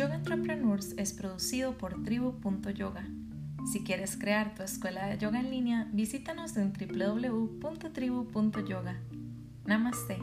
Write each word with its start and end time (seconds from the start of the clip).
Yoga 0.00 0.14
Entrepreneurs 0.14 0.94
es 0.96 1.12
producido 1.12 1.76
por 1.76 2.02
tribu.yoga. 2.04 3.06
Si 3.70 3.84
quieres 3.84 4.16
crear 4.16 4.54
tu 4.54 4.62
escuela 4.62 5.06
de 5.06 5.18
yoga 5.18 5.40
en 5.40 5.50
línea, 5.50 5.90
visítanos 5.92 6.56
en 6.56 6.72
www.tribu.yoga. 6.72 8.98
Namaste. 9.66 10.16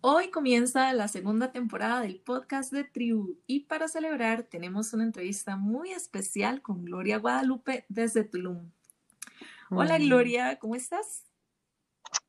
Hoy 0.00 0.30
comienza 0.30 0.92
la 0.92 1.08
segunda 1.08 1.50
temporada 1.50 2.02
del 2.02 2.20
podcast 2.20 2.72
de 2.72 2.84
Tribu 2.84 3.36
y 3.46 3.64
para 3.64 3.88
celebrar 3.88 4.44
tenemos 4.44 4.92
una 4.92 5.02
entrevista 5.02 5.56
muy 5.56 5.90
especial 5.90 6.62
con 6.62 6.84
Gloria 6.84 7.18
Guadalupe 7.18 7.84
desde 7.88 8.22
Tulum. 8.22 8.70
Hola 9.74 9.98
Mm. 9.98 10.04
Gloria, 10.06 10.58
¿cómo 10.58 10.74
estás? 10.76 11.24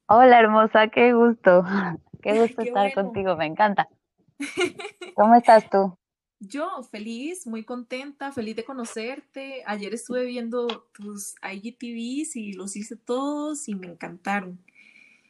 Hola 0.08 0.40
hermosa, 0.40 0.90
qué 0.90 1.12
gusto. 1.13 1.63
Qué 2.22 2.34
gusto 2.40 2.62
Qué 2.62 2.70
estar 2.70 2.91
bueno. 2.91 2.94
contigo, 2.94 3.36
me 3.36 3.48
encanta. 3.48 3.90
¿Cómo 5.16 5.36
estás 5.36 5.70
tú? 5.70 5.96
Yo 6.40 6.84
feliz, 6.91 7.48
muy 7.48 7.63
contenta, 7.63 8.32
feliz 8.32 8.55
de 8.55 8.66
conocerte. 8.66 9.63
Ayer 9.66 9.94
estuve 9.94 10.26
viendo 10.26 10.68
tus 10.94 11.35
IGTVs 11.44 12.35
y 12.35 12.54
los 12.54 12.76
hice 12.76 12.96
todos 12.98 13.68
y 13.70 13.76
me 13.76 13.88
encantaron. 13.88 14.60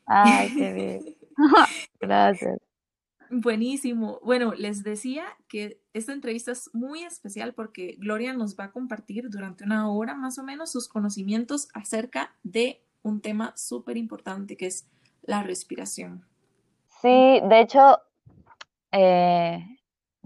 Ay, 0.05 0.51
qué 0.51 0.73
bien. 0.73 1.05
Gracias. 1.99 2.59
Buenísimo. 3.33 4.19
Bueno, 4.23 4.53
les 4.53 4.83
decía 4.83 5.23
que 5.47 5.79
esta 5.93 6.11
entrevista 6.11 6.51
es 6.51 6.69
muy 6.73 7.03
especial 7.03 7.53
porque 7.53 7.95
Gloria 7.97 8.33
nos 8.33 8.59
va 8.59 8.65
a 8.65 8.71
compartir 8.71 9.29
durante 9.29 9.63
una 9.63 9.89
hora 9.89 10.15
más 10.15 10.37
o 10.37 10.43
menos 10.43 10.73
sus 10.73 10.89
conocimientos 10.89 11.69
acerca 11.73 12.35
de 12.43 12.83
un 13.03 13.21
tema 13.21 13.53
súper 13.55 13.95
importante 13.95 14.57
que 14.57 14.65
es 14.65 14.85
la 15.21 15.43
respiración. 15.43 16.25
Sí, 17.01 17.39
de 17.47 17.61
hecho, 17.61 17.99
eh, 18.91 19.65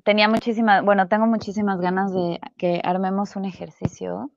tenía 0.04 0.28
muchísimas, 0.28 0.84
bueno, 0.84 1.08
tengo 1.08 1.28
muchísimas 1.28 1.80
ganas 1.80 2.12
de 2.12 2.40
que 2.58 2.82
armemos 2.84 3.36
un 3.36 3.46
ejercicio 3.46 4.32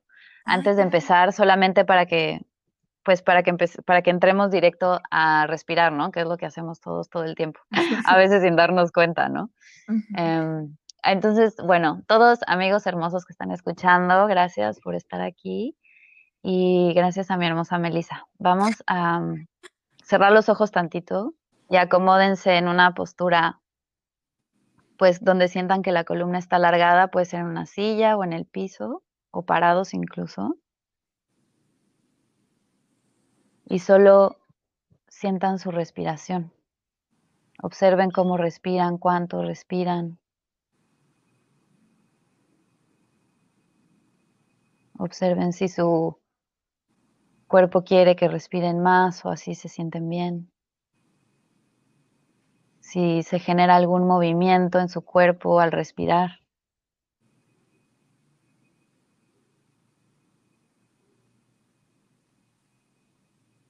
antes 0.45 0.77
de 0.77 0.83
empezar, 0.83 1.33
solamente 1.33 1.85
para 1.85 2.05
que, 2.05 2.41
pues 3.09 3.23
para 3.23 3.41
que 3.41 3.55
para 3.87 4.03
que 4.03 4.11
entremos 4.11 4.51
directo 4.51 4.99
a 5.09 5.47
respirar, 5.47 5.91
¿no? 5.91 6.11
Que 6.11 6.19
es 6.19 6.27
lo 6.27 6.37
que 6.37 6.45
hacemos 6.45 6.79
todos 6.79 7.09
todo 7.09 7.23
el 7.23 7.33
tiempo, 7.33 7.59
a 8.05 8.15
veces 8.17 8.43
sin 8.43 8.55
darnos 8.55 8.91
cuenta, 8.91 9.29
¿no? 9.29 9.49
Em, 10.15 10.77
entonces, 11.01 11.55
bueno, 11.65 12.03
todos 12.05 12.37
amigos 12.45 12.85
hermosos 12.85 13.25
que 13.25 13.33
están 13.33 13.49
escuchando, 13.49 14.27
gracias 14.27 14.79
por 14.79 14.93
estar 14.93 15.21
aquí 15.21 15.75
y 16.43 16.93
gracias 16.93 17.31
a 17.31 17.37
mi 17.37 17.47
hermosa 17.47 17.79
Melissa. 17.79 18.27
Vamos 18.37 18.83
a 18.85 19.21
mm, 19.21 19.47
cerrar 20.03 20.31
los 20.31 20.47
ojos 20.47 20.69
tantito 20.69 21.33
y 21.67 21.77
acomódense 21.77 22.57
en 22.57 22.67
una 22.67 22.93
postura, 22.93 23.59
pues 24.99 25.19
donde 25.19 25.47
sientan 25.47 25.81
que 25.81 25.91
la 25.91 26.03
columna 26.03 26.37
está 26.37 26.57
alargada, 26.57 27.07
puede 27.07 27.25
ser 27.25 27.39
en 27.39 27.47
una 27.47 27.65
silla 27.65 28.15
o 28.15 28.23
en 28.23 28.33
el 28.33 28.45
piso 28.45 29.01
o 29.31 29.45
parados 29.47 29.95
incluso. 29.95 30.57
Y 33.69 33.79
solo 33.79 34.37
sientan 35.07 35.59
su 35.59 35.69
respiración. 35.69 36.51
Observen 37.61 38.09
cómo 38.09 38.35
respiran, 38.35 38.97
cuánto 38.97 39.43
respiran. 39.43 40.17
Observen 44.97 45.53
si 45.53 45.67
su 45.67 46.17
cuerpo 47.47 47.83
quiere 47.83 48.15
que 48.15 48.27
respiren 48.27 48.79
más 48.81 49.23
o 49.23 49.29
así 49.29 49.53
se 49.53 49.69
sienten 49.69 50.09
bien. 50.09 50.51
Si 52.79 53.21
se 53.21 53.37
genera 53.37 53.75
algún 53.75 54.07
movimiento 54.07 54.79
en 54.79 54.89
su 54.89 55.03
cuerpo 55.03 55.59
al 55.59 55.71
respirar. 55.71 56.39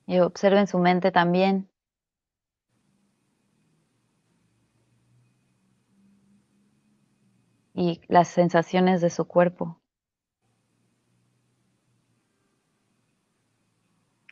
Y 0.09 0.17
observen 0.21 0.65
su 0.65 0.79
mente 0.79 1.11
también. 1.11 1.69
Y 7.75 8.01
las 8.07 8.27
sensaciones 8.27 9.01
de 9.01 9.11
su 9.11 9.27
cuerpo. 9.27 9.79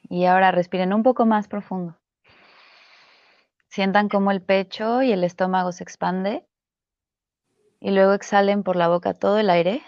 Y 0.09 0.25
ahora 0.25 0.49
respiren 0.51 0.93
un 0.93 1.03
poco 1.03 1.27
más 1.27 1.47
profundo. 1.47 1.95
Sientan 3.67 4.09
cómo 4.09 4.31
el 4.31 4.41
pecho 4.41 5.03
y 5.03 5.11
el 5.11 5.23
estómago 5.23 5.71
se 5.73 5.83
expande. 5.83 6.47
Y 7.79 7.91
luego 7.91 8.13
exhalen 8.13 8.63
por 8.63 8.77
la 8.77 8.87
boca 8.87 9.13
todo 9.13 9.37
el 9.37 9.51
aire, 9.51 9.83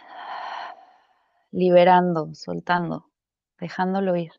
liberando, 1.50 2.36
soltando, 2.36 3.10
dejándolo 3.58 4.16
ir. 4.16 4.34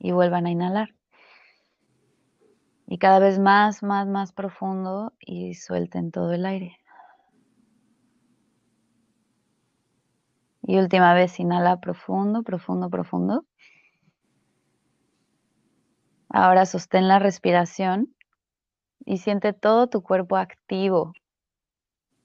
Y 0.00 0.10
vuelvan 0.10 0.46
a 0.46 0.50
inhalar. 0.50 0.96
Y 2.88 2.98
cada 2.98 3.20
vez 3.20 3.38
más, 3.38 3.84
más, 3.84 4.08
más 4.08 4.32
profundo 4.32 5.12
y 5.20 5.54
suelten 5.54 6.10
todo 6.10 6.32
el 6.32 6.44
aire. 6.44 6.76
Y 10.62 10.78
última 10.78 11.14
vez, 11.14 11.38
inhala 11.38 11.80
profundo, 11.80 12.42
profundo, 12.42 12.90
profundo. 12.90 13.44
Ahora 16.28 16.66
sostén 16.66 17.06
la 17.06 17.18
respiración 17.18 18.14
y 19.04 19.18
siente 19.18 19.52
todo 19.52 19.88
tu 19.88 20.02
cuerpo 20.02 20.36
activo 20.36 21.12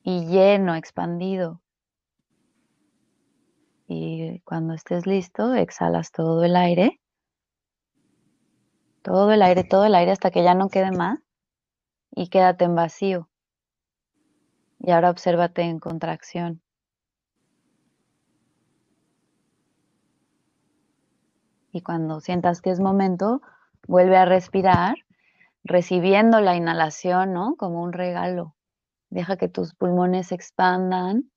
y 0.04 0.26
lleno, 0.28 0.76
expandido. 0.76 1.62
Y 3.88 4.40
cuando 4.42 4.74
estés 4.74 5.06
listo, 5.08 5.54
exhalas 5.54 6.12
todo 6.12 6.44
el 6.44 6.56
aire. 6.56 7.00
Todo 9.06 9.32
el 9.32 9.44
aire, 9.44 9.64
todo 9.64 9.86
el 9.86 9.94
aire 9.94 10.12
hasta 10.12 10.32
que 10.32 10.44
ya 10.44 10.56
no 10.56 10.68
quede 10.68 10.92
más. 10.92 11.20
Y 12.10 12.28
quédate 12.30 12.66
en 12.66 12.74
vacío. 12.74 13.30
Y 14.80 14.90
ahora 14.90 15.12
obsérvate 15.12 15.62
en 15.62 15.80
contracción. 15.80 16.64
Y 21.72 21.82
cuando 21.82 22.20
sientas 22.20 22.64
que 22.64 22.72
es 22.72 22.80
momento, 22.80 23.44
vuelve 23.88 24.18
a 24.18 24.26
respirar, 24.26 24.96
recibiendo 25.64 26.42
la 26.42 26.56
inhalación, 26.56 27.32
¿no? 27.32 27.56
Como 27.58 27.84
un 27.84 27.94
regalo. 27.94 28.56
Deja 29.12 29.38
que 29.38 29.50
tus 29.50 29.76
pulmones 29.76 30.30
se 30.30 30.36
expandan, 30.36 31.30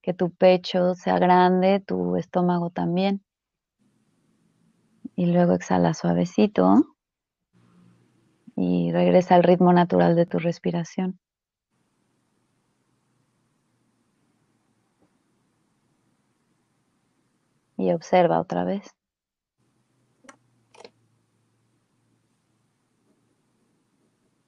que 0.00 0.14
tu 0.14 0.30
pecho 0.30 0.94
sea 0.94 1.18
grande, 1.18 1.80
tu 1.80 2.14
estómago 2.14 2.70
también. 2.70 3.24
Y 5.16 5.26
luego 5.26 5.54
exhala 5.54 5.92
suavecito 5.92 6.95
y 8.56 8.90
regresa 8.90 9.34
al 9.34 9.42
ritmo 9.42 9.72
natural 9.72 10.16
de 10.16 10.26
tu 10.26 10.38
respiración. 10.38 11.20
Y 17.76 17.92
observa 17.92 18.40
otra 18.40 18.64
vez. 18.64 18.96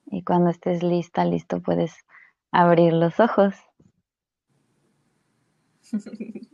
Y 0.06 0.24
cuando 0.24 0.48
estés 0.48 0.82
lista, 0.82 1.26
listo, 1.26 1.60
puedes 1.60 1.94
abrir 2.50 2.94
los 2.94 3.20
ojos. 3.20 3.54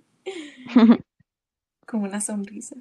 Como 1.87 2.05
una 2.05 2.21
sonrisa. 2.21 2.75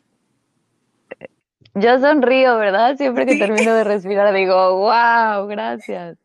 Yo 1.75 1.99
sonrío, 1.99 2.57
¿verdad? 2.57 2.97
Siempre 2.97 3.25
que 3.25 3.33
Sí. 3.33 3.39
termino 3.39 3.73
de 3.73 3.83
respirar 3.83 4.33
digo, 4.33 4.77
wow, 4.79 5.47
gracias. 5.47 6.17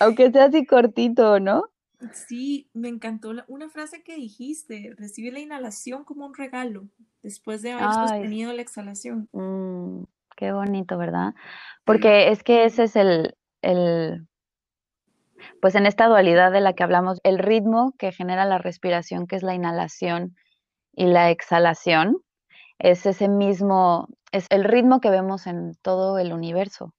Aunque 0.00 0.30
sea 0.30 0.46
así 0.46 0.66
cortito, 0.66 1.40
¿no? 1.40 1.64
Sí, 2.12 2.68
me 2.74 2.88
encantó 2.88 3.32
la- 3.32 3.44
una 3.48 3.68
frase 3.70 4.02
que 4.02 4.16
dijiste, 4.16 4.92
recibe 4.98 5.32
la 5.32 5.38
inhalación 5.40 6.04
como 6.04 6.26
un 6.26 6.34
regalo 6.34 6.88
después 7.22 7.62
de 7.62 7.72
haber 7.72 7.92
sostenido 7.92 8.52
la 8.52 8.60
exhalación. 8.62 9.28
mm, 9.32 10.02
qué 10.36 10.52
bonito, 10.52 10.98
¿verdad? 10.98 11.34
Porque 11.84 12.28
es 12.28 12.42
que 12.42 12.64
ese 12.64 12.84
es 12.84 12.96
el, 12.96 13.34
el, 13.62 14.26
pues 15.60 15.74
en 15.74 15.86
esta 15.86 16.06
dualidad 16.06 16.52
de 16.52 16.60
la 16.60 16.74
que 16.74 16.82
hablamos, 16.82 17.20
el 17.22 17.38
ritmo 17.38 17.94
que 17.98 18.12
genera 18.12 18.44
la 18.44 18.58
respiración, 18.58 19.26
que 19.26 19.36
es 19.36 19.42
la 19.42 19.54
inhalación 19.54 20.36
y 20.94 21.06
la 21.06 21.30
exhalación, 21.30 22.18
es 22.78 23.06
ese 23.06 23.28
mismo, 23.28 24.08
es 24.34 24.46
el 24.50 24.64
ritmo 24.64 25.00
que 25.00 25.10
vemos 25.10 25.46
en 25.46 25.76
todo 25.80 26.18
el 26.18 26.32
universo. 26.32 26.92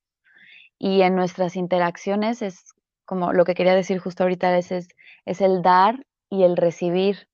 Y 0.80 1.02
en 1.02 1.16
nuestras 1.16 1.58
interacciones 1.58 2.42
es 2.42 2.74
como 3.04 3.34
lo 3.34 3.44
que 3.44 3.56
quería 3.56 3.76
decir 3.76 4.00
justo 4.00 4.24
ahorita, 4.24 4.58
es, 4.58 4.72
es, 4.72 4.88
es 5.26 5.42
el 5.42 5.62
dar 5.62 6.06
y 6.30 6.44
el 6.44 6.56
recibir. 6.56 7.28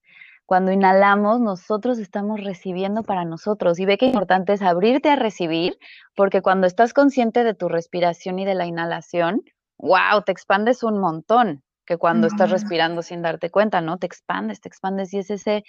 cuando 0.47 0.71
inhalamos, 0.71 1.39
nosotros 1.39 1.99
estamos 1.99 2.43
recibiendo 2.43 3.03
para 3.03 3.25
nosotros. 3.25 3.79
Y 3.79 3.85
ve 3.85 3.97
que 3.99 4.07
importante 4.07 4.53
es 4.53 4.63
abrirte 4.63 5.09
a 5.09 5.15
recibir, 5.15 5.77
porque 6.15 6.41
cuando 6.41 6.65
estás 6.67 6.93
consciente 6.93 7.43
de 7.43 7.53
tu 7.53 7.69
respiración 7.69 8.39
y 8.39 8.45
de 8.45 8.55
la 8.55 8.65
inhalación, 8.65 9.43
wow, 9.77 10.23
te 10.25 10.31
expandes 10.31 10.83
un 10.83 10.99
montón 10.99 11.63
que 11.85 11.97
cuando 11.97 12.25
estás 12.27 12.49
respirando 12.49 13.01
sin 13.03 13.21
darte 13.21 13.51
cuenta, 13.51 13.81
¿no? 13.81 13.97
Te 13.97 14.07
expandes, 14.07 14.61
te 14.61 14.67
expandes 14.67 15.13
y 15.13 15.19
es 15.19 15.29
ese 15.29 15.63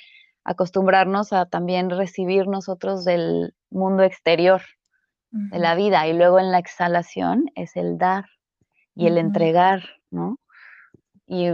acostumbrarnos 0.45 1.33
a 1.33 1.47
también 1.47 1.91
recibir 1.91 2.47
nosotros 2.49 3.05
del 3.05 3.55
mundo 3.71 4.03
exterior, 4.03 4.63
de 5.31 5.59
la 5.59 5.75
vida. 5.75 6.07
Y 6.07 6.13
luego 6.13 6.39
en 6.39 6.51
la 6.51 6.59
exhalación 6.59 7.51
es 7.55 7.77
el 7.77 7.99
dar 7.99 8.27
y 8.95 9.07
el 9.07 9.19
entregar, 9.19 9.83
¿no? 10.11 10.39
Y, 11.27 11.49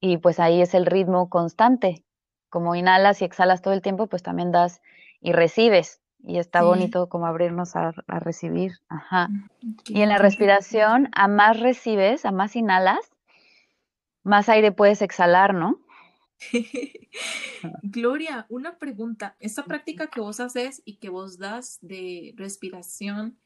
y 0.00 0.18
pues 0.18 0.40
ahí 0.40 0.62
es 0.62 0.74
el 0.74 0.86
ritmo 0.86 1.28
constante 1.28 2.06
como 2.48 2.74
inhalas 2.74 3.20
y 3.20 3.24
exhalas 3.26 3.60
todo 3.60 3.74
el 3.74 3.82
tiempo, 3.82 4.06
pues 4.06 4.22
también 4.22 4.50
das 4.50 4.80
y 5.20 5.32
recibes. 5.32 6.00
Y 6.20 6.38
está 6.38 6.62
bonito 6.62 7.08
como 7.08 7.26
abrirnos 7.26 7.76
a, 7.76 7.92
recibir. 8.08 8.72
Ajá. 8.88 9.28
Y 9.84 10.00
en 10.00 10.08
la 10.08 10.16
respiración, 10.16 11.10
a 11.12 11.28
más 11.28 11.60
recibes, 11.60 12.24
a 12.24 12.32
más 12.32 12.56
inhalas, 12.56 12.98
más 14.24 14.48
aire 14.48 14.72
puedes 14.72 15.02
exhalar, 15.02 15.54
¿no? 15.54 15.78
Gloria, 17.82 18.46
una 18.48 18.78
pregunta. 18.78 19.36
Esta 19.40 19.64
práctica 19.64 20.08
que 20.08 20.20
vos 20.20 20.40
haces 20.40 20.82
y 20.84 20.96
que 20.96 21.08
vos 21.08 21.38
das 21.38 21.78
de 21.80 22.34
respiración, 22.36 23.38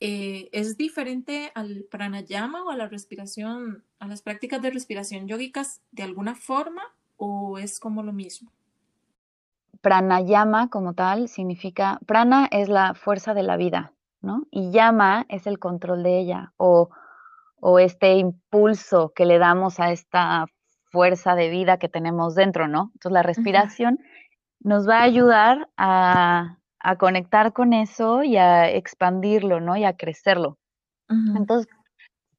eh, 0.00 0.48
¿es 0.52 0.76
diferente 0.76 1.52
al 1.54 1.86
pranayama 1.90 2.64
o 2.64 2.70
a 2.70 2.76
la 2.76 2.88
respiración, 2.88 3.84
a 3.98 4.06
las 4.06 4.22
prácticas 4.22 4.62
de 4.62 4.70
respiración 4.70 5.26
yógicas 5.26 5.82
de 5.92 6.04
alguna 6.04 6.34
forma? 6.34 6.82
o 7.18 7.58
es 7.58 7.78
como 7.78 8.02
lo 8.02 8.12
mismo? 8.14 8.50
Pranayama 9.82 10.70
como 10.70 10.94
tal 10.94 11.28
significa, 11.28 12.00
prana 12.06 12.48
es 12.50 12.68
la 12.68 12.94
fuerza 12.94 13.34
de 13.34 13.42
la 13.42 13.56
vida, 13.56 13.92
¿no? 14.22 14.46
Y 14.50 14.70
llama 14.70 15.26
es 15.28 15.46
el 15.46 15.58
control 15.58 16.02
de 16.02 16.18
ella 16.18 16.52
o, 16.56 16.88
o 17.60 17.78
este 17.78 18.14
impulso 18.14 19.12
que 19.14 19.26
le 19.26 19.38
damos 19.38 19.78
a 19.78 19.92
esta 19.92 20.46
fuerza 20.90 21.34
de 21.34 21.50
vida 21.50 21.78
que 21.78 21.88
tenemos 21.88 22.34
dentro, 22.34 22.68
¿no? 22.68 22.90
Entonces 22.94 23.12
la 23.12 23.22
respiración 23.22 23.98
nos 24.60 24.88
va 24.88 25.00
a 25.00 25.04
ayudar 25.04 25.68
a, 25.76 26.58
a, 26.80 26.96
conectar 26.96 27.52
con 27.52 27.72
eso 27.72 28.22
y 28.22 28.36
a 28.36 28.70
expandirlo, 28.70 29.60
¿no? 29.60 29.76
Y 29.76 29.84
a 29.84 29.96
crecerlo. 29.96 30.58
Entonces, 31.36 31.72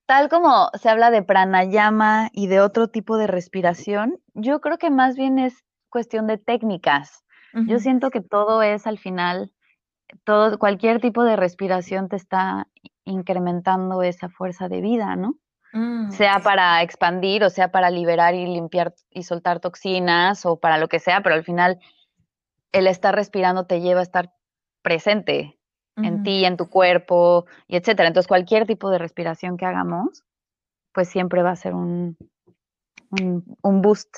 tal 0.06 0.30
como 0.30 0.70
se 0.74 0.90
habla 0.90 1.10
de 1.10 1.24
pranayama 1.24 2.30
y 2.34 2.48
de 2.48 2.62
otro 2.62 2.88
tipo 2.88 3.18
de 3.18 3.28
respiración, 3.28 4.20
yo 4.34 4.62
creo 4.62 4.78
que 4.78 4.92
más 4.92 5.16
bien 5.16 5.40
es 5.40 5.64
cuestión 5.90 6.28
de 6.28 6.38
técnicas. 6.38 7.24
Yo 7.66 7.80
siento 7.80 8.12
que 8.12 8.22
todo 8.22 8.62
es 8.62 8.86
al 8.86 9.00
final, 9.00 9.52
todo, 10.24 10.60
cualquier 10.60 11.02
tipo 11.02 11.24
de 11.24 11.36
respiración 11.36 12.08
te 12.08 12.16
está 12.16 12.68
incrementando 13.06 14.04
esa 14.04 14.30
fuerza 14.30 14.70
de 14.70 14.82
vida, 14.82 15.16
¿no? 15.16 15.34
Mm, 15.72 16.10
sea 16.10 16.40
para 16.40 16.82
expandir 16.82 17.44
o 17.44 17.52
sea 17.52 17.70
para 17.70 17.92
liberar 17.92 18.34
y 18.34 18.48
limpiar 18.48 18.96
y 19.12 19.22
soltar 19.22 19.60
toxinas 19.60 20.46
o 20.46 20.60
para 20.60 20.80
lo 20.80 20.88
que 20.88 21.00
sea, 21.00 21.22
pero 21.22 21.36
al 21.36 21.44
final 21.44 21.80
el 22.72 22.88
estar 22.88 23.16
respirando 23.16 23.66
te 23.66 23.82
lleva 23.82 24.00
a 24.00 24.04
estar 24.04 24.34
presente, 24.82 25.60
en 25.98 26.24
ti, 26.24 26.46
en 26.46 26.56
tu 26.56 26.70
cuerpo, 26.70 27.46
y 27.68 27.76
etcétera. 27.76 28.08
Entonces, 28.08 28.28
cualquier 28.28 28.66
tipo 28.66 28.90
de 28.90 29.00
respiración 29.00 29.58
que 29.58 29.66
hagamos, 29.66 30.24
pues 30.94 31.10
siempre 31.10 31.44
va 31.44 31.52
a 31.52 31.56
ser 31.58 31.74
un, 31.74 32.18
un, 33.12 33.82
boost, 33.82 34.18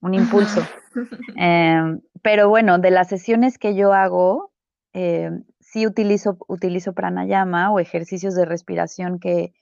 un 0.00 0.14
impulso. 0.14 0.60
Em, 1.36 2.02
pero 2.20 2.50
bueno, 2.50 2.78
de 2.78 2.90
las 2.90 3.08
sesiones 3.08 3.56
que 3.56 3.74
yo 3.74 3.94
hago, 3.94 4.52
eh, 4.92 5.30
sí 5.58 5.86
utilizo, 5.86 6.36
utilizo 6.48 6.92
pranayama 6.92 7.70
o 7.70 7.80
ejercicios 7.80 8.34
de 8.34 8.44
respiración 8.44 9.18
que, 9.18 9.54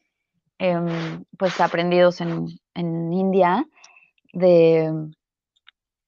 em, 0.61 1.25
pues, 1.39 1.59
aprendidos 1.61 2.21
en, 2.21 2.47
en 2.75 3.12
India, 3.12 3.67
de 4.33 4.93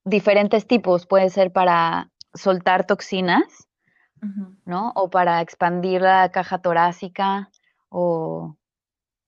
diferentes 0.04 0.66
tipos. 0.66 1.06
Puede 1.06 1.30
ser 1.30 1.52
para 1.52 2.10
soltar 2.34 2.86
toxinas, 2.86 3.66
¿no? 4.66 4.92
O 4.94 5.10
para 5.10 5.40
expandir 5.40 6.02
la 6.02 6.30
caja 6.30 6.58
torácica, 6.58 7.50
o, 7.88 8.56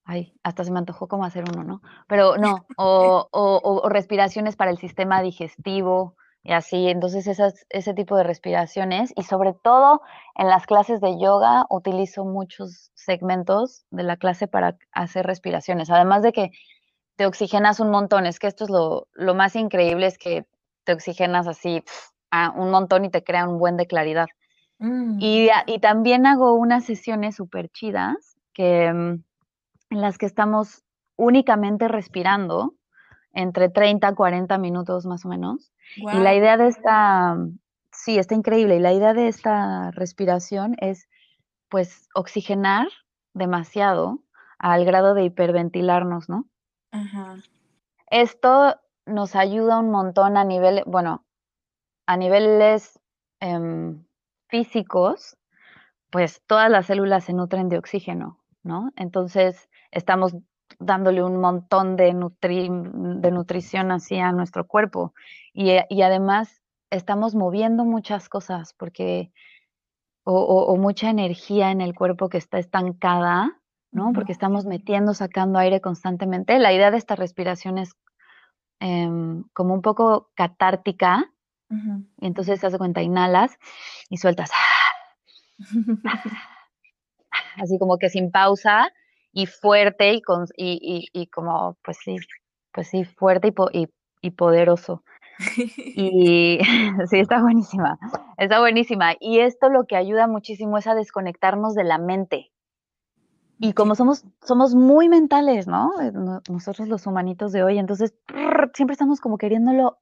ay, 0.04 0.34
hasta 0.42 0.62
se 0.62 0.70
me 0.70 0.78
antojó 0.78 1.08
como 1.08 1.24
hacer 1.24 1.44
uno, 1.52 1.64
¿no? 1.64 1.82
Pero 2.06 2.36
no, 2.36 2.66
o, 2.76 3.26
o, 3.32 3.88
respiraciones 3.88 4.56
para 4.56 4.70
el 4.70 4.78
sistema 4.78 5.22
digestivo 5.22 6.16
y 6.44 6.52
así, 6.52 6.88
entonces 6.88 7.26
esas, 7.26 7.66
ese 7.70 7.94
tipo 7.94 8.16
de 8.16 8.22
respiraciones 8.22 9.14
y 9.16 9.22
sobre 9.22 9.54
todo 9.54 10.02
en 10.34 10.48
las 10.48 10.66
clases 10.66 11.00
de 11.00 11.18
yoga 11.18 11.64
utilizo 11.70 12.26
muchos 12.26 12.90
segmentos 12.94 13.86
de 13.90 14.02
la 14.02 14.18
clase 14.18 14.46
para 14.46 14.76
hacer 14.92 15.26
respiraciones, 15.26 15.90
además 15.90 16.22
de 16.22 16.32
que 16.32 16.50
te 17.16 17.24
oxigenas 17.24 17.80
un 17.80 17.90
montón, 17.90 18.26
es 18.26 18.38
que 18.38 18.46
esto 18.46 18.64
es 18.64 18.70
lo, 18.70 19.08
lo 19.14 19.34
más 19.34 19.56
increíble, 19.56 20.06
es 20.06 20.18
que 20.18 20.44
te 20.84 20.92
oxigenas 20.92 21.46
así 21.46 21.82
a 22.30 22.50
un 22.50 22.70
montón 22.70 23.06
y 23.06 23.10
te 23.10 23.24
crea 23.24 23.48
un 23.48 23.58
buen 23.58 23.78
de 23.78 23.86
claridad. 23.86 24.26
Mm. 24.78 25.18
Y, 25.20 25.48
también 25.80 26.26
hago 26.26 26.54
unas 26.54 26.84
sesiones 26.84 27.36
súper 27.36 27.70
chidas 27.70 28.36
que, 28.52 28.92
mm, 28.92 29.22
en 29.90 30.00
las 30.00 30.18
que 30.18 30.26
estamos 30.26 30.82
únicamente 31.16 31.88
respirando 31.88 32.74
entre 33.34 33.68
30 33.68 34.08
a 34.08 34.14
40 34.14 34.56
minutos 34.58 35.06
más 35.06 35.24
o 35.24 35.28
menos. 35.28 35.72
Y 35.96 36.18
la 36.18 36.34
idea 36.34 36.56
de 36.56 36.68
esta, 36.68 37.36
sí, 37.92 38.18
está 38.18 38.34
increíble. 38.34 38.76
Y 38.76 38.80
la 38.80 38.92
idea 38.92 39.12
de 39.12 39.28
esta 39.28 39.90
respiración 39.90 40.76
es 40.78 41.08
pues 41.68 42.08
oxigenar 42.14 42.88
demasiado 43.34 44.20
al 44.58 44.84
grado 44.84 45.14
de 45.14 45.24
hiperventilarnos, 45.24 46.28
¿no? 46.28 46.46
Esto 48.06 48.76
nos 49.06 49.34
ayuda 49.34 49.80
un 49.80 49.90
montón 49.90 50.36
a 50.36 50.44
nivel, 50.44 50.84
bueno, 50.86 51.24
a 52.06 52.16
niveles 52.16 53.00
em, 53.40 54.04
físicos, 54.48 55.36
pues 56.10 56.42
todas 56.46 56.70
las 56.70 56.86
células 56.86 57.24
se 57.24 57.32
nutren 57.32 57.68
de 57.68 57.78
oxígeno, 57.78 58.38
¿no? 58.62 58.92
Entonces 58.96 59.68
estamos 59.90 60.36
dándole 60.78 61.22
un 61.22 61.40
montón 61.40 61.96
de, 61.96 62.14
de 62.40 63.30
nutrición 63.30 63.90
así 63.92 64.18
a 64.18 64.32
nuestro 64.32 64.66
cuerpo 64.66 65.14
y, 65.52 66.02
además 66.02 66.60
estamos 66.90 67.34
moviendo 67.34 67.84
muchas 67.84 68.28
cosas 68.28 68.74
porque 68.74 69.32
o, 70.24 70.76
mucha 70.76 71.10
energía 71.10 71.70
en 71.70 71.80
el 71.80 71.94
cuerpo 71.94 72.28
que 72.28 72.38
está 72.38 72.58
estancada, 72.58 73.60
¿no? 73.92 74.12
Porque 74.14 74.32
estamos 74.32 74.64
metiendo, 74.64 75.12
sacando 75.12 75.58
aire 75.58 75.80
constantemente. 75.80 76.58
La 76.58 76.72
idea 76.72 76.90
de 76.90 76.96
esta 76.96 77.14
respiración 77.14 77.78
es 77.78 77.94
em, 78.80 79.44
como 79.52 79.74
un 79.74 79.82
poco 79.82 80.30
catártica, 80.34 81.30
y 81.68 82.26
entonces 82.26 82.60
te 82.60 82.68
das 82.68 82.78
cuenta, 82.78 83.02
inhalas 83.02 83.58
y 84.08 84.16
sueltas. 84.16 84.50
Así 87.56 87.78
como 87.78 87.98
que 87.98 88.08
sin 88.10 88.30
pausa 88.30 88.92
y 89.34 89.46
fuerte 89.46 90.14
y, 90.14 90.22
con, 90.22 90.46
y, 90.56 91.08
y, 91.12 91.26
como, 91.26 91.76
pues 91.82 91.98
sí, 92.02 92.16
pues 92.72 92.88
sí, 92.88 93.04
fuerte 93.04 93.52
y, 93.72 93.88
y 94.22 94.30
poderoso. 94.30 95.02
Y 95.96 96.60
sí, 97.10 97.18
está 97.18 97.42
buenísima, 97.42 97.98
está 98.38 98.60
buenísima. 98.60 99.14
Y 99.18 99.40
esto 99.40 99.68
lo 99.68 99.84
que 99.84 99.96
ayuda 99.96 100.28
muchísimo 100.28 100.78
es 100.78 100.86
a 100.86 100.94
desconectarnos 100.94 101.74
de 101.74 101.82
la 101.84 101.98
mente. 101.98 102.52
Y 103.58 103.72
como 103.72 103.96
somos, 103.96 104.24
somos 104.42 104.74
muy 104.76 105.08
mentales, 105.08 105.66
¿no? 105.66 105.92
Nosotros 106.48 106.88
los 106.88 107.06
humanitos 107.06 107.50
de 107.50 107.64
hoy, 107.64 107.78
entonces 107.78 108.14
siempre 108.74 108.92
estamos 108.92 109.20
como 109.20 109.38
queriéndolo 109.38 109.98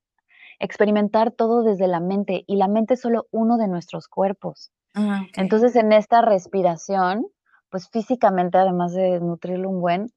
experimentar 0.59 1.33
todo 1.33 1.63
desde 1.63 1.89
la 1.89 2.01
mente 2.01 2.45
y 2.47 2.57
la 2.57 2.69
mente 2.69 2.95
es 2.95 3.01
solo 3.01 3.27
uno 3.31 3.57
de 3.57 3.69
nuestros 3.69 4.09
cuerpos. 4.09 4.71
Ah, 4.95 5.23
Entonces 5.35 5.75
en 5.77 5.93
esta 5.93 6.21
respiración, 6.23 7.27
pues 7.73 7.89
físicamente, 7.89 8.59
además 8.59 8.93
de 8.93 9.19
nutrirlo 9.19 9.71
un 9.71 9.81
buen, 9.81 10.13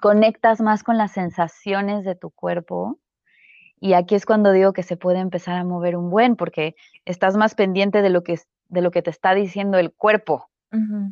conectas 0.00 0.60
más 0.62 0.82
con 0.82 0.96
las 0.96 1.12
sensaciones 1.12 2.02
de 2.04 2.16
tu 2.16 2.30
cuerpo. 2.30 2.98
Y 3.78 3.92
aquí 3.92 4.14
es 4.14 4.24
cuando 4.24 4.52
digo 4.52 4.72
que 4.72 4.82
se 4.82 4.96
puede 4.96 5.18
empezar 5.18 5.56
a 5.58 5.64
mover 5.64 5.96
un 5.96 6.08
buen, 6.08 6.34
porque 6.34 6.74
estás 7.04 7.36
más 7.36 7.54
pendiente 7.54 8.00
de 8.00 8.08
lo 8.08 8.24
que, 8.24 8.40
de 8.70 8.80
lo 8.80 8.90
que 8.90 9.02
te 9.02 9.10
está 9.10 9.34
diciendo 9.34 9.78
el 9.78 9.92
cuerpo, 9.92 10.48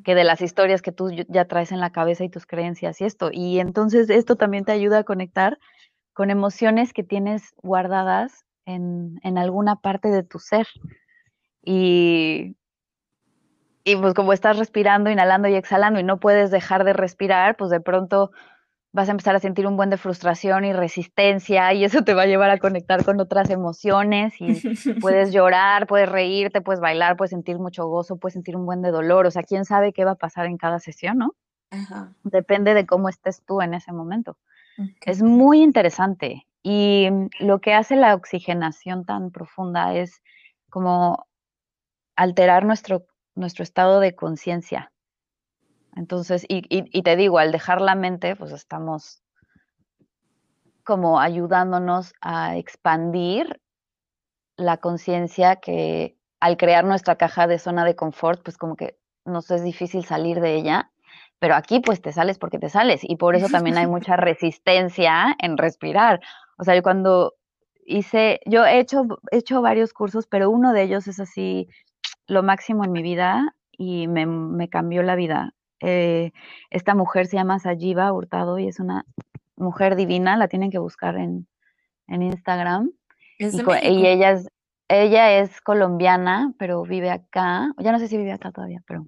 que 0.02 0.16
de 0.16 0.24
las 0.24 0.40
historias 0.40 0.82
que 0.82 0.90
tú 0.90 1.10
ya 1.28 1.44
traes 1.44 1.70
en 1.70 1.78
la 1.78 1.92
cabeza 1.92 2.24
y 2.24 2.30
tus 2.30 2.46
creencias 2.46 3.00
y 3.00 3.04
esto. 3.04 3.28
Y 3.30 3.60
entonces 3.60 4.10
esto 4.10 4.34
también 4.34 4.64
te 4.64 4.72
ayuda 4.72 4.98
a 4.98 5.04
conectar 5.04 5.58
con 6.14 6.30
emociones 6.30 6.92
que 6.92 7.04
tienes 7.04 7.54
guardadas 7.62 8.44
en, 8.64 9.20
en 9.22 9.38
alguna 9.38 9.76
parte 9.76 10.08
de 10.08 10.24
tu 10.24 10.40
ser. 10.40 10.66
Y, 11.62 12.56
y 13.84 13.96
pues 13.96 14.14
como 14.14 14.32
estás 14.32 14.58
respirando, 14.58 15.10
inhalando 15.10 15.48
y 15.48 15.54
exhalando 15.54 16.00
y 16.00 16.04
no 16.04 16.18
puedes 16.18 16.50
dejar 16.50 16.84
de 16.84 16.92
respirar, 16.92 17.56
pues 17.56 17.70
de 17.70 17.80
pronto 17.80 18.30
vas 18.92 19.08
a 19.08 19.12
empezar 19.12 19.34
a 19.34 19.40
sentir 19.40 19.66
un 19.66 19.76
buen 19.76 19.88
de 19.88 19.96
frustración 19.96 20.64
y 20.64 20.72
resistencia 20.72 21.72
y 21.72 21.84
eso 21.84 22.04
te 22.04 22.12
va 22.14 22.22
a 22.22 22.26
llevar 22.26 22.50
a 22.50 22.58
conectar 22.58 23.04
con 23.04 23.20
otras 23.20 23.48
emociones 23.50 24.34
y 24.38 24.52
puedes 25.00 25.32
llorar, 25.32 25.86
puedes 25.86 26.08
reírte, 26.08 26.60
puedes 26.60 26.80
bailar, 26.80 27.16
puedes 27.16 27.30
sentir 27.30 27.58
mucho 27.58 27.86
gozo, 27.86 28.18
puedes 28.18 28.34
sentir 28.34 28.54
un 28.54 28.66
buen 28.66 28.82
de 28.82 28.90
dolor, 28.90 29.26
o 29.26 29.30
sea, 29.30 29.42
quién 29.42 29.64
sabe 29.64 29.92
qué 29.92 30.04
va 30.04 30.12
a 30.12 30.16
pasar 30.16 30.46
en 30.46 30.58
cada 30.58 30.78
sesión, 30.78 31.18
¿no? 31.18 31.34
Depende 32.22 32.74
de 32.74 32.84
cómo 32.84 33.08
estés 33.08 33.42
tú 33.46 33.62
en 33.62 33.72
ese 33.72 33.92
momento. 33.92 34.36
Es 35.06 35.22
muy 35.22 35.62
interesante 35.62 36.46
y 36.62 37.08
lo 37.40 37.60
que 37.60 37.72
hace 37.72 37.96
la 37.96 38.14
oxigenación 38.14 39.04
tan 39.04 39.30
profunda 39.30 39.94
es 39.94 40.22
como 40.68 41.26
alterar 42.14 42.64
nuestro, 42.64 43.06
nuestro 43.34 43.62
estado 43.62 44.00
de 44.00 44.14
conciencia. 44.14 44.92
Entonces, 45.94 46.44
y, 46.48 46.62
y, 46.68 47.02
te 47.02 47.16
digo, 47.16 47.38
al 47.38 47.52
dejar 47.52 47.80
la 47.80 47.94
mente, 47.94 48.34
pues 48.36 48.52
estamos 48.52 49.22
como 50.84 51.20
ayudándonos 51.20 52.14
a 52.20 52.56
expandir 52.56 53.60
la 54.56 54.78
conciencia 54.78 55.56
que 55.56 56.16
al 56.40 56.56
crear 56.56 56.84
nuestra 56.84 57.16
caja 57.16 57.46
de 57.46 57.58
zona 57.58 57.84
de 57.84 57.94
confort, 57.94 58.42
pues 58.42 58.56
como 58.56 58.74
que 58.74 58.96
nos 59.24 59.50
es 59.50 59.62
difícil 59.62 60.04
salir 60.04 60.40
de 60.40 60.54
ella, 60.56 60.90
pero 61.38 61.54
aquí 61.54 61.80
pues 61.80 62.00
te 62.00 62.12
sales 62.12 62.38
porque 62.38 62.58
te 62.58 62.68
sales 62.68 63.00
y 63.02 63.16
por 63.16 63.36
eso 63.36 63.48
también 63.48 63.76
hay 63.76 63.86
mucha 63.86 64.16
resistencia 64.16 65.36
en 65.38 65.56
respirar. 65.56 66.20
O 66.58 66.64
sea, 66.64 66.74
yo 66.74 66.82
cuando 66.82 67.34
hice, 67.84 68.40
yo 68.46 68.64
he 68.64 68.78
hecho, 68.78 69.04
he 69.30 69.38
hecho 69.38 69.62
varios 69.62 69.92
cursos, 69.92 70.26
pero 70.26 70.50
uno 70.50 70.72
de 70.72 70.82
ellos 70.82 71.06
es 71.06 71.20
así 71.20 71.68
lo 72.26 72.42
máximo 72.42 72.84
en 72.84 72.92
mi 72.92 73.02
vida 73.02 73.54
y 73.70 74.08
me, 74.08 74.26
me 74.26 74.68
cambió 74.68 75.02
la 75.02 75.16
vida. 75.16 75.54
Eh, 75.80 76.32
esta 76.70 76.94
mujer 76.94 77.26
se 77.26 77.36
llama 77.36 77.58
Sajiva 77.58 78.12
Hurtado 78.12 78.58
y 78.58 78.68
es 78.68 78.78
una 78.78 79.04
mujer 79.56 79.96
divina, 79.96 80.36
la 80.36 80.48
tienen 80.48 80.70
que 80.70 80.78
buscar 80.78 81.16
en, 81.16 81.48
en 82.06 82.22
Instagram. 82.22 82.92
y, 83.38 84.06
ella 84.06 84.30
es, 84.32 84.48
ella 84.88 85.38
es 85.38 85.60
colombiana, 85.60 86.54
pero 86.58 86.82
vive 86.84 87.10
acá. 87.10 87.72
Ya 87.78 87.92
no 87.92 87.98
sé 87.98 88.08
si 88.08 88.16
vive 88.16 88.32
acá 88.32 88.52
todavía, 88.52 88.82
pero, 88.86 89.06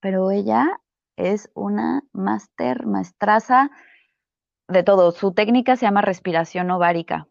pero 0.00 0.30
ella 0.30 0.80
es 1.16 1.50
una 1.54 2.02
máster, 2.12 2.86
maestraza 2.86 3.70
de 4.68 4.82
todo. 4.82 5.12
Su 5.12 5.32
técnica 5.32 5.76
se 5.76 5.86
llama 5.86 6.00
respiración 6.00 6.70
ovárica 6.70 7.26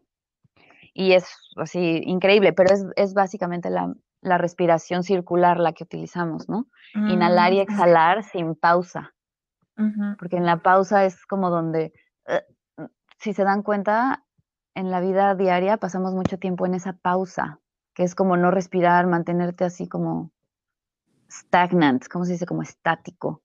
y 0.94 1.12
es 1.12 1.36
así 1.56 2.02
increíble, 2.04 2.52
pero 2.52 2.72
es, 2.72 2.86
es 2.96 3.14
básicamente 3.14 3.70
la, 3.70 3.92
la 4.26 4.38
respiración 4.38 5.04
circular 5.04 5.60
la 5.60 5.72
que 5.72 5.84
utilizamos, 5.84 6.48
¿no? 6.48 6.66
Inhalar 6.94 7.52
y 7.52 7.58
mm, 7.58 7.60
exhalar 7.60 8.24
sin 8.24 8.54
pausa. 8.56 9.14
Porque 10.18 10.36
en 10.36 10.46
la 10.46 10.62
pausa 10.62 11.04
es 11.04 11.26
como 11.26 11.50
donde, 11.50 11.92
eh, 12.26 12.42
si 13.18 13.34
se 13.34 13.44
dan 13.44 13.62
cuenta, 13.62 14.24
en 14.74 14.90
la 14.90 15.00
vida 15.00 15.34
diaria 15.34 15.76
pasamos 15.76 16.14
mucho 16.14 16.38
tiempo 16.38 16.64
en 16.64 16.74
esa 16.74 16.94
pausa, 16.94 17.60
que 17.94 18.02
es 18.02 18.14
como 18.14 18.36
no 18.36 18.50
respirar, 18.50 19.06
mantenerte 19.06 19.64
así 19.64 19.86
como 19.86 20.32
stagnant, 21.30 22.08
¿cómo 22.08 22.24
se 22.24 22.32
dice? 22.32 22.46
Como 22.46 22.62
estático. 22.62 23.42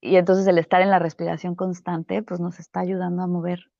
Y 0.00 0.16
entonces 0.16 0.46
el 0.46 0.58
estar 0.58 0.82
en 0.82 0.90
la 0.90 0.98
respiración 0.98 1.56
constante, 1.56 2.22
pues 2.22 2.40
nos 2.40 2.58
está 2.58 2.80
ayudando 2.80 3.22
a 3.22 3.26
mover 3.26 3.70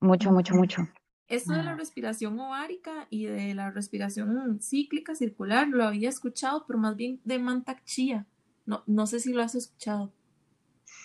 mucho, 0.00 0.30
mucho, 0.32 0.54
mucho. 0.54 0.82
Esto 1.28 1.52
de 1.52 1.62
la 1.62 1.74
respiración 1.74 2.40
ovárica 2.40 3.06
y 3.10 3.26
de 3.26 3.54
la 3.54 3.70
respiración 3.70 4.60
cíclica 4.62 5.14
circular 5.14 5.68
lo 5.68 5.84
había 5.84 6.08
escuchado, 6.08 6.64
pero 6.66 6.78
más 6.78 6.96
bien 6.96 7.20
de 7.24 7.38
Mantak 7.38 7.84
Chia. 7.84 8.26
No, 8.64 8.82
no 8.86 9.06
sé 9.06 9.20
si 9.20 9.32
lo 9.32 9.42
has 9.42 9.54
escuchado. 9.54 10.10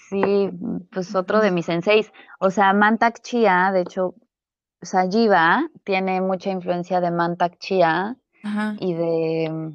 Sí, 0.10 0.50
pues 0.92 1.14
otro 1.14 1.42
de 1.42 1.52
mis 1.52 1.66
senseis. 1.66 2.12
O 2.40 2.52
sea, 2.52 2.72
Mantak 2.74 3.22
Chia, 3.22 3.72
de 3.74 3.82
hecho, 3.82 4.16
Sajiva 4.82 5.70
tiene 5.84 6.22
mucha 6.22 6.52
influencia 6.52 7.02
de 7.02 7.12
Mantak 7.12 7.58
Chia 7.58 8.18
y 8.80 8.94
de 8.94 9.74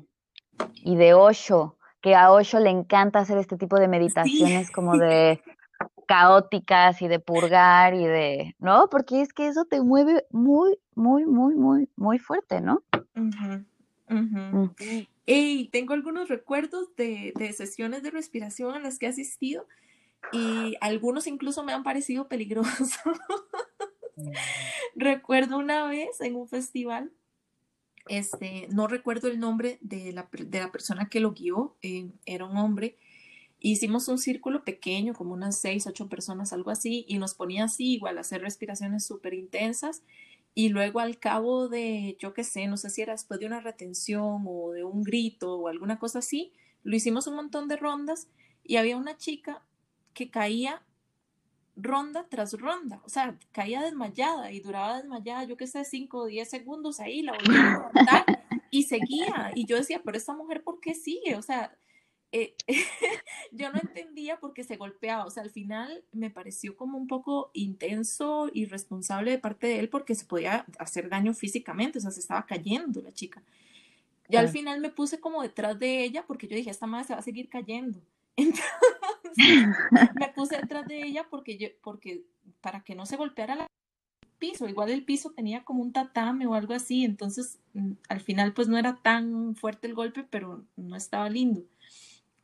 y 0.83 0.97
de 0.97 1.14
Osho, 1.14 1.76
que 2.00 2.14
a 2.14 2.31
Osho 2.33 2.61
le 2.61 2.71
encanta 2.71 3.21
hacer 3.21 3.38
este 3.38 3.57
tipo 3.57 3.78
de 3.78 3.88
meditaciones 3.88 4.71
como 4.71 4.97
de 4.99 5.43
caóticas 6.09 7.03
y 7.03 7.07
de 7.07 7.21
purgar 7.21 7.95
y 7.95 8.05
de, 8.07 8.57
¿no? 8.59 8.88
Porque 8.91 9.21
es 9.21 9.33
que 9.33 9.47
eso 9.47 9.67
te 9.67 9.83
mueve 9.83 10.25
muy, 10.31 10.79
muy, 10.95 11.27
muy, 11.27 11.55
muy, 11.55 11.88
muy 11.97 12.19
fuerte, 12.19 12.62
¿no? 12.62 12.83
Y 15.27 15.69
tengo 15.69 15.93
algunos 15.93 16.31
recuerdos 16.31 16.97
de, 16.97 17.35
de, 17.37 17.53
sesiones 17.53 18.03
de 18.03 18.11
respiración 18.11 18.75
a 18.75 18.79
las 18.79 18.99
que 18.99 19.05
he 19.05 19.11
asistido 19.11 19.67
y 20.33 20.77
algunos 20.81 21.27
incluso 21.27 21.62
me 21.62 21.75
han 21.75 21.85
parecido 21.85 22.27
peligrosos. 22.27 22.91
Mm. 24.21 24.33
Recuerdo 24.97 25.59
una 25.59 25.87
vez 25.87 26.21
en 26.21 26.35
un 26.35 26.49
festival, 26.49 27.12
este, 28.09 28.67
no 28.73 28.88
recuerdo 28.88 29.29
el 29.29 29.38
nombre 29.38 29.79
de 29.81 30.12
la, 30.12 30.29
de 30.33 30.59
la 30.59 30.73
persona 30.73 31.09
que 31.09 31.21
lo 31.21 31.35
guió, 31.35 31.77
eh, 31.83 32.11
era 32.27 32.45
un 32.47 32.57
hombre, 32.57 32.97
Hicimos 33.61 34.09
un 34.09 34.19
círculo 34.19 34.65
pequeño, 34.65 35.15
como 35.15 35.35
unas 35.35 35.59
seis, 35.59 35.87
ocho 35.87 36.09
personas, 36.09 36.53
algo 36.53 36.71
así, 36.71 37.05
y 37.09 37.19
nos 37.19 37.35
ponía 37.35 37.65
así, 37.65 37.95
igual, 37.95 38.19
a 38.19 38.21
hacer 38.21 38.41
respiraciones 38.41 39.05
súper 39.05 39.35
intensas. 39.35 40.03
Y 40.55 40.71
luego 40.71 41.00
al 41.00 41.19
cabo 41.19 41.69
de, 41.69 42.17
yo 42.21 42.35
qué 42.35 42.45
sé, 42.45 42.67
no 42.67 42.77
sé 42.77 42.91
si 42.91 43.03
era 43.03 43.12
después 43.12 43.41
de 43.41 43.47
una 43.47 43.61
retención 43.61 44.45
o 44.47 44.73
de 44.73 44.85
un 44.85 45.03
grito 45.03 45.57
o 45.57 45.69
alguna 45.69 45.99
cosa 45.99 46.21
así, 46.21 46.53
lo 46.83 46.97
hicimos 46.97 47.27
un 47.27 47.37
montón 47.37 47.69
de 47.69 47.77
rondas 47.77 48.29
y 48.65 48.77
había 48.77 48.97
una 48.97 49.17
chica 49.17 49.62
que 50.15 50.31
caía 50.31 50.83
ronda 51.77 52.27
tras 52.29 52.55
ronda, 52.55 53.00
o 53.05 53.09
sea, 53.09 53.38
caía 53.53 53.83
desmayada 53.83 54.50
y 54.50 54.61
duraba 54.61 54.97
desmayada, 54.97 55.45
yo 55.45 55.57
qué 55.57 55.69
sé, 55.69 55.85
cinco 55.85 56.23
o 56.23 56.27
diez 56.27 56.50
segundos 56.50 56.99
ahí, 56.99 57.23
la 57.23 57.33
volvía 57.33 57.61
a 57.61 57.73
levantar 57.73 58.25
y 58.71 58.83
seguía. 58.83 59.53
Y 59.55 59.65
yo 59.67 59.77
decía, 59.77 60.03
pero 60.05 60.17
esta 60.17 60.35
mujer, 60.35 60.65
¿por 60.65 60.81
qué 60.81 60.95
sigue? 60.95 61.37
O 61.37 61.43
sea, 61.43 61.77
eh, 62.32 62.54
yo 63.52 63.70
no 63.73 63.78
entendía 63.80 64.38
por 64.38 64.52
qué 64.52 64.64
se 64.64 64.76
golpeaba, 64.76 65.25
o 65.25 65.30
sea, 65.30 65.42
al 65.42 65.50
final 65.50 66.04
me 66.12 66.30
pareció 66.30 66.76
como 66.76 66.99
un 66.99 67.06
poco 67.06 67.50
intenso 67.54 68.50
y 68.52 68.66
responsable 68.66 69.30
de 69.30 69.38
parte 69.38 69.66
de 69.66 69.78
él 69.78 69.88
porque 69.88 70.14
se 70.14 70.26
podía 70.26 70.66
hacer 70.78 71.08
daño 71.08 71.32
físicamente, 71.35 71.99
o 71.99 72.00
sea, 72.00 72.11
se 72.11 72.20
estaba 72.20 72.44
cayendo 72.47 73.00
la 73.00 73.12
chica. 73.12 73.42
Y 74.30 74.37
al 74.37 74.50
final 74.50 74.80
me 74.80 74.90
puse 74.90 75.20
como 75.20 75.42
detrás 75.42 75.78
de 75.78 76.04
ella 76.04 76.25
porque 76.26 76.47
yo 76.49 76.56
dije, 76.56 76.70
esta 76.70 76.87
madre 76.87 77.06
se 77.06 77.12
va 77.14 77.20
a 77.20 77.23
seguir 77.23 77.49
cayendo. 77.49 77.99
Entonces 78.37 78.62
me 80.20 80.28
puse 80.35 80.56
detrás 80.56 80.87
de 80.87 81.02
ella 81.02 81.26
porque 81.30 81.56
yo, 81.56 81.68
porque 81.82 82.25
para 82.61 82.85
que 82.85 82.94
no 82.94 83.06
se 83.06 83.16
golpeara 83.16 83.54
el 83.54 83.66
piso, 84.38 84.68
igual 84.68 84.90
el 84.90 85.04
piso 85.04 85.30
tenía 85.30 85.64
como 85.64 85.82
un 85.82 85.92
tatame 85.92 86.47
o 86.47 86.54
algo 86.54 86.75
así, 86.75 87.04
entonces 87.04 87.58
mm, 87.73 87.92
al 88.08 88.20
final 88.20 88.52
pues 88.52 88.68
no 88.68 88.76
era 88.76 88.97
tan 88.97 89.56
fuerte 89.56 89.87
el 89.87 89.94
golpe, 89.94 90.25
pero 90.28 90.62
no 90.76 90.97
estaba 90.97 91.30
lindo. 91.30 91.64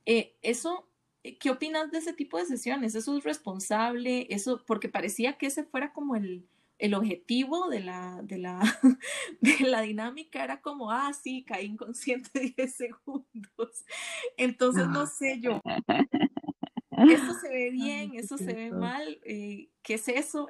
Eh, 0.06 0.37
eso, 0.42 0.88
eh, 1.23 1.38
¿qué 1.38 1.50
opinas 1.50 1.90
de 1.90 1.99
ese 1.99 2.12
tipo 2.12 2.38
de 2.38 2.46
sesiones? 2.46 2.94
¿Eso 2.94 3.16
es 3.16 3.25
responsable? 3.25 4.26
Eso, 4.30 4.62
porque 4.66 4.88
parecía 4.88 5.38
que 5.38 5.46
ese 5.46 5.64
fuera 5.64 5.92
como 5.92 6.16
el, 6.16 6.46
el 6.78 6.94
objetivo 6.94 7.68
de 7.68 7.80
la, 7.80 8.20
de, 8.23 8.38
la, 8.38 8.61
de 9.40 9.61
la 9.61 9.80
dinámica, 9.82 10.44
era 10.44 10.61
como, 10.61 10.90
ah, 10.90 11.12
sí, 11.12 11.44
caí 11.44 11.66
inconsciente 11.66 12.30
10 12.56 12.75
segundos. 12.75 13.84
Entonces, 14.37 14.88
no 14.88 15.06
sé 15.06 15.40
yo. 15.40 15.61
Eso 16.90 17.34
se 17.40 17.49
ve 17.49 17.70
bien, 17.73 18.14
eso 18.14 18.38
se 18.38 18.52
ve 18.52 18.70
mal, 18.70 19.18
eh, 19.25 19.68
¿qué 19.82 19.94
es 19.94 20.08
eso? 20.08 20.49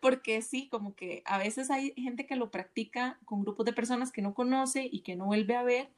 porque 0.00 0.42
sí, 0.42 0.68
como 0.68 0.94
que 0.94 1.22
a 1.26 1.38
veces 1.38 1.70
hay 1.70 1.92
gente 1.96 2.26
que 2.26 2.36
lo 2.36 2.50
practica 2.50 3.18
con 3.24 3.42
grupos 3.42 3.66
de 3.66 3.72
personas 3.72 4.12
que 4.12 4.22
no 4.22 4.34
conoce 4.34 4.88
y 4.90 5.00
que 5.00 5.16
no 5.16 5.26
vuelve 5.26 5.56
a 5.56 5.62
ver, 5.62 5.90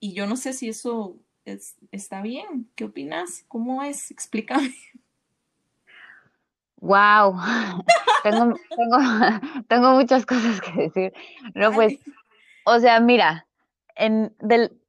y 0.00 0.12
yo 0.12 0.26
no 0.26 0.36
sé 0.36 0.52
si 0.52 0.68
eso 0.68 1.18
está 1.92 2.22
bien. 2.22 2.70
¿Qué 2.74 2.84
opinas? 2.84 3.44
¿Cómo 3.48 3.82
es? 3.82 4.10
Explícame. 4.10 4.74
Wow, 6.80 7.36
tengo, 8.22 8.54
tengo, 9.68 9.90
muchas 9.94 10.24
cosas 10.24 10.60
que 10.60 10.82
decir. 10.82 11.12
No, 11.54 11.72
pues, 11.72 11.98
o 12.64 12.78
sea, 12.78 13.00
mira, 13.00 13.48
en 13.96 14.32
del, 14.38 14.80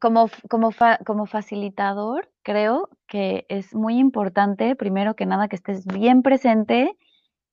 como, 0.00 0.30
como, 0.48 0.70
como 1.04 1.26
facilitador, 1.26 2.30
creo 2.42 2.88
que 3.06 3.44
es 3.50 3.74
muy 3.74 3.98
importante, 3.98 4.76
primero 4.76 5.14
que 5.14 5.26
nada, 5.26 5.48
que 5.48 5.56
estés 5.56 5.84
bien 5.84 6.22
presente 6.22 6.96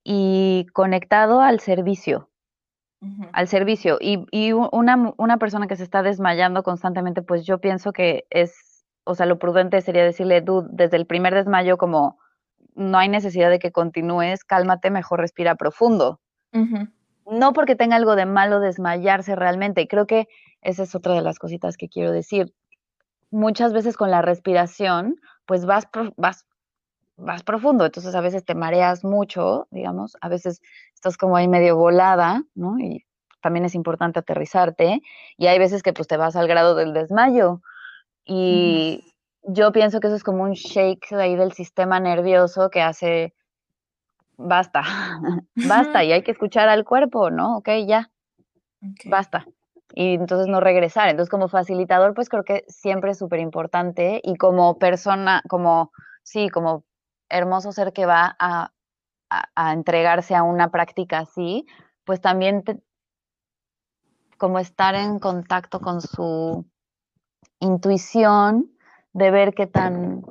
y 0.02 0.66
conectado 0.72 1.42
al 1.42 1.60
servicio 1.60 2.30
al 3.32 3.48
servicio. 3.48 3.98
Y, 4.00 4.26
y 4.32 4.54
una, 4.54 5.14
una, 5.18 5.38
persona 5.38 5.68
que 5.68 5.76
se 5.76 5.84
está 5.84 6.04
desmayando 6.04 6.64
constantemente, 6.64 7.22
pues 7.22 7.46
yo 7.46 7.60
pienso 7.60 7.92
que 7.92 8.26
es, 8.30 8.86
o 9.04 9.16
sea, 9.16 9.26
lo 9.26 9.40
prudente 9.40 9.82
sería 9.82 10.04
decirle, 10.04 10.42
dude, 10.42 10.70
desde 10.72 10.98
el 10.98 11.06
primer 11.06 11.34
desmayo 11.34 11.78
como 11.78 12.18
no 12.76 12.98
hay 12.98 13.10
necesidad 13.10 13.50
de 13.50 13.60
que 13.60 13.72
continúes, 13.72 14.44
cálmate, 14.44 14.90
mejor 14.90 15.20
respira 15.20 15.56
profundo. 15.56 16.20
No 17.26 17.54
porque 17.54 17.76
tenga 17.76 17.96
algo 17.96 18.16
de 18.16 18.26
malo 18.26 18.60
desmayarse 18.60 19.36
realmente. 19.36 19.88
Creo 19.88 20.06
que 20.06 20.28
esa 20.62 20.84
es 20.84 20.94
otra 20.94 21.14
de 21.14 21.22
las 21.22 21.40
cositas 21.40 21.78
que 21.78 21.90
quiero 21.90 22.12
decir. 22.12 22.54
Muchas 23.32 23.74
veces 23.74 23.98
con 23.98 24.12
la 24.12 24.22
respiración, 24.22 25.16
pues 25.46 25.66
vas, 25.66 25.88
vas 26.16 26.46
vas 27.24 27.44
profundo, 27.44 27.86
entonces 27.86 28.14
a 28.16 28.22
veces 28.22 28.44
te 28.44 28.56
mareas 28.56 29.04
mucho, 29.04 29.68
digamos, 29.72 30.18
a 30.22 30.30
veces 30.30 30.62
estás 30.94 31.18
como 31.18 31.38
ahí 31.38 31.48
medio 31.48 31.78
volada, 31.78 32.44
¿no? 32.56 32.78
Y 32.80 33.06
también 33.42 33.66
es 33.66 33.76
importante 33.76 34.20
aterrizarte, 34.20 35.02
y 35.38 35.48
hay 35.48 35.60
veces 35.60 35.84
que 35.84 35.94
pues 35.94 36.08
te 36.08 36.18
vas 36.18 36.36
al 36.36 36.48
grado 36.48 36.76
del 36.76 36.94
desmayo, 36.94 37.62
y 38.26 39.14
yo 39.44 39.72
pienso 39.72 40.00
que 40.00 40.08
eso 40.08 40.16
es 40.16 40.24
como 40.24 40.44
un 40.44 40.54
shake 40.54 41.10
de 41.10 41.22
ahí 41.22 41.36
del 41.36 41.54
sistema 41.54 42.00
nervioso 42.00 42.70
que 42.70 42.82
hace, 42.82 43.34
basta, 44.38 44.84
basta, 45.56 46.04
y 46.04 46.12
hay 46.12 46.24
que 46.24 46.32
escuchar 46.32 46.70
al 46.70 46.86
cuerpo, 46.86 47.30
¿no? 47.30 47.58
Ok, 47.58 47.70
ya, 47.86 48.10
basta. 49.06 49.46
Y 49.96 50.16
entonces 50.16 50.48
no 50.48 50.60
regresar. 50.60 51.10
Entonces 51.10 51.30
como 51.30 51.50
facilitador, 51.50 52.16
pues 52.16 52.28
creo 52.28 52.44
que 52.44 52.66
siempre 52.68 53.12
es 53.12 53.20
súper 53.20 53.40
importante 53.40 54.22
y 54.24 54.36
como 54.38 54.80
persona, 54.80 55.44
como, 55.48 55.92
sí, 56.24 56.50
como 56.50 56.84
hermoso 57.34 57.72
ser 57.72 57.94
que 57.94 58.06
va 58.06 58.36
a, 58.40 58.72
a, 59.30 59.74
entregarse 59.74 60.36
a 60.36 60.44
una 60.44 60.70
práctica 60.70 61.20
así, 61.20 61.66
pues 62.06 62.22
también 62.22 62.64
como 64.38 64.60
estar 64.60 64.96
en 64.96 65.20
contacto 65.20 65.80
con 65.80 66.02
su 66.02 66.66
intuición 67.60 68.72
de 69.14 69.32
ver 69.32 69.54
qué 69.54 69.68
tan, 69.68 70.24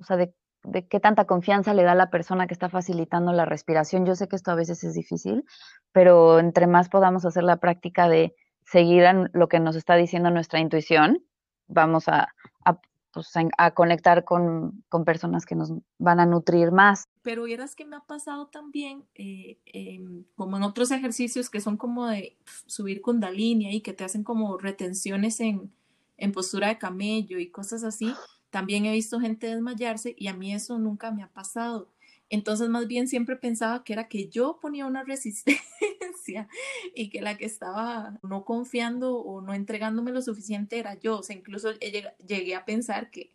o 0.00 0.04
sea, 0.04 0.16
de, 0.16 0.34
de, 0.64 0.86
qué 0.86 1.00
tanta 1.00 1.26
confianza 1.26 1.74
le 1.74 1.82
da 1.82 1.94
la 1.94 2.10
persona 2.10 2.46
que 2.46 2.54
está 2.54 2.68
facilitando 2.68 3.32
la 3.32 3.44
respiración. 3.44 4.06
Yo 4.06 4.14
sé 4.14 4.28
que 4.28 4.36
esto 4.36 4.50
a 4.50 4.56
veces 4.56 4.82
es 4.84 4.94
difícil, 4.94 5.44
pero 5.92 6.38
entre 6.38 6.66
más 6.66 6.88
podamos 6.88 7.24
hacer 7.24 7.44
la 7.44 7.58
práctica 7.58 8.08
de 8.08 8.34
seguir 8.64 9.04
lo 9.32 9.48
que 9.48 9.60
nos 9.60 9.76
está 9.76 9.96
diciendo 9.96 10.30
nuestra 10.30 10.60
intuición, 10.60 11.24
vamos 11.68 12.08
a, 12.08 12.28
a, 12.64 12.80
pues, 13.18 13.46
a 13.56 13.70
conectar 13.72 14.24
con, 14.24 14.84
con, 14.88 15.04
personas 15.04 15.44
que 15.44 15.54
nos 15.54 15.72
van 15.98 16.20
a 16.20 16.26
nutrir 16.26 16.70
más. 16.70 17.08
Pero 17.22 17.44
vieras 17.44 17.74
que 17.74 17.84
me 17.84 17.96
ha 17.96 18.00
pasado 18.00 18.46
también, 18.46 19.04
eh, 19.14 19.58
eh, 19.66 20.00
como 20.36 20.56
en 20.56 20.62
otros 20.62 20.90
ejercicios 20.90 21.50
que 21.50 21.60
son 21.60 21.76
como 21.76 22.06
de 22.06 22.36
subir 22.66 23.02
kundalini 23.02 23.74
y 23.74 23.80
que 23.80 23.92
te 23.92 24.04
hacen 24.04 24.22
como 24.22 24.56
retenciones 24.58 25.40
en, 25.40 25.72
en 26.16 26.32
postura 26.32 26.68
de 26.68 26.78
camello 26.78 27.38
y 27.38 27.50
cosas 27.50 27.84
así, 27.84 28.14
también 28.50 28.86
he 28.86 28.92
visto 28.92 29.20
gente 29.20 29.48
desmayarse 29.48 30.14
y 30.16 30.28
a 30.28 30.34
mí 30.34 30.54
eso 30.54 30.78
nunca 30.78 31.10
me 31.10 31.22
ha 31.22 31.28
pasado. 31.28 31.88
Entonces 32.30 32.68
más 32.68 32.86
bien 32.86 33.08
siempre 33.08 33.36
pensaba 33.36 33.82
que 33.84 33.94
era 33.94 34.08
que 34.08 34.28
yo 34.28 34.58
ponía 34.60 34.86
una 34.86 35.02
resistencia 35.02 35.62
y 36.94 37.10
que 37.10 37.20
la 37.20 37.36
que 37.36 37.46
estaba 37.46 38.18
no 38.22 38.44
confiando 38.44 39.16
o 39.16 39.40
no 39.40 39.54
entregándome 39.54 40.12
lo 40.12 40.22
suficiente 40.22 40.78
era 40.78 40.94
yo. 40.94 41.18
O 41.18 41.22
sea, 41.22 41.36
incluso 41.36 41.72
llegué 41.72 42.54
a 42.54 42.64
pensar 42.64 43.10
que, 43.10 43.32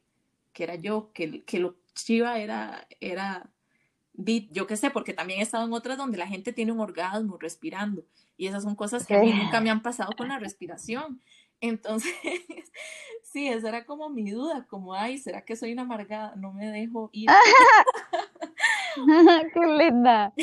que 0.53 0.63
era 0.63 0.75
yo, 0.75 1.11
que, 1.13 1.43
que 1.43 1.59
lo 1.59 1.75
chiva 1.93 2.39
era, 2.39 2.87
era 2.99 3.49
yo 4.15 4.67
qué 4.67 4.77
sé, 4.77 4.91
porque 4.91 5.13
también 5.13 5.39
he 5.39 5.43
estado 5.43 5.65
en 5.65 5.73
otras 5.73 5.97
donde 5.97 6.17
la 6.17 6.27
gente 6.27 6.53
tiene 6.53 6.71
un 6.71 6.79
orgasmo 6.79 7.37
respirando 7.37 8.05
y 8.37 8.47
esas 8.47 8.63
son 8.63 8.75
cosas 8.75 9.05
que 9.05 9.15
a 9.15 9.21
mí 9.21 9.33
nunca 9.33 9.61
me 9.61 9.69
han 9.69 9.81
pasado 9.81 10.11
con 10.17 10.27
la 10.27 10.39
respiración. 10.39 11.21
Entonces, 11.61 12.13
sí, 13.23 13.47
esa 13.47 13.69
era 13.69 13.85
como 13.85 14.09
mi 14.09 14.31
duda, 14.31 14.65
como, 14.67 14.93
ay, 14.93 15.17
¿será 15.17 15.45
que 15.45 15.55
soy 15.55 15.73
una 15.73 15.83
amargada? 15.83 16.35
No 16.35 16.51
me 16.51 16.67
dejo 16.67 17.09
ir. 17.13 17.29
Qué 19.53 19.65
linda. 19.77 20.33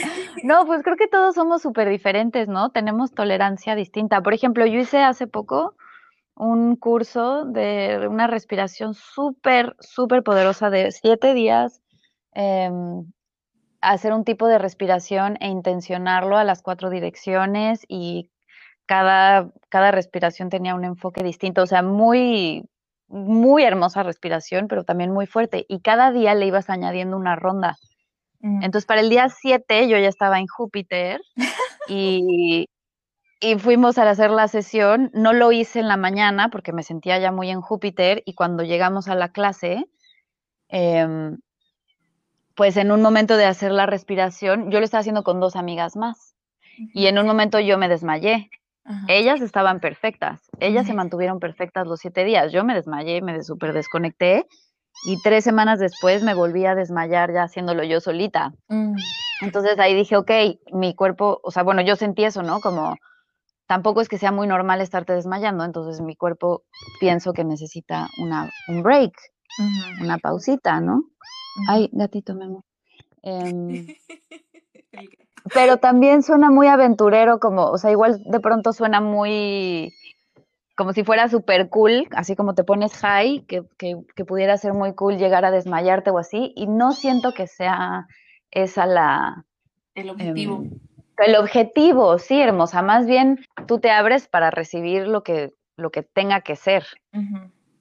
No, 0.43 0.67
pues 0.67 0.83
creo 0.83 0.97
que 0.97 1.09
todos 1.09 1.35
somos 1.35 1.63
súper 1.63 1.89
diferentes, 1.89 2.49
¿no? 2.49 2.71
Tenemos 2.71 3.13
tolerancia 3.13 3.75
distinta. 3.75 4.23
Por 4.23 4.35
ejemplo, 4.35 4.67
yo 4.67 4.81
hice 4.81 4.99
hace 4.99 5.27
poco 5.27 5.75
un 6.35 6.77
curso 6.77 7.45
de 7.45 8.07
una 8.09 8.27
respiración 8.27 8.95
súper, 8.95 9.77
súper 9.81 10.23
poderosa 10.23 10.71
de 10.71 10.91
siete 10.91 11.35
días. 11.35 11.83
Eh, 12.35 12.71
hacer 13.81 14.13
un 14.13 14.25
tipo 14.25 14.47
de 14.47 14.59
respiración 14.59 15.37
e 15.41 15.49
intencionarlo 15.49 16.37
a 16.37 16.45
las 16.45 16.63
cuatro 16.63 16.91
direcciones 16.91 17.85
y 17.89 18.31
cada, 18.87 19.51
cada 19.69 19.91
respiración 19.91 20.49
tenía 20.49 20.75
un 20.75 20.85
enfoque 20.85 21.23
distinto, 21.23 21.63
o 21.63 21.67
sea, 21.67 21.83
muy, 21.83 22.69
muy 23.09 23.63
hermosa 23.63 24.03
respiración, 24.03 24.69
pero 24.69 24.85
también 24.85 25.13
muy 25.13 25.27
fuerte. 25.27 25.65
Y 25.69 25.81
cada 25.81 26.11
día 26.11 26.35
le 26.35 26.47
ibas 26.47 26.71
añadiendo 26.71 27.17
una 27.17 27.37
ronda. 27.37 27.77
Entonces, 28.43 28.87
para 28.87 29.03
el 29.03 29.11
día 29.11 29.29
7 29.29 29.89
yo 29.89 29.99
ya 29.99 30.09
estaba 30.09 30.39
en 30.39 30.47
Júpiter 30.47 31.21
y, 31.89 32.69
y 33.41 33.59
fuimos 33.59 33.99
a 33.99 34.09
hacer 34.09 34.31
la 34.31 34.49
sesión. 34.49 35.11
No 35.13 35.33
lo 35.33 35.53
hice 35.53 35.81
en 35.81 35.89
la 35.89 35.97
mañana 35.97 36.49
porque 36.49 36.73
me 36.73 36.83
sentía 36.83 37.19
ya 37.19 37.33
muy 37.33 37.51
en 37.51 37.61
Júpiter 37.61 38.23
y 38.25 38.35
cuando 38.35 38.63
llegamos 38.63 39.09
a 39.09 39.15
la 39.15 39.31
clase, 39.31 39.85
eh, 40.69 41.37
pues 42.55 42.77
en 42.77 42.93
un 42.93 43.03
momento 43.03 43.37
de 43.37 43.47
hacer 43.47 43.73
la 43.73 43.87
respiración, 43.87 44.71
yo 44.71 44.81
lo 44.81 44.85
estaba 44.85 45.01
haciendo 45.01 45.23
con 45.23 45.41
dos 45.41 45.57
amigas 45.57 45.97
más 45.97 46.35
y 46.93 47.07
en 47.07 47.19
un 47.19 47.27
momento 47.27 47.59
yo 47.61 47.79
me 47.79 47.89
desmayé. 47.89 48.51
Ellas 49.07 49.41
estaban 49.41 49.79
perfectas, 49.79 50.51
ellas 50.59 50.87
se 50.87 50.95
mantuvieron 50.95 51.39
perfectas 51.39 51.87
los 51.87 52.01
siete 52.01 52.25
días. 52.25 52.51
Yo 52.51 52.65
me 52.65 52.75
desmayé, 52.75 53.23
me 53.23 53.43
súper 53.43 53.73
desconecté 53.73 54.47
y 55.05 55.21
tres 55.23 55.45
semanas 55.45 55.79
después 55.79 56.23
me 56.23 56.35
volví 56.35 56.67
a 56.67 56.75
desmayar 56.75 57.33
ya 57.33 57.45
haciéndolo 57.45 57.85
yo 57.85 58.01
solita. 58.01 58.53
Mm. 58.69 58.97
Entonces 59.43 59.79
ahí 59.79 59.95
dije, 59.95 60.17
ok, 60.17 60.31
mi 60.73 60.95
cuerpo, 60.95 61.41
o 61.43 61.51
sea, 61.51 61.63
bueno, 61.63 61.83
yo 61.83 61.97
sentí 61.97 62.25
eso, 62.25 62.43
¿no? 62.43 62.61
Como 62.61 62.97
tampoco 63.67 64.01
es 64.01 64.09
que 64.09 64.19
sea 64.19 64.33
muy 64.33 64.47
normal 64.47 64.81
estarte 64.81 65.15
desmayando, 65.15 65.65
entonces 65.65 66.01
mi 66.01 66.17
cuerpo 66.17 66.65
pienso 66.99 67.33
que 67.33 67.45
necesita 67.45 68.09
una, 68.19 68.51
un 68.69 68.83
break, 68.83 69.13
una 70.01 70.19
pausita, 70.19 70.81
¿no? 70.81 71.05
Ay, 71.69 71.89
gatito, 71.93 72.35
mi 72.35 72.45
amor. 72.45 72.65
Em, 73.23 73.87
pero 75.55 75.77
también 75.79 76.23
suena 76.23 76.51
muy 76.51 76.67
aventurero, 76.67 77.39
como, 77.39 77.67
o 77.67 77.79
sea, 77.79 77.91
igual 77.91 78.21
de 78.25 78.41
pronto 78.41 78.73
suena 78.73 79.01
muy 79.01 79.93
como 80.77 80.93
si 80.93 81.05
fuera 81.05 81.29
súper 81.29 81.69
cool, 81.69 82.09
así 82.13 82.37
como 82.37 82.55
te 82.55 82.65
pones 82.65 82.95
high, 82.95 83.45
que, 83.47 83.65
que, 83.77 84.25
pudiera 84.25 84.57
ser 84.57 84.73
muy 84.73 84.95
cool 84.95 85.19
llegar 85.19 85.45
a 85.45 85.51
desmayarte 85.51 86.11
o 86.11 86.19
así, 86.19 86.53
y 86.57 86.67
no 86.67 86.93
siento 86.93 87.33
que 87.33 87.47
sea 87.47 88.07
esa 88.51 88.87
la... 88.87 89.45
El 89.95 90.11
objetivo. 90.11 90.63
Em, 90.63 90.71
el 91.19 91.37
objetivo, 91.37 92.19
sí, 92.19 92.41
hermosa, 92.41 92.83
más 92.83 93.07
bien 93.07 93.45
tú 93.67 93.79
te 93.79 93.91
abres 93.91 94.27
para 94.27 94.51
recibir 94.51 95.07
lo 95.07 95.23
que, 95.23 95.53
lo 95.77 95.91
que 95.91 96.03
tenga 96.03 96.41
que 96.41 96.57
ser, 96.57 96.87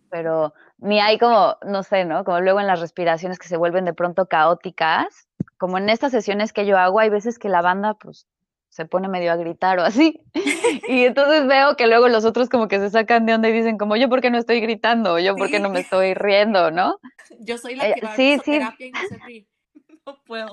pero 0.09 0.53
ni 0.77 0.99
hay 0.99 1.17
como, 1.17 1.55
no 1.65 1.83
sé, 1.83 2.03
¿no? 2.03 2.23
Como 2.23 2.41
luego 2.41 2.59
en 2.59 2.67
las 2.67 2.81
respiraciones 2.81 3.39
que 3.39 3.47
se 3.47 3.57
vuelven 3.57 3.85
de 3.85 3.93
pronto 3.93 4.25
caóticas, 4.25 5.29
como 5.57 5.77
en 5.77 5.89
estas 5.89 6.11
sesiones 6.11 6.51
que 6.51 6.65
yo 6.65 6.77
hago, 6.77 6.99
hay 6.99 7.09
veces 7.09 7.39
que 7.39 7.49
la 7.49 7.61
banda 7.61 7.93
pues 7.93 8.27
se 8.69 8.85
pone 8.85 9.07
medio 9.09 9.31
a 9.31 9.35
gritar 9.35 9.79
o 9.79 9.83
así. 9.83 10.21
Y 10.87 11.05
entonces 11.05 11.45
veo 11.47 11.75
que 11.75 11.87
luego 11.87 12.07
los 12.07 12.25
otros 12.25 12.49
como 12.49 12.67
que 12.67 12.79
se 12.79 12.89
sacan 12.89 13.25
de 13.25 13.33
onda 13.33 13.49
y 13.49 13.53
dicen 13.53 13.77
como 13.77 13.95
yo 13.95 14.09
por 14.09 14.21
qué 14.21 14.31
no 14.31 14.37
estoy 14.37 14.61
gritando, 14.61 15.19
yo 15.19 15.35
por 15.35 15.49
qué 15.49 15.59
no 15.59 15.69
me 15.69 15.81
estoy 15.81 16.13
riendo, 16.13 16.71
¿no? 16.71 16.99
Yo 17.39 17.57
soy 17.57 17.75
la 17.75 17.89
eh, 17.89 17.95
que 17.95 18.05
va 18.05 18.15
sí, 18.15 18.33
a 18.33 18.39
sí. 18.39 18.55
y 18.55 18.91
no 18.91 18.99
se 19.07 19.17
ríe. 19.25 19.47
No 20.05 20.17
puedo. 20.25 20.47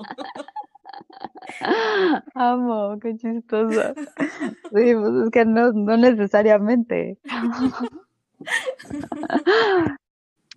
Amo, 2.35 2.99
qué 3.01 3.15
chistosa. 3.17 3.95
Sí, 3.95 4.69
pues 4.69 5.25
es 5.25 5.31
que 5.31 5.45
no, 5.45 5.71
no 5.71 5.97
necesariamente. 5.97 7.17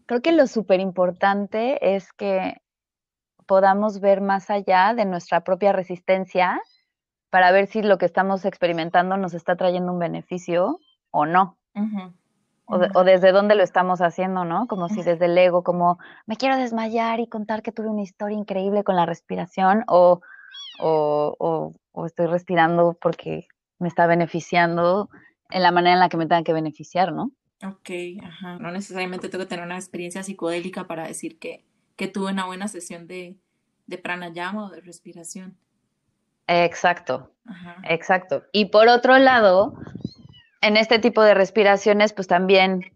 Creo 0.05 0.21
que 0.21 0.33
lo 0.33 0.47
súper 0.47 0.81
importante 0.81 1.95
es 1.95 2.13
que 2.13 2.61
podamos 3.47 4.01
ver 4.01 4.21
más 4.21 4.51
allá 4.51 4.93
de 4.95 5.07
nuestra 5.07 5.43
propia 5.43 5.73
resistencia 5.73 6.61
para 7.31 7.53
ver 7.53 7.67
si 7.67 7.83
lo 7.83 7.99
que 7.99 8.07
estamos 8.07 8.45
experimentando 8.45 9.17
nos 9.17 9.35
está 9.35 9.57
trayendo 9.57 9.93
un 9.93 9.99
beneficio 9.99 10.81
o 11.11 11.27
no. 11.27 11.57
o, 12.67 13.05
desde 13.05 13.33
dónde 13.33 13.55
lo 13.55 13.63
estamos 13.63 14.01
haciendo, 14.01 14.45
¿no? 14.45 14.67
Como 14.67 14.89
si 14.89 15.03
desde 15.03 15.27
el 15.27 15.39
ego, 15.39 15.63
como 15.63 15.99
me 16.27 16.37
quiero 16.37 16.57
desmayar 16.57 17.21
y 17.21 17.27
contar 17.27 17.63
que 17.63 17.73
tuve 17.73 17.89
una 17.89 18.03
historia 18.03 18.39
increíble 18.39 18.85
con 18.85 18.97
la 18.97 19.07
respiración, 19.07 19.85
o, 19.89 20.21
o, 20.79 21.75
o 21.93 22.07
estoy 22.07 22.27
respirando 22.27 22.97
porque 23.01 23.47
me 23.79 23.89
está 23.89 24.07
beneficiando 24.07 25.09
en 25.51 25.63
la 25.63 25.73
manera 25.73 25.95
en 25.95 26.01
la 26.01 26.09
que 26.09 26.17
me 26.17 26.27
tenga 26.27 26.45
que 26.45 26.53
beneficiar, 26.53 27.13
¿no? 27.13 27.33
Ok, 27.63 27.91
ajá. 28.23 28.59
No 28.59 28.71
necesariamente 28.71 29.29
tengo 29.29 29.45
que 29.45 29.49
tener 29.49 29.65
una 29.65 29.77
experiencia 29.77 30.23
psicodélica 30.23 30.87
para 30.87 31.07
decir 31.07 31.39
que, 31.39 31.65
que 31.97 32.09
tuve 32.09 32.31
una 32.33 32.47
buena 32.47 32.69
sesión 32.69 33.07
de, 33.07 33.37
de 33.87 33.99
pranayama 33.99 34.67
o 34.67 34.71
de 34.71 34.81
respiración. 34.81 35.59
Exacto, 36.53 37.31
exacto. 37.85 38.43
Y 38.53 38.67
por 38.67 38.89
otro 38.89 39.17
lado, 39.19 39.75
en 40.63 40.77
este 40.77 40.99
tipo 40.99 41.23
de 41.23 41.33
respiraciones, 41.33 42.13
pues 42.13 42.27
también, 42.27 42.93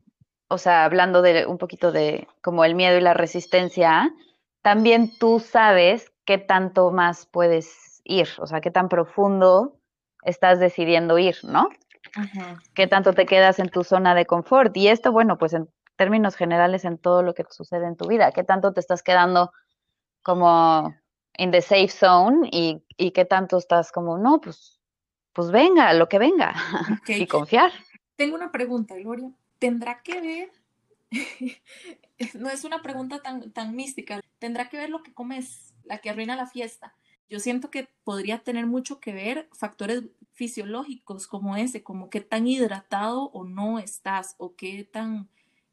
o 0.48 0.58
sea, 0.58 0.84
hablando 0.84 1.22
de 1.22 1.46
un 1.46 1.56
poquito 1.56 1.92
de 1.92 2.26
como 2.42 2.64
el 2.64 2.74
miedo 2.74 2.98
y 2.98 3.00
la 3.00 3.14
resistencia, 3.14 4.12
también 4.62 5.16
tú 5.20 5.38
sabes 5.38 6.12
qué 6.24 6.36
tanto 6.36 6.90
más 6.90 7.26
puedes 7.26 8.00
ir, 8.02 8.28
o 8.38 8.46
sea, 8.48 8.60
qué 8.60 8.72
tan 8.72 8.88
profundo 8.88 9.78
estás 10.24 10.58
decidiendo 10.58 11.16
ir, 11.18 11.36
¿no? 11.44 11.68
Ajá. 12.16 12.58
Qué 12.74 12.88
tanto 12.88 13.12
te 13.12 13.24
quedas 13.24 13.60
en 13.60 13.68
tu 13.68 13.84
zona 13.84 14.16
de 14.16 14.26
confort. 14.26 14.76
Y 14.76 14.88
esto, 14.88 15.12
bueno, 15.12 15.38
pues 15.38 15.52
en 15.52 15.68
términos 15.94 16.34
generales 16.34 16.84
en 16.84 16.98
todo 16.98 17.22
lo 17.22 17.34
que 17.34 17.44
sucede 17.50 17.86
en 17.86 17.96
tu 17.96 18.08
vida, 18.08 18.32
qué 18.32 18.42
tanto 18.42 18.72
te 18.72 18.80
estás 18.80 19.04
quedando 19.04 19.52
como 20.24 20.92
in 21.38 21.50
the 21.50 21.60
safe 21.60 21.88
zone 21.88 22.48
y, 22.52 22.82
y 22.96 23.10
qué 23.12 23.24
tanto 23.24 23.58
estás 23.58 23.92
como, 23.92 24.18
no, 24.18 24.40
pues, 24.40 24.80
pues 25.32 25.50
venga, 25.50 25.92
lo 25.94 26.08
que 26.08 26.18
venga 26.18 26.54
y 27.08 27.26
confiar. 27.26 27.72
Tengo 28.16 28.36
una 28.36 28.52
pregunta, 28.52 28.94
Gloria. 28.96 29.30
¿Tendrá 29.58 30.02
que 30.02 30.20
ver, 30.20 30.52
no 32.34 32.48
es 32.50 32.64
una 32.64 32.82
pregunta 32.82 33.20
tan, 33.22 33.50
tan 33.52 33.74
mística, 33.74 34.20
tendrá 34.38 34.68
que 34.68 34.76
ver 34.76 34.90
lo 34.90 35.02
que 35.02 35.12
comes, 35.12 35.74
la 35.84 35.98
que 35.98 36.10
arruina 36.10 36.36
la 36.36 36.46
fiesta? 36.46 36.94
Yo 37.28 37.40
siento 37.40 37.70
que 37.70 37.88
podría 38.04 38.38
tener 38.38 38.66
mucho 38.66 39.00
que 39.00 39.12
ver 39.12 39.48
factores 39.52 40.04
fisiológicos 40.32 41.26
como 41.26 41.56
ese, 41.56 41.82
como 41.82 42.10
qué 42.10 42.20
tan 42.20 42.46
hidratado 42.46 43.30
o 43.32 43.44
no 43.44 43.78
estás, 43.78 44.34
o 44.38 44.54
qué 44.54 44.84
tan, 44.84 45.28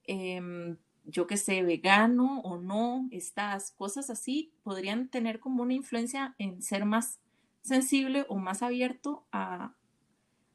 em, 0.05 0.77
yo 1.05 1.27
qué 1.27 1.37
sé, 1.37 1.63
vegano 1.63 2.41
o 2.41 2.57
no 2.57 3.07
estás, 3.11 3.71
cosas 3.71 4.09
así 4.09 4.51
podrían 4.63 5.07
tener 5.07 5.39
como 5.39 5.63
una 5.63 5.73
influencia 5.73 6.35
en 6.37 6.61
ser 6.61 6.85
más 6.85 7.19
sensible 7.61 8.25
o 8.29 8.35
más 8.35 8.63
abierto 8.63 9.23
a, 9.31 9.73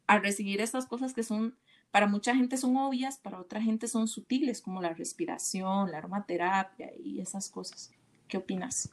a 0.06 0.18
recibir 0.18 0.60
esas 0.60 0.86
cosas 0.86 1.14
que 1.14 1.22
son, 1.22 1.56
para 1.90 2.06
mucha 2.06 2.34
gente 2.34 2.56
son 2.56 2.76
obvias, 2.76 3.18
para 3.18 3.40
otra 3.40 3.60
gente 3.60 3.88
son 3.88 4.08
sutiles, 4.08 4.60
como 4.60 4.80
la 4.80 4.94
respiración, 4.94 5.90
la 5.90 5.98
aromaterapia 5.98 6.90
y 6.98 7.20
esas 7.20 7.48
cosas. 7.50 7.90
¿Qué 8.28 8.38
opinas? 8.38 8.90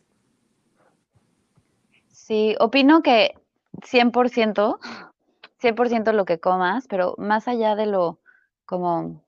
Sí, 2.11 2.55
opino 2.59 3.01
que 3.01 3.35
100%, 3.81 4.79
100% 5.59 6.11
lo 6.13 6.25
que 6.25 6.39
comas, 6.39 6.87
pero 6.87 7.15
más 7.17 7.47
allá 7.47 7.75
de 7.75 7.85
lo 7.87 8.19
como 8.65 9.22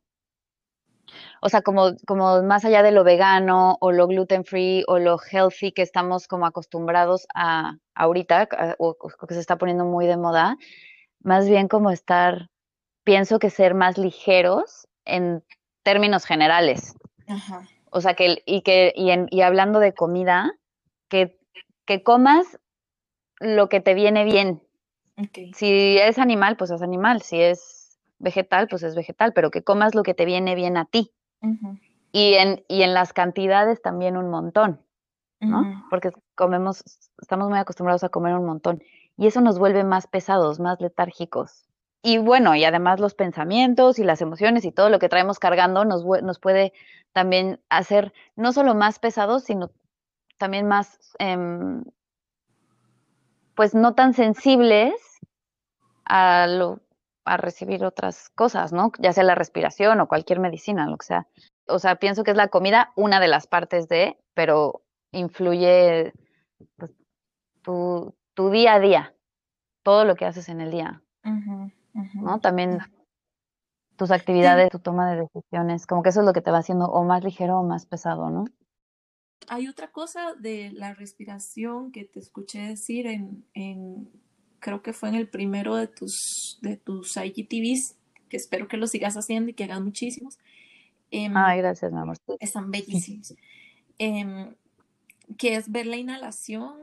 o 1.45 1.49
sea, 1.49 1.61
como, 1.61 1.91
como 2.07 2.41
más 2.41 2.65
allá 2.65 2.81
de 2.81 2.91
lo 2.91 3.03
vegano 3.03 3.77
o 3.79 3.91
lo 3.91 4.07
gluten 4.07 4.45
free 4.45 4.83
o 4.87 4.97
lo 4.97 5.19
healthy 5.19 5.71
que 5.71 5.83
estamos 5.83 6.27
como 6.27 6.47
acostumbrados 6.47 7.27
a 7.35 7.77
ahorita 7.93 8.49
o, 8.79 8.97
que 8.97 9.33
se 9.35 9.41
está 9.41 9.55
poniendo 9.55 9.85
muy 9.85 10.07
de 10.07 10.17
moda, 10.17 10.57
más 11.21 11.47
bien 11.47 11.67
como 11.67 11.91
estar, 11.91 12.49
pienso 13.03 13.37
que 13.37 13.51
ser 13.51 13.75
más 13.75 13.99
ligeros 13.99 14.87
en 15.05 15.43
términos 15.83 16.25
generales. 16.25 16.95
O 17.91 18.01
sea, 18.01 18.15
que, 18.15 18.41
y 18.47 18.61
que, 18.61 18.91
y, 18.95 19.11
en, 19.11 19.27
y 19.29 19.41
hablando 19.41 19.79
de 19.79 19.93
comida, 19.93 20.51
que, 21.09 21.37
que 21.85 22.01
comas 22.01 22.57
lo 23.39 23.69
que 23.69 23.81
te 23.81 23.93
viene 23.93 24.23
bien. 24.23 24.63
Si 25.53 25.99
es 25.99 26.17
animal, 26.17 26.57
pues 26.57 26.71
es 26.71 26.81
animal. 26.81 27.21
Si 27.21 27.39
es 27.39 27.99
vegetal, 28.17 28.67
pues 28.67 28.81
es 28.81 28.95
vegetal, 28.95 29.31
pero 29.33 29.51
que 29.51 29.61
comas 29.61 29.93
lo 29.93 30.01
que 30.01 30.15
te 30.15 30.25
viene 30.25 30.55
bien 30.55 30.75
a 30.77 30.85
ti. 30.85 31.11
Y, 32.11 32.33
en, 32.33 32.63
y 32.67 32.81
en 32.83 32.93
las 32.93 33.13
cantidades 33.13 33.81
también 33.81 34.17
un 34.17 34.29
montón, 34.29 34.81
¿no? 35.39 35.85
Porque 35.89 36.11
comemos, 36.33 36.83
estamos 37.21 37.49
muy 37.49 37.59
acostumbrados 37.59 38.03
a 38.03 38.09
comer 38.09 38.35
un 38.35 38.45
montón. 38.45 38.81
Y 39.17 39.27
eso 39.27 39.41
nos 39.41 39.59
vuelve 39.59 39.83
más 39.83 40.07
pesados, 40.07 40.59
más 40.59 40.79
letárgicos. 40.81 41.67
Y 42.01 42.17
bueno, 42.17 42.55
y 42.55 42.63
además 42.63 42.99
los 42.99 43.15
pensamientos 43.15 43.97
y 43.97 44.03
las 44.03 44.21
emociones 44.21 44.65
y 44.65 44.71
todo 44.71 44.89
lo 44.89 44.99
que 44.99 45.09
traemos 45.09 45.39
cargando 45.39 45.85
nos, 45.85 46.05
nos 46.05 46.39
puede 46.39 46.73
también 47.13 47.59
hacer 47.69 48.13
no 48.35 48.53
solo 48.53 48.75
más 48.75 48.99
pesados, 48.99 49.43
sino 49.43 49.71
también 50.37 50.67
más 50.67 50.99
em, 51.17 51.83
pues 53.55 53.73
no 53.73 53.95
tan 53.95 54.13
sensibles 54.13 54.93
a, 56.03 56.45
lo, 56.47 56.81
a 57.25 57.37
recibir 57.37 57.83
otras 57.83 58.29
cosas, 58.29 58.71
¿no? 58.71 58.91
Ya 58.99 59.11
sea 59.11 59.23
la 59.23 59.35
respiración 59.35 59.99
o 59.99 60.07
cualquier 60.07 60.39
medicina, 60.39 60.87
lo 60.87 60.97
que 60.97 61.07
sea. 61.07 61.27
O 61.67 61.79
sea, 61.79 61.95
pienso 61.95 62.23
que 62.23 62.31
es 62.31 62.37
la 62.37 62.49
comida 62.49 62.93
una 62.95 63.19
de 63.19 63.27
las 63.27 63.47
partes 63.47 63.89
de, 63.89 64.17
pero 64.35 64.83
influye 65.11 66.13
pues, 66.77 66.91
tu, 67.63 68.15
tu, 68.35 68.49
día 68.51 68.75
a 68.75 68.79
día, 68.79 69.15
todo 69.83 70.05
lo 70.05 70.15
que 70.15 70.25
haces 70.25 70.49
en 70.49 70.61
el 70.61 70.71
día, 70.71 71.01
¿no? 72.13 72.39
También 72.39 72.79
tus 73.97 74.11
actividades, 74.11 74.69
tu 74.69 74.79
toma 74.79 75.11
de 75.11 75.21
decisiones, 75.21 75.87
como 75.87 76.03
que 76.03 76.09
eso 76.09 76.19
es 76.19 76.25
lo 76.25 76.33
que 76.33 76.41
te 76.41 76.51
va 76.51 76.59
haciendo 76.59 76.85
o 76.85 77.03
más 77.03 77.23
ligero 77.23 77.59
o 77.59 77.63
más 77.63 77.85
pesado, 77.85 78.29
¿no? 78.29 78.45
Hay 79.47 79.67
otra 79.67 79.91
cosa 79.91 80.33
de 80.35 80.71
la 80.73 80.93
respiración 80.93 81.91
que 81.91 82.05
te 82.05 82.19
escuché 82.19 82.67
decir 82.67 83.07
en, 83.07 83.45
en 83.53 84.11
creo 84.65 84.81
que 84.81 84.93
fue 84.93 85.09
en 85.09 85.15
el 85.15 85.29
primero 85.29 85.75
de 85.75 85.85
tus, 85.85 86.57
de 86.63 86.75
tus 86.75 87.15
IGTVs, 87.17 87.95
que 88.29 88.37
espero 88.37 88.67
que 88.67 88.77
lo 88.77 88.87
sigas 88.87 89.15
haciendo 89.15 89.51
y 89.51 89.53
que 89.53 89.65
hagas 89.65 89.79
muchísimos. 89.79 90.39
Em, 91.11 91.37
Ay, 91.37 91.59
gracias, 91.59 91.91
mi 91.91 91.99
amor. 91.99 92.17
Están 92.39 92.71
bellísimos. 92.71 93.33
Em, 93.97 94.53
que 95.37 95.55
es 95.55 95.71
ver 95.71 95.85
la 95.85 95.95
inhalación 95.95 96.73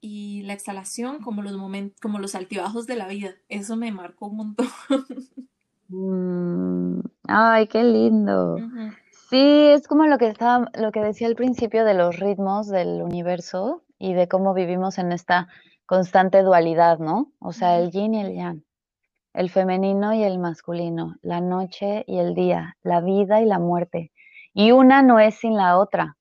y 0.00 0.42
la 0.42 0.54
exhalación 0.54 1.20
como 1.20 1.42
los 1.42 1.56
momentos, 1.56 2.00
como 2.00 2.18
los 2.18 2.34
altibajos 2.34 2.88
de 2.88 2.96
la 2.96 3.06
vida. 3.06 3.34
Eso 3.48 3.76
me 3.76 3.92
marcó 3.92 4.26
un 4.26 4.36
montón. 4.38 4.66
Mm, 5.88 7.00
ay, 7.28 7.68
qué 7.68 7.84
lindo. 7.84 8.56
Sí, 9.30 9.36
es 9.38 9.86
como 9.86 10.06
lo 10.06 10.18
que 10.18 10.28
estaba, 10.28 10.68
lo 10.76 10.90
que 10.90 11.00
decía 11.00 11.28
al 11.28 11.36
principio 11.36 11.84
de 11.84 11.94
los 11.94 12.18
ritmos 12.18 12.66
del 12.68 13.02
universo 13.02 13.84
y 13.98 14.14
de 14.14 14.26
cómo 14.26 14.54
vivimos 14.54 14.98
en 14.98 15.12
esta 15.12 15.46
constante 15.86 16.42
dualidad, 16.42 16.98
¿no? 16.98 17.32
O 17.38 17.52
sea, 17.52 17.78
el 17.78 17.90
yin 17.90 18.14
y 18.14 18.20
el 18.20 18.34
yang, 18.34 18.64
el 19.32 19.50
femenino 19.50 20.12
y 20.14 20.22
el 20.22 20.38
masculino, 20.38 21.16
la 21.22 21.40
noche 21.40 22.04
y 22.06 22.18
el 22.18 22.34
día, 22.34 22.76
la 22.82 23.00
vida 23.00 23.40
y 23.40 23.46
la 23.46 23.58
muerte. 23.58 24.12
Y 24.52 24.72
una 24.72 25.02
no 25.02 25.18
es 25.18 25.36
sin 25.36 25.56
la 25.56 25.78
otra. 25.78 26.16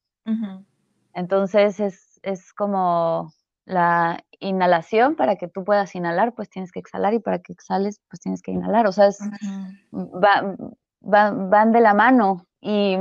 Entonces 1.13 1.79
es, 1.79 2.19
es 2.23 2.53
como 2.53 3.33
la 3.65 4.23
inhalación, 4.39 5.15
para 5.15 5.35
que 5.35 5.47
tú 5.47 5.63
puedas 5.63 5.95
inhalar, 5.95 6.33
pues 6.33 6.49
tienes 6.49 6.71
que 6.71 6.79
exhalar 6.79 7.13
y 7.13 7.19
para 7.19 7.39
que 7.39 7.53
exhales, 7.53 8.01
pues 8.09 8.19
tienes 8.21 8.41
que 8.41 8.51
inhalar. 8.51 8.87
O 8.87 8.91
sea, 8.91 9.07
es, 9.07 9.19
van 9.91 11.71
de 11.71 11.79
la 11.79 11.93
mano 11.93 12.45
y 12.59 12.97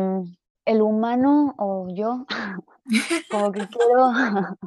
el 0.64 0.82
humano 0.82 1.54
o 1.58 1.88
yo, 1.92 2.26
como 3.30 3.52
que 3.52 3.66
quiero, 3.68 4.12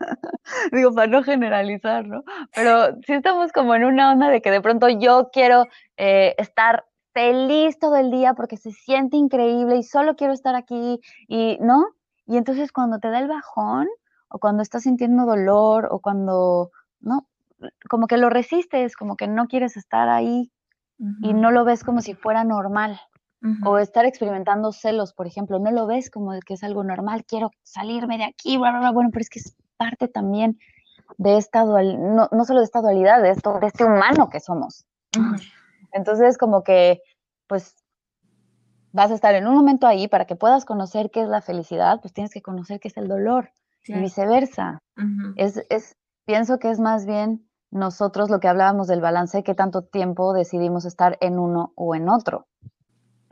digo, 0.72 0.92
para 0.94 1.06
no 1.06 1.22
generalizar, 1.22 2.06
¿no? 2.06 2.24
Pero 2.54 2.96
sí 3.06 3.12
estamos 3.12 3.52
como 3.52 3.74
en 3.74 3.84
una 3.84 4.12
onda 4.12 4.28
de 4.28 4.40
que 4.40 4.50
de 4.50 4.60
pronto 4.60 4.88
yo 4.88 5.30
quiero 5.32 5.66
eh, 5.96 6.34
estar 6.38 6.84
feliz 7.12 7.78
todo 7.78 7.96
el 7.96 8.10
día 8.10 8.34
porque 8.34 8.56
se 8.56 8.70
siente 8.72 9.16
increíble 9.16 9.76
y 9.76 9.82
solo 9.82 10.16
quiero 10.16 10.32
estar 10.32 10.54
aquí 10.54 11.00
y, 11.28 11.58
¿no? 11.60 11.86
Y 12.26 12.36
entonces 12.36 12.72
cuando 12.72 12.98
te 12.98 13.10
da 13.10 13.18
el 13.18 13.28
bajón 13.28 13.88
o 14.28 14.38
cuando 14.38 14.62
estás 14.62 14.84
sintiendo 14.84 15.26
dolor 15.26 15.88
o 15.90 16.00
cuando, 16.00 16.70
¿no? 17.00 17.26
Como 17.88 18.06
que 18.06 18.16
lo 18.16 18.30
resistes, 18.30 18.96
como 18.96 19.16
que 19.16 19.26
no 19.26 19.48
quieres 19.48 19.76
estar 19.76 20.08
ahí 20.08 20.50
y 21.22 21.32
no 21.32 21.50
lo 21.50 21.64
ves 21.64 21.82
como 21.82 22.00
si 22.02 22.14
fuera 22.14 22.44
normal. 22.44 23.00
O 23.64 23.78
estar 23.78 24.04
experimentando 24.04 24.70
celos, 24.70 25.14
por 25.14 25.26
ejemplo, 25.26 25.58
no 25.58 25.70
lo 25.70 25.86
ves 25.86 26.10
como 26.10 26.38
que 26.44 26.54
es 26.54 26.62
algo 26.62 26.84
normal, 26.84 27.24
quiero 27.24 27.50
salirme 27.62 28.18
de 28.18 28.24
aquí, 28.24 28.58
bla, 28.58 28.70
bla, 28.70 28.80
bla. 28.80 28.90
Bueno, 28.90 29.08
pero 29.10 29.22
es 29.22 29.30
que 29.30 29.38
es 29.38 29.56
parte 29.80 30.08
también 30.08 30.58
de 31.16 31.38
esta 31.38 31.64
dualidad, 31.64 32.28
no, 32.30 32.44
solo 32.44 32.60
de 32.60 32.66
esta 32.66 32.82
dualidad, 32.82 33.22
de, 33.22 33.30
esto, 33.30 33.58
de 33.58 33.66
este 33.66 33.84
humano 33.84 34.28
que 34.28 34.40
somos. 34.40 34.84
Entonces, 35.92 36.36
como 36.36 36.62
que, 36.62 37.00
pues, 37.46 37.74
vas 38.92 39.10
a 39.10 39.14
estar 39.14 39.34
en 39.34 39.46
un 39.46 39.54
momento 39.54 39.86
ahí 39.86 40.06
para 40.06 40.26
que 40.26 40.36
puedas 40.36 40.66
conocer 40.66 41.10
qué 41.10 41.22
es 41.22 41.28
la 41.28 41.40
felicidad, 41.40 42.00
pues 42.02 42.12
tienes 42.12 42.32
que 42.32 42.42
conocer 42.42 42.78
qué 42.78 42.88
es 42.88 42.96
el 42.98 43.08
dolor 43.08 43.50
y 43.86 43.94
viceversa. 43.94 44.82
es, 45.36 45.64
es, 45.70 45.96
pienso 46.26 46.58
que 46.58 46.70
es 46.70 46.78
más 46.78 47.06
bien 47.06 47.48
nosotros 47.70 48.28
lo 48.28 48.38
que 48.38 48.48
hablábamos 48.48 48.86
del 48.86 49.00
balance, 49.00 49.42
qué 49.42 49.54
tanto 49.54 49.82
tiempo 49.82 50.34
decidimos 50.34 50.84
estar 50.84 51.16
en 51.22 51.38
uno 51.38 51.72
o 51.76 51.94
en 51.94 52.08
otro 52.08 52.46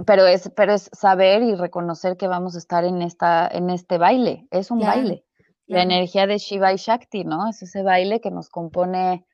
pero 0.07 0.27
es, 0.27 0.51
pero 0.55 0.73
es 0.73 0.91
saber 0.93 1.43
y 1.43 1.55
reconocer 1.55 2.17
que 2.17 2.29
vamos 2.29 2.55
a 2.55 2.59
estar 2.59 2.85
en 2.85 3.03
esta, 3.03 3.49
en 3.49 3.71
este 3.71 3.99
baile, 3.99 4.47
es 4.51 4.71
un 4.71 4.81
baile. 4.81 5.25
La 5.69 5.83
energía 5.83 6.27
de 6.27 6.39
Shiva 6.39 6.73
y 6.73 6.77
Shakti, 6.77 7.25
¿no? 7.25 7.49
Es 7.49 7.63
ese 7.63 7.83
baile 7.83 8.21
que 8.21 8.31
nos 8.31 8.49
compone 8.49 9.25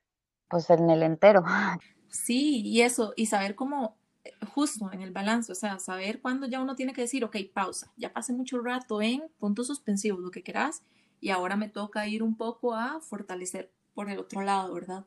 pues 0.49 0.68
en 0.70 0.90
el 0.90 1.03
entero. 1.03 1.42
Sí, 2.14 2.61
y 2.61 2.83
eso, 2.83 3.12
y 3.16 3.27
saber 3.27 3.57
cómo, 3.57 3.97
eh, 4.23 4.31
justo 4.55 4.88
en 4.92 5.03
el 5.03 5.11
balance, 5.11 5.51
o 5.51 5.55
sea, 5.57 5.81
saber 5.81 6.20
cuándo 6.20 6.47
ya 6.47 6.61
uno 6.61 6.77
tiene 6.77 6.92
que 6.92 7.01
decir, 7.01 7.25
ok, 7.25 7.37
pausa, 7.53 7.92
ya 7.97 8.12
pasé 8.12 8.33
mucho 8.33 8.61
rato 8.61 9.03
en 9.03 9.25
puntos 9.40 9.66
suspensivos, 9.66 10.20
lo 10.20 10.31
que 10.31 10.44
quieras, 10.44 10.85
y 11.20 11.31
ahora 11.31 11.57
me 11.57 11.68
toca 11.68 12.07
ir 12.07 12.23
un 12.23 12.37
poco 12.37 12.73
a 12.73 13.01
fortalecer 13.01 13.73
por 13.94 14.11
el 14.11 14.20
otro 14.20 14.42
lado, 14.42 14.73
¿verdad? 14.73 15.05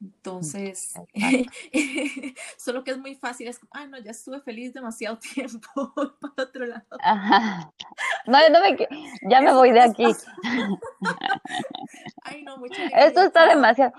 Entonces, 0.00 0.94
solo 2.56 2.84
que 2.84 2.92
es 2.92 2.98
muy 2.98 3.16
fácil, 3.16 3.48
es 3.48 3.58
como, 3.58 3.70
ah, 3.74 3.86
no, 3.86 3.98
ya 3.98 4.12
estuve 4.12 4.40
feliz 4.40 4.72
demasiado 4.72 5.18
tiempo 5.34 5.92
para 6.20 6.48
otro 6.48 6.66
lado. 6.66 6.86
No, 8.26 8.38
no 8.50 8.60
me, 8.60 8.76
ya 9.28 9.40
me 9.40 9.52
voy 9.52 9.72
de 9.72 9.80
aquí. 9.80 10.06
Ay, 12.22 12.42
no, 12.44 12.58
mucho 12.58 12.80
Esto 12.94 13.22
está 13.22 13.46
demasiado. 13.46 13.92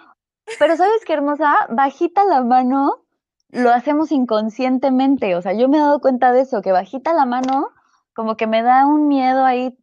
Pero 0.57 0.77
¿sabes 0.77 1.03
qué 1.05 1.13
hermosa? 1.13 1.67
Bajita 1.69 2.23
la 2.25 2.41
mano 2.41 3.05
lo 3.51 3.71
hacemos 3.71 4.11
inconscientemente. 4.11 5.35
O 5.35 5.41
sea, 5.41 5.53
yo 5.53 5.67
me 5.67 5.77
he 5.77 5.81
dado 5.81 5.99
cuenta 5.99 6.31
de 6.31 6.41
eso, 6.41 6.61
que 6.61 6.71
bajita 6.71 7.13
la 7.13 7.25
mano, 7.25 7.71
como 8.13 8.37
que 8.37 8.47
me 8.47 8.61
da 8.61 8.85
un 8.85 9.07
miedo 9.07 9.43
ahí 9.43 9.77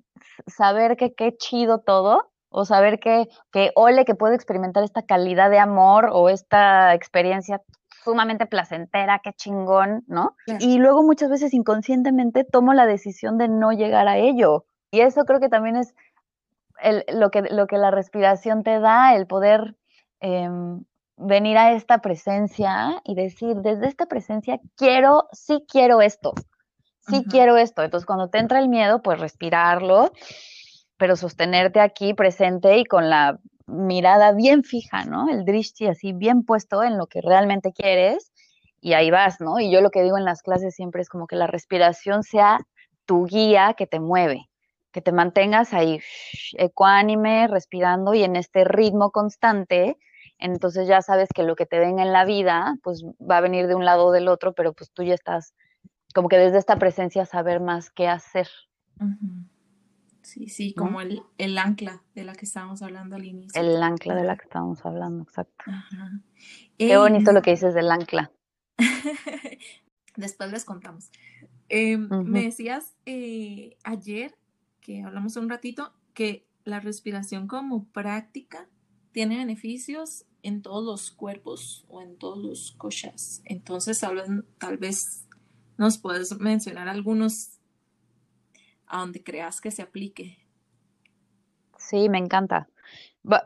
saber 0.46 0.96
que 0.96 1.14
qué 1.14 1.36
chido 1.36 1.80
todo, 1.80 2.30
o 2.56 2.64
saber 2.64 2.98
que, 2.98 3.28
que 3.52 3.70
ole 3.74 4.06
que 4.06 4.14
puedo 4.14 4.32
experimentar 4.32 4.82
esta 4.82 5.02
calidad 5.02 5.50
de 5.50 5.58
amor 5.58 6.08
o 6.10 6.30
esta 6.30 6.94
experiencia 6.94 7.60
sumamente 8.02 8.46
placentera, 8.46 9.20
qué 9.22 9.34
chingón, 9.34 10.04
¿no? 10.06 10.34
Y 10.58 10.78
luego 10.78 11.02
muchas 11.02 11.28
veces 11.28 11.52
inconscientemente 11.52 12.44
tomo 12.44 12.72
la 12.72 12.86
decisión 12.86 13.36
de 13.36 13.48
no 13.48 13.72
llegar 13.72 14.08
a 14.08 14.16
ello. 14.16 14.64
Y 14.90 15.00
eso 15.00 15.26
creo 15.26 15.38
que 15.38 15.50
también 15.50 15.76
es 15.76 15.94
lo, 17.12 17.30
que, 17.30 17.42
lo 17.42 17.66
que 17.66 17.76
la 17.76 17.90
respiración 17.90 18.62
te 18.62 18.80
da, 18.80 19.14
el 19.14 19.26
poder 19.26 19.76
em, 20.20 20.82
venir 21.18 21.58
a 21.58 21.72
esta 21.72 21.98
presencia 21.98 23.02
y 23.04 23.14
decir, 23.16 23.56
desde 23.56 23.86
esta 23.86 24.06
presencia 24.06 24.60
quiero, 24.76 25.28
sí 25.32 25.62
quiero 25.68 26.00
esto, 26.00 26.32
sí 27.00 27.22
quiero 27.28 27.58
esto. 27.58 27.82
Entonces 27.82 28.06
cuando 28.06 28.30
te 28.30 28.38
entra 28.38 28.60
el 28.60 28.70
miedo, 28.70 29.02
pues 29.02 29.20
respirarlo, 29.20 30.10
pero 30.96 31.16
sostenerte 31.16 31.80
aquí 31.80 32.14
presente 32.14 32.78
y 32.78 32.84
con 32.84 33.10
la 33.10 33.38
mirada 33.66 34.32
bien 34.32 34.62
fija, 34.62 35.04
¿no? 35.04 35.28
El 35.28 35.44
drishti 35.44 35.86
así 35.86 36.12
bien 36.12 36.44
puesto 36.44 36.82
en 36.82 36.96
lo 36.98 37.06
que 37.06 37.20
realmente 37.20 37.72
quieres 37.72 38.32
y 38.80 38.92
ahí 38.92 39.10
vas, 39.10 39.40
¿no? 39.40 39.58
Y 39.58 39.70
yo 39.70 39.80
lo 39.80 39.90
que 39.90 40.02
digo 40.02 40.16
en 40.16 40.24
las 40.24 40.42
clases 40.42 40.74
siempre 40.74 41.02
es 41.02 41.08
como 41.08 41.26
que 41.26 41.36
la 41.36 41.46
respiración 41.46 42.22
sea 42.22 42.60
tu 43.04 43.26
guía 43.26 43.74
que 43.76 43.86
te 43.86 44.00
mueve, 44.00 44.48
que 44.92 45.02
te 45.02 45.12
mantengas 45.12 45.74
ahí 45.74 46.00
ecuánime, 46.56 47.48
respirando 47.48 48.14
y 48.14 48.22
en 48.22 48.36
este 48.36 48.64
ritmo 48.64 49.10
constante. 49.10 49.98
Entonces 50.38 50.86
ya 50.86 51.02
sabes 51.02 51.28
que 51.34 51.42
lo 51.42 51.56
que 51.56 51.66
te 51.66 51.80
den 51.80 51.98
en 51.98 52.12
la 52.12 52.24
vida, 52.24 52.76
pues 52.82 53.04
va 53.18 53.38
a 53.38 53.40
venir 53.40 53.66
de 53.66 53.74
un 53.74 53.84
lado 53.84 54.06
o 54.06 54.12
del 54.12 54.28
otro, 54.28 54.52
pero 54.52 54.72
pues 54.72 54.90
tú 54.92 55.02
ya 55.02 55.14
estás 55.14 55.54
como 56.14 56.28
que 56.28 56.38
desde 56.38 56.58
esta 56.58 56.78
presencia 56.78 57.26
saber 57.26 57.60
más 57.60 57.90
qué 57.90 58.08
hacer. 58.08 58.48
Sí, 60.26 60.48
sí, 60.48 60.74
como 60.74 61.00
el, 61.00 61.22
el, 61.38 61.56
ancla 61.56 62.02
de 62.16 62.24
la 62.24 62.32
que 62.34 62.46
estábamos 62.46 62.82
hablando 62.82 63.14
al 63.14 63.24
inicio. 63.24 63.62
El 63.62 63.80
ancla 63.80 64.16
de 64.16 64.24
la 64.24 64.36
que 64.36 64.42
estábamos 64.42 64.84
hablando, 64.84 65.22
exacto. 65.22 65.64
Qué 66.76 66.96
bonito 66.96 67.30
lo 67.30 67.42
que 67.42 67.52
dices 67.52 67.74
del 67.74 67.88
ancla. 67.92 68.32
Después 70.16 70.50
les 70.50 70.64
contamos. 70.64 71.12
Em, 71.68 72.08
me 72.24 72.42
decías 72.42 72.96
eh, 73.06 73.76
ayer, 73.84 74.36
que 74.80 75.04
hablamos 75.04 75.36
un 75.36 75.48
ratito, 75.48 75.92
que 76.12 76.48
la 76.64 76.80
respiración 76.80 77.46
como 77.46 77.84
práctica 77.84 78.68
tiene 79.12 79.36
beneficios 79.36 80.26
en 80.42 80.60
todos 80.60 80.84
los 80.84 81.12
cuerpos 81.12 81.84
o 81.86 82.02
en 82.02 82.16
todos 82.18 82.38
los 82.38 82.72
koshas. 82.72 83.42
Entonces, 83.44 84.00
tal 84.00 84.16
vez, 84.16 84.28
tal 84.58 84.76
vez 84.76 85.24
nos 85.78 85.98
puedes 85.98 86.36
mencionar 86.40 86.88
algunos 86.88 87.60
a 88.86 89.00
donde 89.00 89.22
creas 89.22 89.60
que 89.60 89.70
se 89.70 89.82
aplique. 89.82 90.38
Sí, 91.78 92.08
me 92.08 92.18
encanta. 92.18 92.68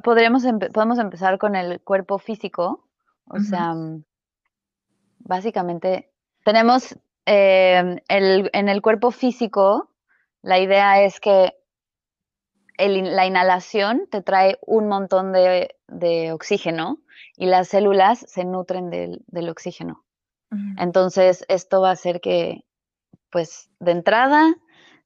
podemos 0.02 0.44
empezar 0.44 1.38
con 1.38 1.56
el 1.56 1.80
cuerpo 1.80 2.18
físico. 2.18 2.88
O 3.26 3.38
sea, 3.40 3.74
mm, 3.74 4.04
básicamente 5.20 6.12
tenemos 6.44 6.98
em, 7.26 7.98
en 8.08 8.68
el 8.68 8.82
cuerpo 8.82 9.10
físico, 9.10 9.90
la 10.42 10.58
idea 10.58 11.02
es 11.02 11.20
que 11.20 11.54
la 12.88 13.26
inhalación 13.26 14.08
te 14.10 14.22
trae 14.22 14.58
un 14.66 14.88
montón 14.88 15.32
de, 15.32 16.32
oxígeno 16.32 16.98
y 17.36 17.46
las 17.46 17.68
células 17.68 18.24
se 18.26 18.44
nutren 18.44 18.90
del, 18.90 19.48
oxígeno. 19.48 20.04
Entonces, 20.78 21.44
esto 21.48 21.80
va 21.80 21.90
a 21.90 21.92
hacer 21.92 22.20
que, 22.20 22.64
pues, 23.30 23.70
de 23.78 23.92
entrada, 23.92 24.52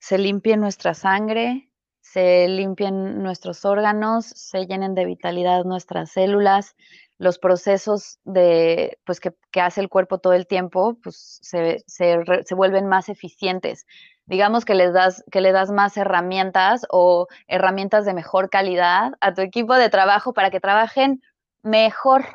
se 0.05 0.19
limpie 0.19 0.59
nuestra 0.59 0.93
sangre, 0.93 1.71
se 2.03 2.47
limpien 2.47 3.23
nuestros 3.23 3.65
órganos, 3.65 4.27
se 4.27 4.67
llenen 4.67 4.95
de 4.95 5.07
vitalidad 5.07 5.65
nuestras 5.65 6.11
células, 6.11 6.77
los 7.17 7.39
procesos 7.39 8.19
de, 8.25 8.99
pues, 9.07 9.19
que, 9.19 9.33
hace 9.59 9.81
el 9.81 9.89
cuerpo 9.89 10.19
todo 10.19 10.35
el 10.35 10.47
tiempo, 10.47 10.99
pues 11.03 11.39
se, 11.41 11.83
se, 11.87 12.55
vuelven 12.55 12.87
más 12.87 13.09
eficientes. 13.09 13.87
Digamos 14.27 14.67
que 14.67 14.75
les 14.75 14.93
das, 14.93 15.25
que 15.33 15.41
le 15.41 15.53
das 15.53 15.71
más 15.71 15.97
herramientas 15.97 16.85
o 16.91 17.27
herramientas 17.47 18.05
de 18.05 18.13
mejor 18.13 18.51
calidad 18.51 19.13
a 19.23 19.33
tu 19.33 19.41
equipo 19.41 19.75
de 19.75 19.89
trabajo 19.89 20.35
para 20.35 20.51
que 20.51 20.61
trabajen 20.61 21.23
mejor. 21.63 22.27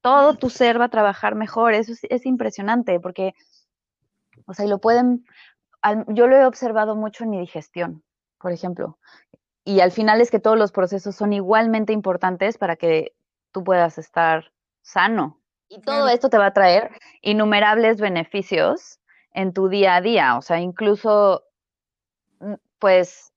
Todo 0.00 0.36
tu 0.36 0.48
ser 0.48 0.80
va 0.80 0.86
a 0.86 0.88
trabajar 0.88 1.34
mejor. 1.34 1.74
Eso 1.74 1.92
es, 1.92 2.00
es 2.08 2.24
impresionante 2.24 2.98
porque, 2.98 3.34
o 4.46 4.54
sea, 4.54 4.64
y 4.64 4.68
lo 4.68 4.78
pueden, 4.78 5.26
yo 6.08 6.26
lo 6.26 6.36
he 6.36 6.44
observado 6.44 6.96
mucho 6.96 7.24
en 7.24 7.30
mi 7.30 7.40
digestión, 7.40 8.02
por 8.38 8.52
ejemplo. 8.52 8.98
Y 9.64 9.80
al 9.80 9.92
final 9.92 10.20
es 10.20 10.30
que 10.30 10.40
todos 10.40 10.58
los 10.58 10.72
procesos 10.72 11.14
son 11.14 11.32
igualmente 11.32 11.92
importantes 11.92 12.58
para 12.58 12.76
que 12.76 13.14
tú 13.52 13.62
puedas 13.64 13.98
estar 13.98 14.52
sano. 14.82 15.38
Y 15.68 15.80
todo 15.80 16.08
esto 16.08 16.30
te 16.30 16.38
va 16.38 16.46
a 16.46 16.52
traer 16.52 16.90
innumerables 17.22 18.00
beneficios 18.00 18.98
en 19.32 19.52
tu 19.52 19.68
día 19.68 19.96
a 19.96 20.00
día. 20.00 20.36
O 20.36 20.42
sea, 20.42 20.58
incluso, 20.60 21.44
pues, 22.78 23.32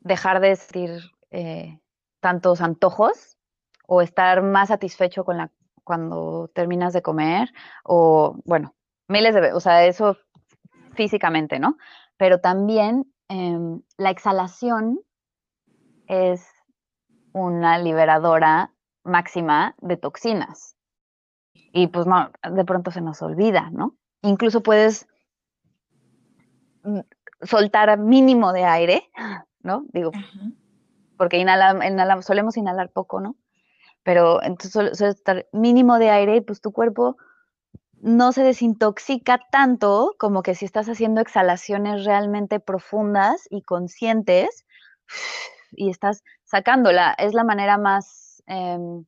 dejar 0.00 0.40
de 0.40 0.56
sentir 0.56 1.00
eh, 1.30 1.78
tantos 2.20 2.60
antojos 2.60 3.36
o 3.86 4.02
estar 4.02 4.42
más 4.42 4.68
satisfecho 4.68 5.24
con 5.24 5.38
la 5.38 5.50
cuando 5.84 6.50
terminas 6.52 6.92
de 6.92 7.00
comer 7.00 7.52
o 7.84 8.36
bueno 8.44 8.74
miles 9.06 9.34
de 9.34 9.52
o 9.52 9.60
sea 9.60 9.86
eso 9.86 10.16
físicamente, 10.96 11.58
¿no? 11.58 11.76
Pero 12.16 12.40
también 12.40 13.12
em, 13.28 13.82
la 13.96 14.10
exhalación 14.10 15.00
es 16.08 16.46
una 17.32 17.78
liberadora 17.78 18.72
máxima 19.04 19.74
de 19.78 19.96
toxinas. 19.96 20.76
Y 21.72 21.88
pues 21.88 22.06
no, 22.06 22.30
de 22.50 22.64
pronto 22.64 22.90
se 22.90 23.00
nos 23.00 23.22
olvida, 23.22 23.70
¿no? 23.70 23.96
Incluso 24.22 24.62
puedes 24.62 25.06
mm, 26.82 27.00
soltar 27.42 27.98
mínimo 27.98 28.52
de 28.52 28.64
aire, 28.64 29.10
¿no? 29.60 29.84
Digo, 29.92 30.10
porque 31.16 31.38
inhala, 31.38 32.22
solemos 32.22 32.56
inhalar 32.56 32.90
poco, 32.90 33.20
¿no? 33.20 33.36
Pero 34.02 34.42
entonces 34.42 34.96
soltar 34.96 35.46
mínimo 35.52 35.98
de 35.98 36.10
aire 36.10 36.36
y 36.36 36.40
pues 36.40 36.60
tu 36.60 36.72
cuerpo 36.72 37.16
no 38.00 38.32
se 38.32 38.42
desintoxica 38.42 39.40
tanto 39.50 40.14
como 40.18 40.42
que 40.42 40.54
si 40.54 40.64
estás 40.64 40.88
haciendo 40.88 41.20
exhalaciones 41.20 42.04
realmente 42.04 42.60
profundas 42.60 43.46
y 43.50 43.62
conscientes 43.62 44.66
y 45.72 45.90
estás 45.90 46.22
sacándola. 46.44 47.14
Es 47.18 47.34
la 47.34 47.44
manera 47.44 47.78
más 47.78 48.42
em, 48.46 49.04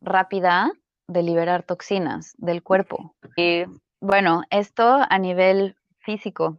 rápida 0.00 0.72
de 1.08 1.22
liberar 1.22 1.62
toxinas 1.62 2.34
del 2.38 2.62
cuerpo. 2.62 3.14
Y 3.36 3.64
bueno, 4.00 4.42
esto 4.50 4.98
a 5.08 5.18
nivel 5.18 5.76
físico. 5.98 6.58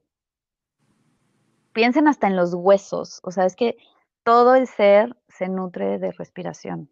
Piensen 1.73 2.07
hasta 2.07 2.27
en 2.27 2.35
los 2.35 2.53
huesos, 2.53 3.19
o 3.23 3.31
sea, 3.31 3.45
es 3.45 3.55
que 3.55 3.77
todo 4.23 4.55
el 4.55 4.67
ser 4.67 5.17
se 5.27 5.49
nutre 5.49 5.97
de 5.97 6.11
respiración, 6.11 6.89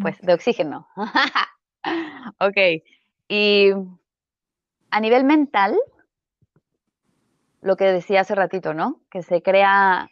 pues 0.00 0.18
de 0.22 0.32
oxígeno. 0.32 0.88
ok, 2.40 2.56
y 3.28 3.72
a 4.90 5.00
nivel 5.00 5.24
mental, 5.24 5.78
lo 7.60 7.76
que 7.76 7.84
decía 7.84 8.20
hace 8.20 8.34
ratito, 8.34 8.74
¿no? 8.74 9.00
Que 9.10 9.22
se 9.22 9.42
crea 9.42 10.08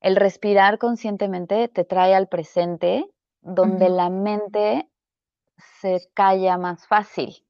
el 0.00 0.16
respirar 0.16 0.78
conscientemente, 0.78 1.68
te 1.68 1.84
trae 1.84 2.14
al 2.14 2.28
presente, 2.28 3.04
donde 3.40 3.88
la 3.88 4.10
mente 4.10 4.88
se 5.80 6.08
calla 6.14 6.56
más 6.56 6.86
fácil. 6.86 7.44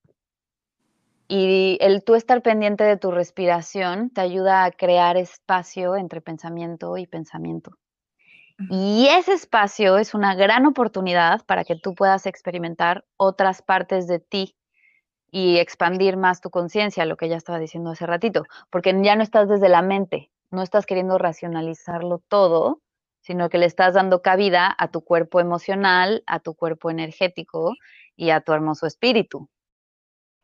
Y 1.28 1.76
el 1.82 2.04
tú 2.04 2.14
estar 2.14 2.40
pendiente 2.40 2.84
de 2.84 2.96
tu 2.96 3.10
respiración 3.10 4.08
te 4.10 4.22
ayuda 4.22 4.64
a 4.64 4.70
crear 4.70 5.18
espacio 5.18 5.94
entre 5.94 6.22
pensamiento 6.22 6.96
y 6.96 7.06
pensamiento. 7.06 7.72
Y 8.70 9.06
ese 9.10 9.34
espacio 9.34 9.98
es 9.98 10.14
una 10.14 10.34
gran 10.34 10.66
oportunidad 10.66 11.44
para 11.44 11.64
que 11.64 11.76
tú 11.76 11.94
puedas 11.94 12.26
experimentar 12.26 13.04
otras 13.16 13.62
partes 13.62 14.08
de 14.08 14.18
ti 14.18 14.56
y 15.30 15.58
expandir 15.58 16.16
más 16.16 16.40
tu 16.40 16.50
conciencia, 16.50 17.04
lo 17.04 17.16
que 17.16 17.28
ya 17.28 17.36
estaba 17.36 17.58
diciendo 17.58 17.90
hace 17.90 18.06
ratito, 18.06 18.44
porque 18.70 18.98
ya 19.02 19.16
no 19.16 19.22
estás 19.22 19.48
desde 19.48 19.68
la 19.68 19.82
mente, 19.82 20.30
no 20.50 20.62
estás 20.62 20.86
queriendo 20.86 21.18
racionalizarlo 21.18 22.22
todo, 22.28 22.80
sino 23.20 23.48
que 23.50 23.58
le 23.58 23.66
estás 23.66 23.94
dando 23.94 24.22
cabida 24.22 24.74
a 24.78 24.88
tu 24.88 25.02
cuerpo 25.02 25.40
emocional, 25.40 26.22
a 26.26 26.40
tu 26.40 26.54
cuerpo 26.54 26.90
energético 26.90 27.74
y 28.16 28.30
a 28.30 28.40
tu 28.40 28.52
hermoso 28.52 28.86
espíritu. 28.86 29.48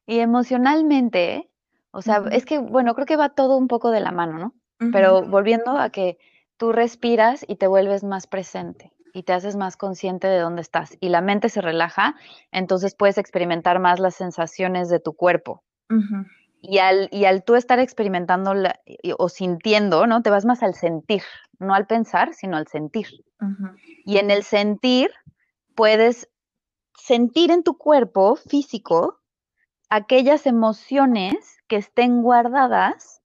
Y 0.06 0.18
emocionalmente, 0.18 1.50
o 1.90 2.02
sea, 2.02 2.22
es 2.30 2.44
que, 2.44 2.58
bueno, 2.58 2.94
creo 2.94 3.06
que 3.06 3.16
va 3.16 3.30
todo 3.30 3.56
un 3.56 3.68
poco 3.68 3.90
de 3.90 4.00
la 4.00 4.12
mano, 4.12 4.38
¿no? 4.38 4.54
Pero 4.92 5.22
volviendo 5.22 5.78
a 5.78 5.88
que 5.88 6.18
tú 6.58 6.72
respiras 6.72 7.42
y 7.48 7.56
te 7.56 7.66
vuelves 7.66 8.04
más 8.04 8.26
presente 8.26 8.92
y 9.14 9.22
te 9.22 9.32
haces 9.32 9.56
más 9.56 9.76
consciente 9.78 10.26
de 10.26 10.40
dónde 10.40 10.60
estás 10.60 10.98
y 11.00 11.08
la 11.08 11.22
mente 11.22 11.48
se 11.48 11.62
relaja, 11.62 12.16
entonces 12.50 12.94
puedes 12.94 13.16
experimentar 13.16 13.78
más 13.78 14.00
las 14.00 14.16
sensaciones 14.16 14.90
de 14.90 15.00
tu 15.00 15.14
cuerpo. 15.14 15.62
Y 16.60 16.78
al, 16.78 17.08
y 17.12 17.24
al 17.26 17.44
tú 17.44 17.54
estar 17.54 17.78
experimentando 17.78 18.52
o 19.18 19.28
sintiendo, 19.28 20.06
¿no? 20.06 20.22
Te 20.22 20.30
vas 20.30 20.44
más 20.44 20.62
al 20.62 20.74
sentir, 20.74 21.22
no 21.60 21.74
al 21.74 21.86
pensar, 21.86 22.34
sino 22.34 22.56
al 22.56 22.66
sentir. 22.66 23.06
Y 24.04 24.18
en 24.18 24.30
el 24.30 24.42
sentir 24.42 25.10
puedes 25.76 26.28
sentir 26.98 27.50
en 27.52 27.62
tu 27.62 27.78
cuerpo 27.78 28.36
físico 28.36 29.20
aquellas 29.90 30.46
emociones 30.46 31.58
que 31.68 31.76
estén 31.76 32.22
guardadas, 32.22 33.22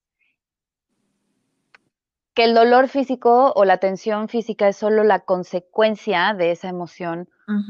que 2.39 2.45
el 2.45 2.53
dolor 2.53 2.87
físico 2.87 3.51
o 3.53 3.65
la 3.65 3.79
tensión 3.79 4.29
física 4.29 4.69
es 4.69 4.77
solo 4.77 5.03
la 5.03 5.19
consecuencia 5.19 6.33
de 6.33 6.51
esa 6.51 6.69
emoción 6.69 7.27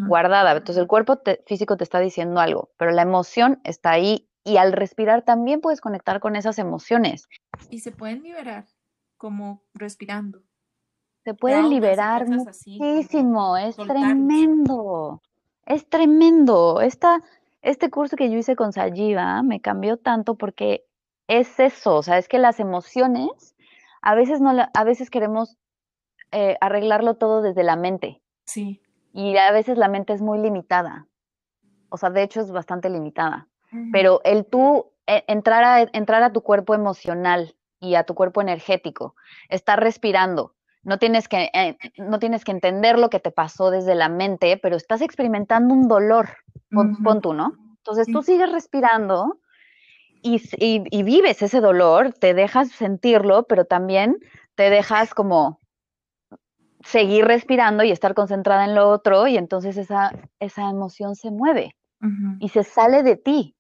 guardada. 0.08 0.52
Entonces 0.52 0.80
el 0.80 0.86
cuerpo 0.86 1.20
físico 1.48 1.76
te 1.76 1.84
está 1.84 2.00
diciendo 2.00 2.40
algo, 2.40 2.70
pero 2.78 2.92
la 2.92 3.02
emoción 3.02 3.60
está 3.64 3.90
ahí 3.90 4.30
y 4.44 4.58
al 4.58 4.74
respirar 4.74 5.24
también 5.24 5.60
puedes 5.60 5.82
conectar 5.82 6.20
con 6.20 6.36
esas 6.36 6.60
emociones. 6.60 7.28
Y 7.72 7.80
se 7.80 7.92
pueden 7.92 8.22
liberar 8.22 8.68
como 9.18 9.64
respirando. 9.74 10.44
Se 11.24 11.34
pueden 11.34 11.72
liberar 11.72 12.28
muchísimo, 12.28 13.58
es 13.58 13.76
tremendo, 13.76 15.24
es 15.66 15.90
tremendo. 15.90 16.80
Esta, 16.82 17.24
este 17.64 17.90
curso 17.90 18.16
que 18.16 18.30
yo 18.30 18.38
hice 18.38 18.56
con 18.56 18.72
Sajiva 18.72 19.42
me 19.42 19.62
cambió 19.62 19.98
tanto 19.98 20.36
porque 20.36 20.86
es 21.30 21.60
eso, 21.60 21.96
o 21.96 22.04
sea, 22.04 22.20
es 22.20 22.28
que 22.28 22.38
las 22.38 22.60
emociones, 22.60 23.56
a 24.02 24.16
veces, 24.16 24.42
no 24.42 24.52
a 24.74 24.84
veces 24.84 25.10
queremos 25.10 25.58
eh, 26.32 26.58
arreglarlo 26.62 27.16
todo 27.16 27.42
desde 27.42 27.64
la 27.64 27.76
mente. 27.76 28.22
Sí. 28.46 28.82
Y 29.14 29.38
a 29.38 29.52
veces 29.52 29.78
la 29.78 29.88
mente 29.88 30.14
es 30.14 30.22
muy 30.22 30.40
limitada. 30.40 31.08
O 31.90 31.98
sea, 31.98 32.10
de 32.10 32.24
hecho 32.24 32.42
es 32.42 32.52
bastante 32.52 32.90
limitada. 32.90 33.48
Pero 33.92 34.22
el 34.24 34.46
tú 34.48 34.88
eh, 35.06 35.24
entrar, 35.28 35.64
a, 35.64 35.82
entrar 35.94 36.24
a 36.24 36.34
tu 36.34 36.42
cuerpo 36.42 36.74
emocional 36.74 37.56
y 37.80 37.96
a 37.96 38.04
tu 38.04 38.16
cuerpo 38.16 38.42
energético, 38.42 39.16
estar 39.48 39.80
respirando, 39.80 40.56
no 40.84 40.98
tienes 40.98 41.28
que, 41.28 41.50
eh, 41.54 41.78
no 41.98 42.20
tienes 42.20 42.44
que 42.44 42.52
entender 42.52 42.98
lo 42.98 43.10
que 43.10 43.20
te 43.20 43.32
pasó 43.32 43.70
desde 43.70 43.96
la 43.96 44.10
mente, 44.10 44.58
pero 44.58 44.76
estás 44.76 45.02
experimentando 45.02 45.74
un 45.74 45.88
dolor, 45.88 46.30
pon, 46.72 47.22
tú, 47.22 47.34
¿no? 47.34 47.54
Entonces 47.78 48.08
tú 48.12 48.22
sigues 48.24 48.52
respirando 48.52 49.40
y, 50.22 50.42
y, 50.58 51.04
vives 51.04 51.42
ese 51.42 51.62
dolor, 51.62 52.14
te 52.14 52.34
dejas 52.34 52.70
sentirlo, 52.70 53.44
pero 53.44 53.66
también 53.66 54.18
te 54.56 54.70
dejas 54.70 55.14
como 55.14 55.60
seguir 56.84 57.26
respirando 57.26 57.84
y 57.84 57.92
estar 57.92 58.14
concentrada 58.14 58.66
en 58.66 58.76
lo 58.76 58.90
otro 58.90 59.28
y 59.28 59.38
entonces 59.38 59.78
esa, 59.78 60.12
esa 60.40 60.70
emoción 60.70 61.16
se 61.16 61.32
mueve 61.32 61.76
y 62.40 62.50
se 62.50 62.64
sale 62.64 63.04
de 63.04 63.18
ti 63.18 63.56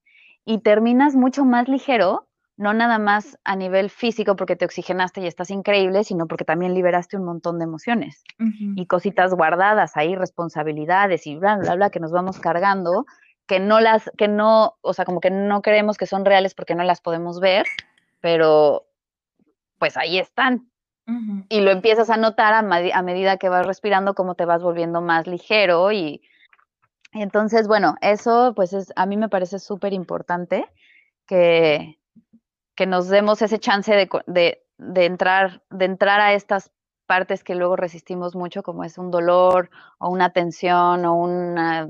y 0.45 0.59
terminas 0.59 1.15
mucho 1.15 1.43
más 1.43 1.67
ligero 1.67 2.29
no 2.59 2.73
nada 2.73 2.99
más 2.99 3.39
a 3.45 3.55
nivel 3.55 3.89
físico 3.89 4.35
porque 4.35 4.57
te 4.57 4.65
oxigenaste 4.65 5.21
y 5.21 5.27
estás 5.27 5.49
increíble, 5.49 6.03
sino 6.03 6.27
porque 6.27 6.43
también 6.43 6.73
liberaste 6.73 7.15
un 7.15 7.23
montón 7.23 7.57
de 7.57 7.63
emociones 7.63 8.21
y 8.37 8.85
cositas 8.85 9.33
guardadas 9.33 9.95
ahí, 9.95 10.13
responsabilidades 10.13 11.25
y 11.25 11.37
bla, 11.37 11.57
bla, 11.57 11.75
bla, 11.75 11.89
que 11.89 12.01
nos 12.01 12.11
vamos 12.11 12.37
cargando, 12.37 13.05
que 13.49 13.59
no 13.59 13.79
las, 13.81 14.11
que 14.15 14.27
no, 14.27 14.77
o 14.81 14.93
sea, 14.93 15.05
como 15.05 15.19
que 15.19 15.31
no 15.31 15.63
creemos 15.63 15.97
que 15.97 16.05
son 16.05 16.23
reales 16.23 16.53
porque 16.53 16.75
no 16.75 16.83
las 16.83 17.01
podemos 17.01 17.39
ver, 17.39 17.65
pero 18.21 18.85
pues 19.79 19.97
ahí 19.97 20.19
están. 20.19 20.69
Y 21.49 21.61
lo 21.61 21.71
empiezas 21.71 22.11
a 22.11 22.17
notar 22.17 22.53
a, 22.53 22.59
a, 22.59 23.01
medida 23.01 23.37
que 23.37 23.49
vas 23.49 23.65
respirando, 23.65 24.13
cómo 24.13 24.35
te 24.35 24.45
vas 24.45 24.61
volviendo 24.61 25.01
más 25.01 25.25
ligero 25.25 25.91
y, 25.91 26.21
y 27.11 27.21
entonces, 27.23 27.67
bueno, 27.67 27.95
eso 28.01 28.53
pues 28.55 28.73
es, 28.73 28.93
a 28.95 29.07
mí 29.07 29.17
me 29.17 29.27
parece 29.27 29.57
súper 29.57 29.93
importante 29.93 30.67
que, 31.25 31.97
que 32.75 32.85
nos 32.85 33.07
demos 33.07 33.41
ese 33.41 33.57
chance 33.57 33.91
de, 33.91 34.61
entrar, 35.03 35.63
de 35.71 35.85
entrar 35.85 36.21
a 36.21 36.33
estas 36.33 36.71
partes 37.07 37.43
que 37.43 37.55
luego 37.55 37.75
resistimos 37.75 38.35
mucho, 38.35 38.61
como 38.61 38.83
es 38.83 38.99
un 38.99 39.09
dolor 39.09 39.71
o 39.97 40.09
una 40.09 40.31
tensión 40.33 41.03
o 41.05 41.15
una, 41.15 41.89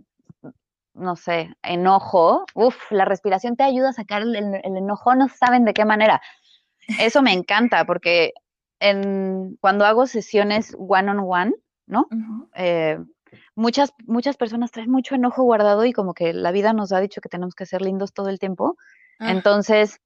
no 0.99 1.15
sé, 1.15 1.55
enojo. 1.63 2.45
Uf, 2.53 2.75
la 2.91 3.05
respiración 3.05 3.55
te 3.55 3.63
ayuda 3.63 3.89
a 3.89 3.93
sacar 3.93 4.21
el, 4.21 4.35
enojo, 4.63 5.15
no 5.15 5.27
saben 5.29 5.65
de 5.65 5.73
qué 5.73 5.85
manera. 5.85 6.21
Eso 6.99 7.21
me 7.21 7.33
encanta 7.33 7.85
porque 7.85 8.33
en, 8.79 9.57
cuando 9.61 9.85
hago 9.85 10.07
sesiones 10.07 10.75
one 10.77 11.11
on 11.11 11.19
one, 11.19 11.53
¿no? 11.85 12.07
Eh, 12.55 12.97
muchas, 13.55 13.93
muchas 14.05 14.37
personas 14.37 14.71
traen 14.71 14.89
mucho 14.89 15.15
enojo 15.15 15.43
guardado 15.43 15.85
y 15.85 15.93
como 15.93 16.13
que 16.13 16.33
la 16.33 16.51
vida 16.51 16.73
nos 16.73 16.91
ha 16.91 16.99
dicho 16.99 17.21
que 17.21 17.29
tenemos 17.29 17.55
que 17.55 17.65
ser 17.65 17.81
lindos 17.81 18.13
todo 18.13 18.29
el 18.29 18.39
tiempo. 18.39 18.77
Ah. 19.19 19.31
Entonces, 19.31 19.99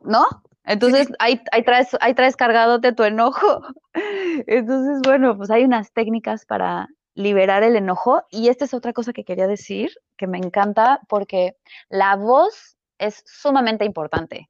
¿no? 0.00 0.26
Entonces 0.64 1.08
ahí, 1.18 1.40
ahí, 1.50 1.64
traes, 1.64 1.96
ahí 2.00 2.14
traes 2.14 2.36
cargadote 2.36 2.92
tu 2.92 3.02
enojo. 3.02 3.62
Entonces, 4.46 5.00
bueno, 5.04 5.36
pues 5.36 5.50
hay 5.50 5.64
unas 5.64 5.92
técnicas 5.92 6.46
para 6.46 6.88
liberar 7.14 7.62
el 7.62 7.76
enojo 7.76 8.22
y 8.30 8.48
esta 8.48 8.64
es 8.64 8.74
otra 8.74 8.92
cosa 8.92 9.12
que 9.12 9.24
quería 9.24 9.46
decir, 9.46 9.92
que 10.16 10.26
me 10.26 10.38
encanta 10.38 11.00
porque 11.08 11.56
la 11.88 12.16
voz 12.16 12.76
es 12.98 13.22
sumamente 13.26 13.84
importante. 13.84 14.48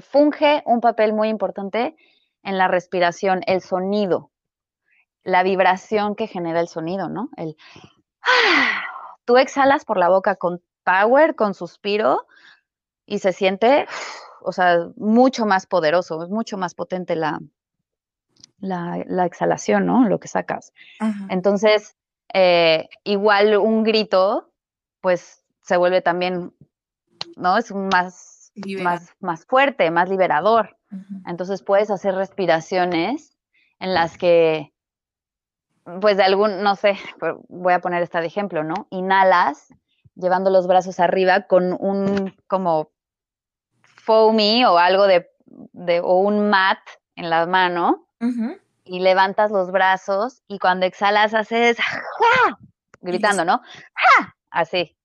Funge 0.00 0.62
un 0.66 0.80
papel 0.80 1.12
muy 1.12 1.28
importante 1.28 1.96
en 2.42 2.58
la 2.58 2.68
respiración, 2.68 3.42
el 3.46 3.60
sonido, 3.60 4.30
la 5.22 5.42
vibración 5.42 6.14
que 6.14 6.26
genera 6.26 6.60
el 6.60 6.68
sonido, 6.68 7.08
¿no? 7.08 7.28
El 7.36 7.56
tú 9.24 9.36
exhalas 9.36 9.84
por 9.84 9.98
la 9.98 10.08
boca 10.08 10.36
con 10.36 10.62
power, 10.84 11.34
con 11.34 11.54
suspiro 11.54 12.26
y 13.06 13.18
se 13.18 13.32
siente 13.32 13.86
o 14.42 14.52
sea, 14.52 14.88
mucho 14.96 15.46
más 15.46 15.66
poderoso, 15.66 16.22
es 16.22 16.30
mucho 16.30 16.56
más 16.56 16.74
potente 16.74 17.14
la, 17.14 17.40
la, 18.58 19.26
exhalación, 19.26 19.86
¿no? 19.86 20.08
Lo 20.08 20.18
que 20.18 20.28
sacas. 20.28 20.72
Entonces, 21.28 21.96
eh, 22.32 22.88
igual 23.04 23.56
un 23.56 23.82
grito, 23.82 24.52
pues 25.00 25.44
se 25.62 25.76
vuelve 25.76 26.00
también, 26.02 26.54
¿no? 27.36 27.58
Es 27.58 27.72
más, 27.74 28.52
más, 28.82 29.14
más 29.20 29.44
fuerte, 29.46 29.90
más 29.90 30.08
liberador. 30.08 30.76
Entonces 31.26 31.62
puedes 31.62 31.90
hacer 31.90 32.14
respiraciones 32.16 33.36
en 33.78 33.94
las 33.94 34.18
que, 34.18 34.72
pues 36.00 36.16
de 36.16 36.24
algún, 36.24 36.62
no 36.62 36.74
sé, 36.74 36.98
voy 37.48 37.72
a 37.72 37.80
poner 37.80 38.02
esta 38.02 38.20
de 38.20 38.26
ejemplo, 38.26 38.64
¿no? 38.64 38.88
Inhalas 38.90 39.72
llevando 40.16 40.50
los 40.50 40.66
brazos 40.66 40.98
arriba 40.98 41.42
con 41.42 41.76
un 41.78 42.34
como 42.48 42.90
foamy 44.02 44.64
o 44.64 44.78
algo 44.78 45.06
de, 45.06 45.30
o 46.02 46.20
un 46.20 46.50
mat 46.50 46.78
en 47.14 47.30
la 47.30 47.46
mano 47.46 48.08
y 48.90 48.98
levantas 48.98 49.52
los 49.52 49.70
brazos 49.70 50.42
y 50.48 50.58
cuando 50.58 50.84
exhalas 50.84 51.32
haces 51.32 51.78
gritando, 53.00 53.44
¿no? 53.44 53.62
Así. 54.50 54.96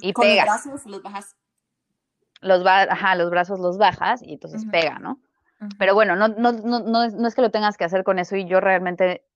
Y 0.00 0.14
pegas. 0.14 0.46
Los 0.46 0.64
brazos 0.64 0.86
los 0.86 1.02
bajas. 1.02 1.36
Los, 2.40 2.66
ajá, 2.66 3.14
los 3.16 3.30
brazos 3.30 3.60
los 3.60 3.76
bajas 3.76 4.22
y 4.22 4.32
entonces 4.32 4.64
pega, 4.72 4.98
¿no? 4.98 5.20
Pero 5.78 5.92
bueno, 5.92 6.16
no, 6.16 6.28
no, 6.28 6.52
no, 6.52 6.80
no, 6.80 7.04
es 7.04 7.34
que 7.34 7.42
lo 7.42 7.50
tengas 7.50 7.76
que 7.76 7.84
hacer 7.84 8.04
con 8.04 8.18
eso 8.18 8.36
y 8.36 8.48
yo 8.48 8.58
realmente 8.58 9.26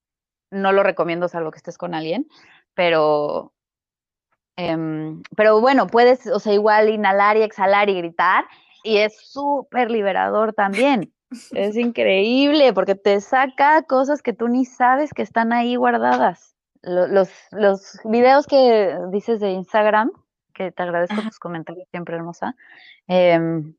no 0.50 0.72
lo 0.72 0.82
recomiendo 0.82 1.28
salvo 1.28 1.50
que 1.50 1.58
estés 1.58 1.76
con 1.76 1.92
alguien, 1.92 2.26
pero, 2.72 3.52
em, 4.56 5.22
pero 5.36 5.60
bueno, 5.60 5.88
puedes, 5.88 6.26
o 6.28 6.38
sea, 6.38 6.54
igual 6.54 6.88
inhalar 6.88 7.36
y 7.36 7.42
exhalar 7.42 7.90
y 7.90 7.98
gritar 7.98 8.46
y 8.82 8.96
es 8.96 9.18
súper 9.20 9.90
liberador 9.90 10.54
también. 10.54 11.13
Es 11.52 11.76
increíble 11.76 12.72
porque 12.72 12.94
te 12.94 13.20
saca 13.20 13.82
cosas 13.82 14.22
que 14.22 14.32
tú 14.32 14.48
ni 14.48 14.64
sabes 14.64 15.12
que 15.12 15.22
están 15.22 15.52
ahí 15.52 15.76
guardadas. 15.76 16.54
Los, 16.82 17.30
los 17.50 17.98
videos 18.04 18.46
que 18.46 18.98
dices 19.10 19.40
de 19.40 19.50
Instagram, 19.50 20.10
que 20.52 20.70
te 20.70 20.82
agradezco 20.82 21.22
tus 21.22 21.38
comentarios 21.38 21.88
siempre, 21.90 22.16
hermosa, 22.16 22.56
em, 23.06 23.74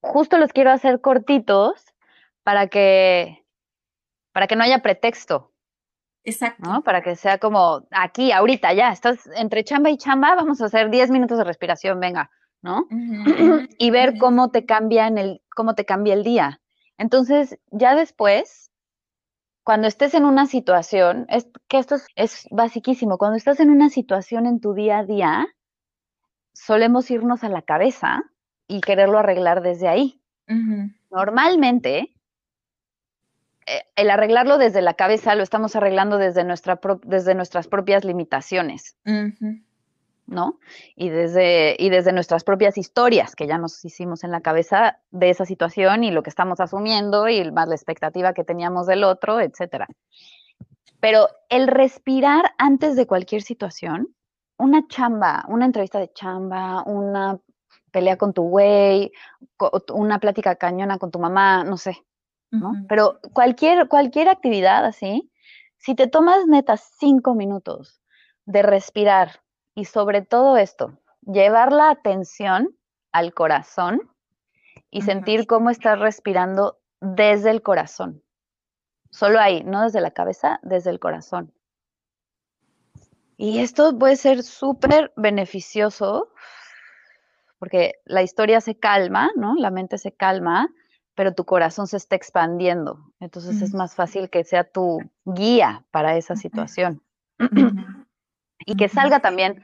justo 0.00 0.36
los 0.36 0.52
quiero 0.52 0.70
hacer 0.70 1.00
cortitos 1.00 1.94
para 2.42 2.66
que, 2.66 3.44
para 4.32 4.46
que 4.46 4.56
no 4.56 4.64
haya 4.64 4.82
pretexto. 4.82 5.50
Exacto. 6.24 6.62
¿no? 6.68 6.82
Para 6.82 7.02
que 7.02 7.16
sea 7.16 7.38
como 7.38 7.86
aquí, 7.90 8.32
ahorita, 8.32 8.72
ya, 8.74 8.92
estás 8.92 9.26
entre 9.34 9.64
chamba 9.64 9.90
y 9.90 9.96
chamba, 9.96 10.34
vamos 10.34 10.60
a 10.60 10.66
hacer 10.66 10.90
10 10.90 11.10
minutos 11.10 11.38
de 11.38 11.44
respiración, 11.44 11.98
venga. 12.00 12.30
¿no? 12.62 12.86
y 13.78 13.90
ver 13.90 14.16
cómo 14.18 14.50
te 14.50 14.64
cambia 14.64 15.06
en 15.06 15.18
el, 15.18 15.42
cómo 15.54 15.74
te 15.74 15.84
cambia 15.84 16.14
el 16.14 16.22
día. 16.22 16.60
Entonces, 17.02 17.58
ya 17.72 17.96
después, 17.96 18.70
cuando 19.64 19.88
estés 19.88 20.14
en 20.14 20.24
una 20.24 20.46
situación, 20.46 21.26
es 21.28 21.48
que 21.66 21.78
esto 21.78 21.96
es, 21.96 22.06
es 22.14 22.46
basiquísimo, 22.52 23.18
cuando 23.18 23.36
estás 23.36 23.58
en 23.58 23.70
una 23.70 23.88
situación 23.88 24.46
en 24.46 24.60
tu 24.60 24.72
día 24.72 24.98
a 24.98 25.04
día, 25.04 25.48
solemos 26.52 27.10
irnos 27.10 27.42
a 27.42 27.48
la 27.48 27.62
cabeza 27.62 28.22
y 28.68 28.80
quererlo 28.80 29.18
arreglar 29.18 29.62
desde 29.62 29.88
ahí. 29.88 30.20
Normalmente, 31.10 32.14
eh, 33.66 33.82
el 33.96 34.08
arreglarlo 34.08 34.56
desde 34.56 34.80
la 34.80 34.94
cabeza 34.94 35.34
lo 35.34 35.42
estamos 35.42 35.74
arreglando 35.74 36.18
desde, 36.18 36.44
nuestra 36.44 36.78
desde 37.02 37.34
nuestras 37.34 37.66
propias 37.66 38.04
limitaciones. 38.04 38.96
¿No? 40.32 40.58
Y 40.96 41.10
desde, 41.10 41.76
y 41.78 41.90
desde 41.90 42.12
nuestras 42.12 42.42
propias 42.42 42.76
historias 42.78 43.36
que 43.36 43.46
ya 43.46 43.58
nos 43.58 43.84
hicimos 43.84 44.24
en 44.24 44.30
la 44.30 44.40
cabeza 44.40 44.98
de 45.10 45.30
esa 45.30 45.44
situación 45.44 46.02
y 46.02 46.10
lo 46.10 46.22
que 46.22 46.30
estamos 46.30 46.58
asumiendo 46.58 47.28
y 47.28 47.50
más 47.52 47.68
la 47.68 47.74
expectativa 47.74 48.32
que 48.32 48.44
teníamos 48.44 48.86
del 48.86 49.04
otro, 49.04 49.40
etcétera. 49.40 49.86
Pero 51.00 51.28
el 51.48 51.68
respirar 51.68 52.54
antes 52.58 52.96
de 52.96 53.06
cualquier 53.06 53.42
situación, 53.42 54.14
una 54.56 54.86
chamba, 54.88 55.44
una 55.48 55.66
entrevista 55.66 55.98
de 55.98 56.12
chamba, 56.12 56.82
una 56.84 57.38
pelea 57.90 58.16
con 58.16 58.32
tu 58.32 58.42
güey, 58.42 59.12
una 59.92 60.18
plática 60.18 60.56
cañona 60.56 60.98
con 60.98 61.10
tu 61.10 61.18
mamá, 61.18 61.64
no 61.64 61.76
sé, 61.76 61.98
¿no? 62.50 62.72
Pero 62.88 63.18
cualquier, 63.32 63.88
cualquier 63.88 64.28
actividad 64.28 64.84
así, 64.84 65.30
si 65.78 65.94
te 65.94 66.06
tomas 66.06 66.46
neta 66.46 66.76
cinco 66.76 67.34
minutos 67.34 68.00
de 68.44 68.62
respirar 68.62 69.41
y 69.74 69.84
sobre 69.86 70.22
todo 70.22 70.56
esto, 70.56 70.98
llevar 71.22 71.72
la 71.72 71.90
atención 71.90 72.76
al 73.12 73.34
corazón 73.34 74.10
y 74.90 75.02
sentir 75.02 75.46
cómo 75.46 75.70
estás 75.70 75.98
respirando 75.98 76.78
desde 77.00 77.50
el 77.50 77.62
corazón. 77.62 78.22
Solo 79.10 79.40
ahí, 79.40 79.62
no 79.64 79.82
desde 79.82 80.00
la 80.00 80.10
cabeza, 80.10 80.60
desde 80.62 80.90
el 80.90 80.98
corazón. 81.00 81.52
Y 83.36 83.58
esto 83.58 83.98
puede 83.98 84.16
ser 84.16 84.42
súper 84.42 85.12
beneficioso 85.16 86.30
porque 87.58 87.94
la 88.04 88.22
historia 88.22 88.60
se 88.60 88.76
calma, 88.76 89.30
¿no? 89.36 89.54
La 89.54 89.70
mente 89.70 89.96
se 89.96 90.12
calma, 90.12 90.68
pero 91.14 91.32
tu 91.32 91.44
corazón 91.44 91.86
se 91.86 91.96
está 91.96 92.16
expandiendo. 92.16 93.12
Entonces 93.20 93.62
es 93.62 93.72
más 93.72 93.94
fácil 93.94 94.30
que 94.30 94.42
sea 94.44 94.64
tu 94.64 94.98
guía 95.24 95.84
para 95.90 96.16
esa 96.16 96.34
situación. 96.34 97.02
Y 98.66 98.76
que 98.76 98.88
salga 98.88 99.20
también 99.20 99.62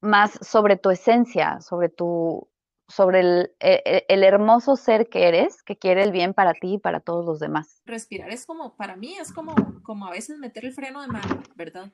más 0.00 0.38
sobre 0.42 0.76
tu 0.76 0.90
esencia, 0.90 1.60
sobre 1.60 1.88
tu 1.88 2.48
sobre 2.90 3.20
el, 3.20 3.52
e, 3.60 3.82
e, 3.84 4.06
el, 4.08 4.24
hermoso 4.24 4.74
ser 4.74 5.08
que 5.08 5.28
eres, 5.28 5.62
que 5.62 5.76
quiere 5.76 6.02
el 6.02 6.10
bien 6.10 6.34
para 6.34 6.54
ti 6.54 6.74
y 6.74 6.78
para 6.78 6.98
todos 6.98 7.24
los 7.24 7.38
demás. 7.38 7.80
Respirar 7.86 8.30
es 8.30 8.46
como, 8.46 8.74
para 8.74 8.96
mí, 8.96 9.16
es 9.16 9.32
como, 9.32 9.54
como 9.84 10.06
a 10.06 10.10
veces 10.10 10.38
meter 10.38 10.64
el 10.64 10.72
freno 10.72 11.00
de 11.00 11.06
mano, 11.06 11.40
¿verdad? 11.54 11.92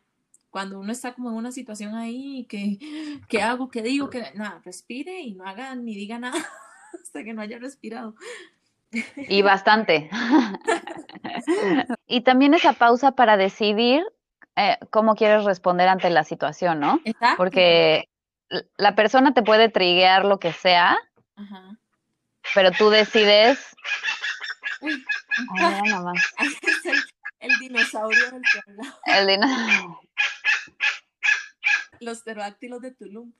Cuando 0.49 0.81
uno 0.81 0.91
está 0.91 1.13
como 1.13 1.29
en 1.29 1.37
una 1.37 1.53
situación 1.53 1.95
ahí, 1.95 2.47
que, 2.49 2.79
¿qué 3.29 3.43
hago? 3.43 3.69
¿Qué 3.69 3.83
digo? 3.83 4.09
Que 4.09 4.25
nada, 4.35 4.63
respire 4.65 5.21
y 5.21 5.35
no 5.35 5.45
haga 5.45 5.75
ni 5.75 5.95
diga 5.95 6.19
nada 6.19 6.39
hasta 7.03 7.23
que 7.23 7.35
no 7.35 7.43
haya 7.43 7.59
respirado. 7.59 8.15
Y 9.17 9.43
bastante. 9.43 10.09
y 12.07 12.23
también 12.23 12.55
esa 12.55 12.73
pausa 12.73 13.13
para 13.13 13.37
decidir 13.37 14.03
eh, 14.57 14.79
cómo 14.91 15.15
quieres 15.15 15.45
responder 15.45 15.89
ante 15.89 16.11
la 16.11 16.25
situación, 16.25 16.81
¿no? 16.81 17.01
Exacto. 17.05 17.37
Porque 17.37 18.09
la 18.77 18.95
persona 18.95 19.35
te 19.35 19.43
puede 19.43 19.69
triguear 19.69 20.25
lo 20.25 20.39
que 20.39 20.53
sea, 20.53 20.97
pero 22.55 22.71
tú 22.73 22.91
decides. 22.91 23.59
Uy, 24.81 25.05
nada 25.55 26.03
más. 26.03 26.23
el, 27.41 27.59
dinosaurio 27.61 28.31
del 28.31 28.43
que 28.43 29.13
El 29.13 29.27
dinosaurio. 29.27 30.01
Los 32.01 32.23
pterodáctilos 32.23 32.81
de 32.83 32.93
Tulum. 32.93 33.33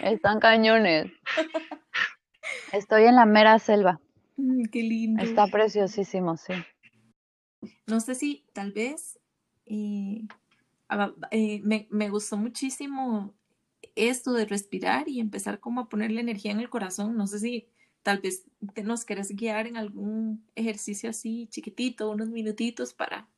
Están 0.00 0.40
cañones. 0.40 1.12
Estoy 2.72 3.04
en 3.04 3.16
la 3.16 3.26
mera 3.26 3.58
selva. 3.58 4.00
Mm, 4.36 4.64
qué 4.72 4.82
lindo. 4.82 5.22
Está 5.22 5.46
preciosísimo, 5.46 6.36
sí. 6.36 6.54
No 7.86 8.00
sé 8.00 8.14
si 8.14 8.46
tal 8.52 8.72
vez 8.72 9.19
eh, 9.70 10.26
ah, 10.88 11.12
eh, 11.30 11.60
me, 11.62 11.86
me, 11.90 12.10
gustó 12.10 12.36
muchísimo 12.36 13.32
esto 13.94 14.32
de 14.32 14.44
respirar 14.46 15.08
y 15.08 15.20
empezar 15.20 15.60
como 15.60 15.82
a 15.82 15.88
ponerle 15.88 16.20
energía 16.20 16.50
en 16.50 16.58
el 16.58 16.68
corazón. 16.68 17.16
No 17.16 17.28
sé 17.28 17.38
si 17.38 17.68
tal 18.02 18.18
vez 18.18 18.44
te 18.74 18.82
nos 18.82 19.04
quieres 19.04 19.30
guiar 19.36 19.68
en 19.68 19.76
algún 19.76 20.44
ejercicio 20.56 21.10
así 21.10 21.46
chiquitito, 21.50 22.10
unos 22.10 22.30
minutitos 22.30 22.94
para, 22.94 23.28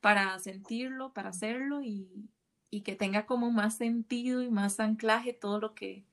para 0.00 0.38
sentirlo, 0.38 1.12
para 1.12 1.28
hacerlo 1.28 1.82
y, 1.82 2.30
y 2.70 2.80
que 2.80 2.96
tenga 2.96 3.26
como 3.26 3.50
más 3.50 3.76
sentido 3.76 4.42
y 4.42 4.50
más 4.50 4.80
anclaje 4.80 5.34
todo 5.34 5.60
lo 5.60 5.74
que 5.74 6.04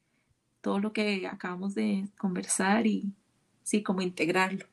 todo 0.59 0.79
lo 0.79 0.91
que 0.93 1.27
acabamos 1.27 1.75
de 1.75 2.07
conversar 2.19 2.85
y 2.85 3.15
sí, 3.63 3.81
como 3.81 4.01
integrarlo. 4.01 4.65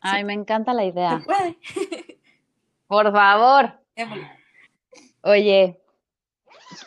Ay, 0.00 0.24
me 0.24 0.34
encanta 0.34 0.72
la 0.74 0.84
idea. 0.84 1.24
Por 2.88 3.12
favor. 3.12 3.74
Oye, 5.22 5.78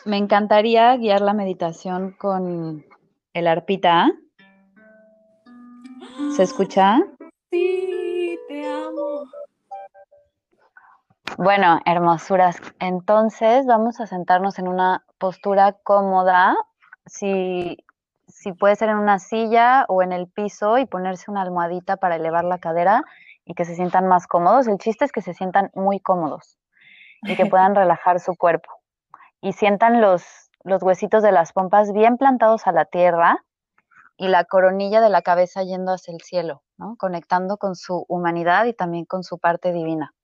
me 0.04 0.16
encantaría 0.16 0.96
guiar 0.96 1.20
la 1.20 1.32
meditación 1.32 2.16
con 2.18 2.84
el 3.32 3.46
arpita. 3.46 4.10
¿Se 6.36 6.42
escucha? 6.42 6.98
Sí, 7.50 8.36
te 8.48 8.66
amo. 8.66 9.26
Bueno, 11.38 11.78
hermosuras. 11.86 12.60
Entonces 12.80 13.64
vamos 13.66 14.00
a 14.00 14.08
sentarnos 14.08 14.58
en 14.58 14.66
una 14.66 15.04
postura 15.18 15.76
cómoda. 15.84 16.56
Si, 17.06 17.76
si 18.26 18.52
puede 18.52 18.74
ser 18.74 18.88
en 18.88 18.98
una 18.98 19.20
silla 19.20 19.84
o 19.88 20.02
en 20.02 20.10
el 20.10 20.26
piso 20.26 20.78
y 20.78 20.86
ponerse 20.86 21.30
una 21.30 21.42
almohadita 21.42 21.96
para 21.96 22.16
elevar 22.16 22.42
la 22.42 22.58
cadera 22.58 23.04
y 23.44 23.54
que 23.54 23.64
se 23.64 23.74
sientan 23.74 24.06
más 24.06 24.26
cómodos. 24.26 24.68
El 24.68 24.78
chiste 24.78 25.04
es 25.04 25.12
que 25.12 25.22
se 25.22 25.34
sientan 25.34 25.70
muy 25.74 26.00
cómodos 26.00 26.58
y 27.22 27.36
que 27.36 27.46
puedan 27.46 27.74
relajar 27.74 28.20
su 28.20 28.34
cuerpo 28.36 28.70
y 29.40 29.52
sientan 29.52 30.00
los, 30.00 30.24
los 30.64 30.82
huesitos 30.82 31.22
de 31.22 31.32
las 31.32 31.52
pompas 31.52 31.92
bien 31.92 32.16
plantados 32.16 32.66
a 32.66 32.72
la 32.72 32.84
tierra 32.84 33.44
y 34.16 34.28
la 34.28 34.44
coronilla 34.44 35.00
de 35.00 35.08
la 35.08 35.22
cabeza 35.22 35.62
yendo 35.62 35.92
hacia 35.92 36.14
el 36.14 36.20
cielo, 36.20 36.62
¿no? 36.78 36.96
conectando 36.96 37.56
con 37.56 37.74
su 37.74 38.04
humanidad 38.08 38.66
y 38.66 38.72
también 38.72 39.04
con 39.04 39.24
su 39.24 39.38
parte 39.38 39.72
divina. 39.72 40.14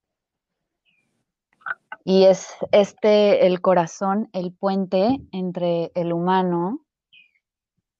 Y 2.05 2.25
es 2.25 2.55
este 2.71 3.45
el 3.45 3.61
corazón, 3.61 4.29
el 4.31 4.53
puente 4.53 5.17
entre 5.31 5.91
el 5.95 6.13
humano 6.13 6.79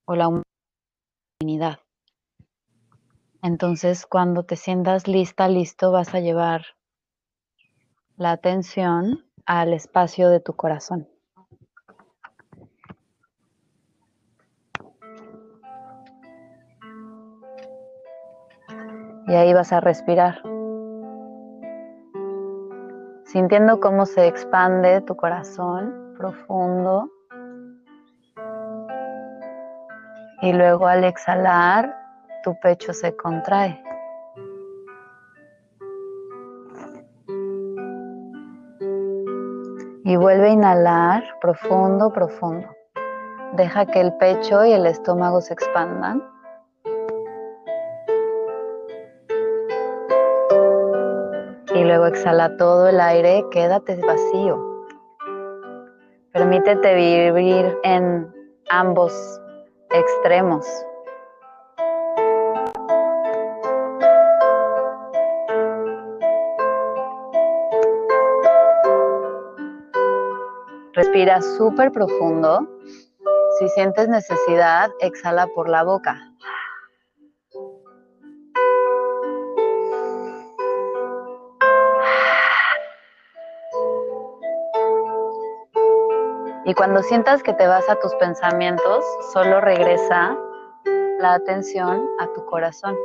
o 0.05 0.15
la 0.15 0.29
humanidad. 1.41 1.79
Entonces, 3.41 4.05
cuando 4.05 4.43
te 4.43 4.57
sientas 4.57 5.07
lista, 5.07 5.47
listo, 5.47 5.91
vas 5.91 6.13
a 6.13 6.19
llevar 6.19 6.65
la 8.17 8.31
atención 8.31 9.25
al 9.45 9.73
espacio 9.73 10.29
de 10.29 10.41
tu 10.41 10.53
corazón. 10.53 11.07
Y 19.27 19.33
ahí 19.33 19.53
vas 19.53 19.71
a 19.71 19.79
respirar, 19.79 20.41
sintiendo 23.23 23.79
cómo 23.79 24.05
se 24.05 24.27
expande 24.27 25.01
tu 25.01 25.15
corazón 25.15 26.15
profundo. 26.17 27.09
Y 30.41 30.51
luego 30.51 30.87
al 30.87 31.03
exhalar, 31.05 31.98
tu 32.43 32.57
pecho 32.59 32.93
se 32.93 33.15
contrae. 33.15 33.83
Y 40.05 40.15
vuelve 40.15 40.47
a 40.47 40.53
inhalar 40.53 41.23
profundo, 41.41 42.11
profundo. 42.11 42.67
Deja 43.53 43.85
que 43.85 44.01
el 44.01 44.13
pecho 44.17 44.65
y 44.65 44.71
el 44.71 44.85
estómago 44.85 45.41
se 45.41 45.53
expandan. 45.53 46.23
Y 51.75 51.83
luego 51.83 52.07
exhala 52.07 52.57
todo 52.57 52.89
el 52.89 52.99
aire, 52.99 53.45
quédate 53.51 53.95
vacío. 53.97 54.85
Permítete 56.33 56.95
vivir 56.95 57.77
en 57.83 58.33
ambos 58.69 59.41
extremos. 59.91 60.65
Respira 71.19 71.41
súper 71.41 71.91
profundo. 71.91 72.65
Si 73.57 73.67
sientes 73.67 74.07
necesidad, 74.07 74.89
exhala 75.01 75.47
por 75.47 75.67
la 75.67 75.83
boca. 75.83 76.17
Y 86.63 86.73
cuando 86.73 87.03
sientas 87.03 87.43
que 87.43 87.51
te 87.51 87.67
vas 87.67 87.89
a 87.89 87.95
tus 87.95 88.15
pensamientos, 88.15 89.03
solo 89.33 89.59
regresa 89.59 90.37
la 91.19 91.33
atención 91.33 92.07
a 92.21 92.27
tu 92.31 92.45
corazón. 92.45 92.95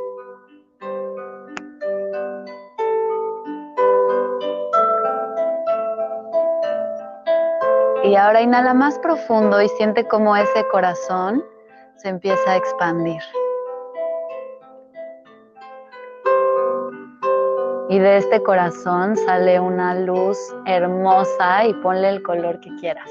Y 8.05 8.15
ahora 8.15 8.39
inhala 8.39 8.75
más 8.75 8.99
profundo 8.99 9.59
y 9.59 9.67
siente 9.67 10.07
cómo 10.07 10.37
ese 10.37 10.63
corazón 10.67 11.43
se 11.95 12.09
empieza 12.09 12.51
a 12.51 12.55
expandir. 12.55 13.21
Y 17.89 17.97
de 17.97 18.17
este 18.17 18.43
corazón 18.43 19.17
sale 19.17 19.59
una 19.59 19.95
luz 19.95 20.37
hermosa 20.67 21.65
y 21.65 21.73
ponle 21.81 22.09
el 22.09 22.21
color 22.21 22.59
que 22.59 22.75
quieras. 22.75 23.09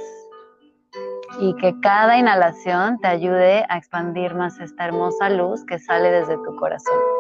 Y 1.41 1.57
que 1.57 1.75
cada 1.81 2.17
inhalación 2.17 3.01
te 3.01 3.09
ayude 3.09 3.65
a 3.69 3.79
expandir 3.79 4.33
más 4.37 4.61
esta 4.61 4.85
hermosa 4.85 5.29
luz 5.29 5.65
que 5.67 5.81
sale 5.81 6.09
desde 6.13 6.37
tu 6.37 6.55
corazón. 6.55 7.14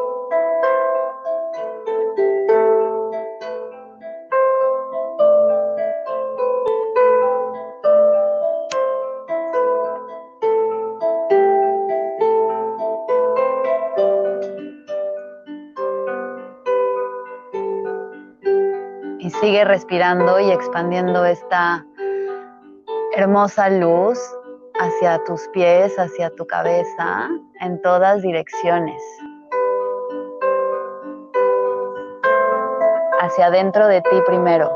Respirando 19.64 20.38
y 20.40 20.50
expandiendo 20.50 21.24
esta 21.24 21.82
hermosa 23.16 23.70
luz 23.70 24.18
hacia 24.78 25.24
tus 25.24 25.48
pies, 25.54 25.98
hacia 25.98 26.28
tu 26.36 26.46
cabeza, 26.46 27.30
en 27.60 27.80
todas 27.80 28.20
direcciones. 28.20 29.00
Hacia 33.20 33.46
adentro 33.46 33.86
de 33.86 34.02
ti 34.02 34.20
primero, 34.26 34.70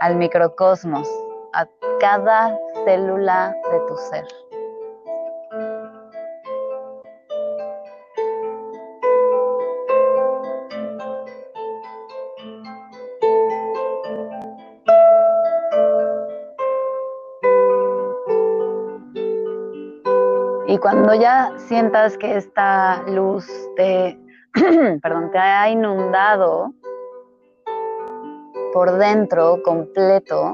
al 0.00 0.16
microcosmos, 0.16 1.06
a 1.52 1.68
cada 2.00 2.58
célula 2.86 3.54
de 3.70 3.80
tu 3.80 3.96
ser. 3.96 4.45
Y 20.76 20.78
cuando 20.78 21.14
ya 21.14 21.54
sientas 21.56 22.18
que 22.18 22.36
esta 22.36 23.02
luz 23.06 23.46
te, 23.76 24.18
ha 25.38 25.70
inundado 25.70 26.70
por 28.74 28.98
dentro 28.98 29.62
completo, 29.62 30.52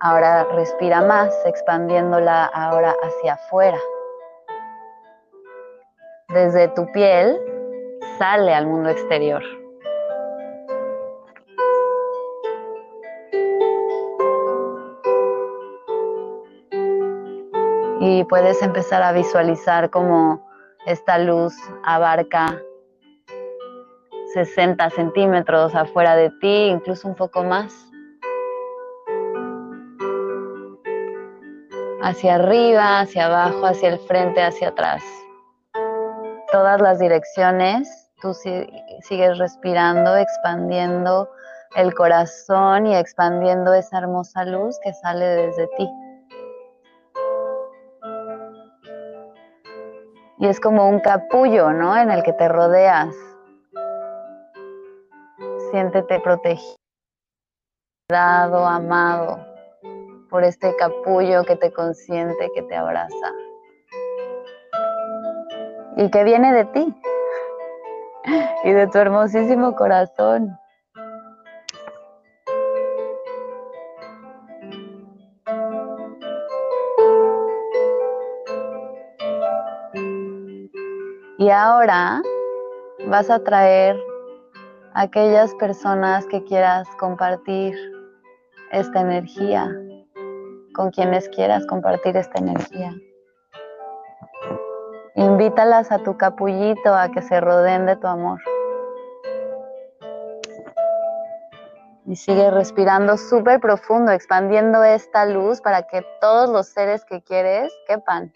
ahora 0.00 0.44
respira 0.52 1.00
más, 1.00 1.34
expandiéndola 1.46 2.44
ahora 2.44 2.94
hacia 3.02 3.32
afuera. 3.32 3.78
Desde 6.28 6.68
tu 6.68 6.84
piel 6.92 7.40
sale 8.18 8.52
al 8.52 8.66
mundo 8.66 8.90
exterior. 8.90 9.42
Y 18.06 18.22
puedes 18.24 18.60
empezar 18.60 19.02
a 19.02 19.12
visualizar 19.12 19.88
cómo 19.88 20.46
esta 20.84 21.16
luz 21.18 21.54
abarca 21.84 22.60
60 24.34 24.90
centímetros 24.90 25.74
afuera 25.74 26.14
de 26.14 26.28
ti, 26.38 26.66
incluso 26.66 27.08
un 27.08 27.14
poco 27.14 27.42
más. 27.44 27.72
Hacia 32.02 32.34
arriba, 32.34 33.00
hacia 33.00 33.24
abajo, 33.24 33.64
hacia 33.64 33.88
el 33.88 33.98
frente, 34.00 34.42
hacia 34.42 34.68
atrás. 34.68 35.02
Todas 36.52 36.82
las 36.82 36.98
direcciones, 36.98 38.10
tú 38.20 38.34
sigues 38.34 39.38
respirando, 39.38 40.14
expandiendo 40.14 41.30
el 41.74 41.94
corazón 41.94 42.86
y 42.86 42.96
expandiendo 42.96 43.72
esa 43.72 43.96
hermosa 43.96 44.44
luz 44.44 44.78
que 44.84 44.92
sale 44.92 45.24
desde 45.24 45.66
ti. 45.78 45.88
Y 50.38 50.46
es 50.46 50.60
como 50.60 50.88
un 50.88 51.00
capullo, 51.00 51.72
¿no? 51.72 51.96
En 51.96 52.10
el 52.10 52.22
que 52.22 52.32
te 52.32 52.48
rodeas. 52.48 53.14
Siéntete 55.70 56.20
protegido, 56.20 56.76
amado 58.10 59.38
por 60.30 60.44
este 60.44 60.74
capullo 60.76 61.44
que 61.44 61.56
te 61.56 61.72
consiente, 61.72 62.50
que 62.54 62.62
te 62.62 62.76
abraza 62.76 63.32
y 65.96 66.10
que 66.10 66.24
viene 66.24 66.52
de 66.52 66.64
ti 66.66 66.94
y 68.64 68.72
de 68.72 68.86
tu 68.88 68.98
hermosísimo 68.98 69.74
corazón. 69.76 70.58
Y 81.44 81.50
ahora 81.50 82.22
vas 83.06 83.28
a 83.28 83.38
traer 83.38 84.02
a 84.94 85.02
aquellas 85.02 85.54
personas 85.56 86.24
que 86.24 86.42
quieras 86.42 86.88
compartir 86.98 87.76
esta 88.72 89.02
energía, 89.02 89.70
con 90.74 90.90
quienes 90.90 91.28
quieras 91.28 91.66
compartir 91.66 92.16
esta 92.16 92.38
energía. 92.38 92.94
Invítalas 95.16 95.92
a 95.92 95.98
tu 95.98 96.16
capullito 96.16 96.94
a 96.94 97.10
que 97.10 97.20
se 97.20 97.38
rodeen 97.42 97.84
de 97.84 97.96
tu 97.96 98.06
amor. 98.06 98.40
Y 102.06 102.16
sigue 102.16 102.50
respirando 102.52 103.18
súper 103.18 103.60
profundo, 103.60 104.12
expandiendo 104.12 104.82
esta 104.82 105.26
luz 105.26 105.60
para 105.60 105.82
que 105.82 106.06
todos 106.22 106.48
los 106.48 106.68
seres 106.68 107.04
que 107.04 107.20
quieres 107.20 107.70
quepan 107.86 108.32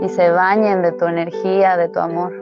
y 0.00 0.08
se 0.08 0.30
bañen 0.30 0.82
de 0.82 0.92
tu 0.92 1.06
energía, 1.06 1.76
de 1.76 1.88
tu 1.88 1.98
amor. 1.98 2.32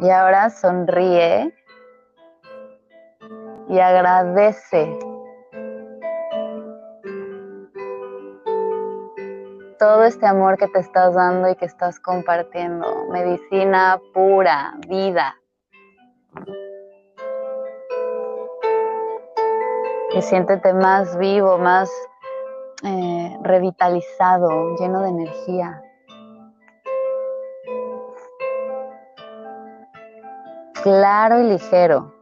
Y 0.00 0.10
ahora 0.10 0.48
sonríe 0.50 1.52
y 3.68 3.78
agradece 3.78 5.07
todo 9.78 10.04
este 10.04 10.26
amor 10.26 10.58
que 10.58 10.68
te 10.68 10.80
estás 10.80 11.14
dando 11.14 11.48
y 11.48 11.56
que 11.56 11.64
estás 11.64 12.00
compartiendo. 12.00 13.06
Medicina 13.10 14.00
pura, 14.12 14.74
vida. 14.88 15.34
Y 20.14 20.22
siéntete 20.22 20.72
más 20.72 21.16
vivo, 21.18 21.58
más 21.58 21.90
eh, 22.84 23.38
revitalizado, 23.42 24.76
lleno 24.76 25.02
de 25.02 25.08
energía. 25.10 25.82
Claro 30.82 31.40
y 31.40 31.44
ligero. 31.44 32.17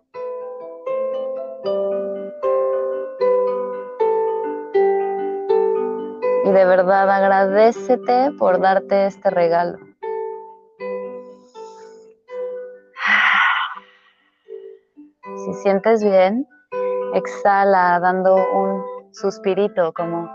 Y 6.47 6.53
de 6.53 6.65
verdad 6.65 7.11
agradecete 7.11 8.31
por 8.39 8.61
darte 8.61 9.07
este 9.07 9.31
regalo. 9.31 9.79
Si 15.45 15.53
sientes 15.55 16.05
bien, 16.05 16.47
exhala 17.15 17.99
dando 18.01 18.37
un 18.37 18.85
suspirito 19.13 19.93
como 19.93 20.31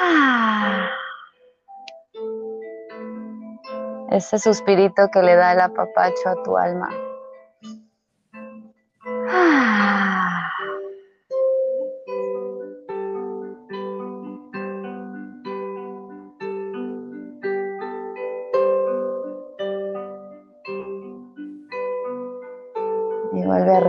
ese 4.10 4.38
suspirito 4.38 5.10
que 5.12 5.22
le 5.22 5.36
da 5.36 5.52
el 5.52 5.60
apapacho 5.60 6.30
a 6.30 6.42
tu 6.42 6.56
alma. 6.56 6.88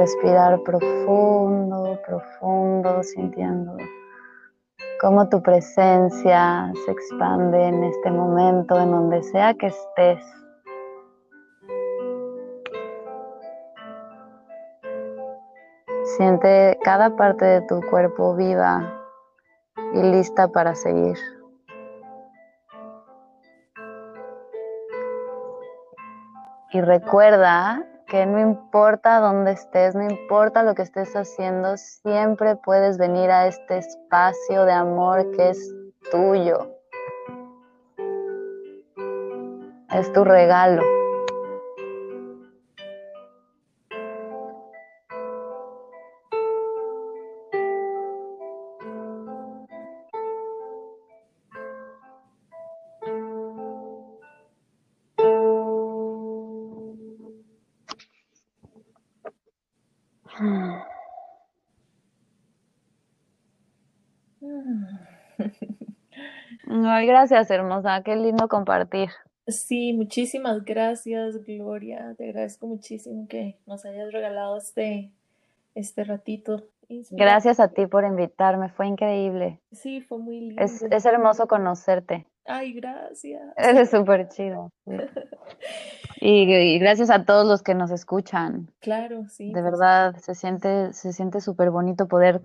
Respirar 0.06 0.62
profundo, 0.62 2.00
profundo, 2.06 3.02
sintiendo 3.02 3.76
cómo 5.02 5.28
tu 5.30 5.42
presencia 5.42 6.72
se 6.86 6.92
expande 6.92 7.70
en 7.70 7.84
este 7.86 8.12
momento, 8.12 8.80
en 8.80 8.92
donde 8.92 9.24
sea 9.24 9.56
que 9.56 9.66
estés. 9.66 10.24
Siente 16.18 16.78
cada 16.84 17.16
parte 17.16 17.44
de 17.44 17.62
tu 17.62 17.82
cuerpo 17.90 18.36
viva 18.36 18.88
y 19.96 20.04
lista 20.04 20.48
para 20.50 20.76
seguir. 20.76 21.18
Y 26.74 26.82
recuerda 26.82 27.84
no 28.24 28.40
importa 28.40 29.20
dónde 29.20 29.54
estés, 29.54 29.96
no 29.96 30.04
importa 30.04 30.64
lo 30.64 30.76
que 30.76 30.84
estés 30.84 31.16
haciendo, 31.16 31.76
siempre 31.76 32.56
puedes 32.56 33.00
venir 33.00 33.32
a 33.32 33.48
este 33.48 33.80
espacio 33.80 34.64
de 34.64 34.74
amor 34.74 35.32
que 35.32 35.50
es 35.50 35.76
tuyo. 36.12 36.72
Es 39.92 40.14
tu 40.14 40.24
regalo. 40.24 40.84
Gracias, 67.06 67.50
hermosa. 67.52 68.02
Qué 68.04 68.16
lindo 68.16 68.48
compartir. 68.48 69.10
Sí, 69.48 69.94
muchísimas 69.94 70.66
gracias, 70.66 71.44
Gloria. 71.46 72.16
Te 72.18 72.30
agradezco 72.30 72.68
muchísimo 72.68 73.28
que 73.28 73.58
nos 73.68 73.86
hayas 73.86 74.12
regalado 74.12 74.58
este, 74.58 75.12
este 75.76 76.04
ratito. 76.04 76.64
Gracias 77.12 77.60
a 77.60 77.70
ti 77.70 77.88
por 77.88 78.06
invitarme, 78.06 78.70
fue 78.70 78.88
increíble. 78.88 79.60
Sí, 79.72 80.02
fue 80.02 80.20
muy 80.20 80.40
lindo. 80.40 80.62
Es, 80.62 80.82
es 80.84 81.06
hermoso 81.06 81.48
conocerte. 81.48 82.28
Ay, 82.46 82.74
gracias. 82.74 83.42
Eres 83.58 83.90
súper 83.90 84.30
chido. 84.30 84.72
Y, 86.22 86.80
gracias 86.80 87.10
a 87.10 87.26
todos 87.26 87.48
los 87.48 87.62
que 87.62 87.76
nos 87.76 87.92
escuchan. 87.92 88.72
Claro, 88.80 89.28
sí. 89.30 89.52
De 89.52 89.62
verdad, 89.62 90.16
se 90.18 90.36
siente, 90.36 90.94
se 90.94 91.12
siente 91.12 91.42
súper 91.42 91.72
bonito 91.72 92.08
poder 92.08 92.42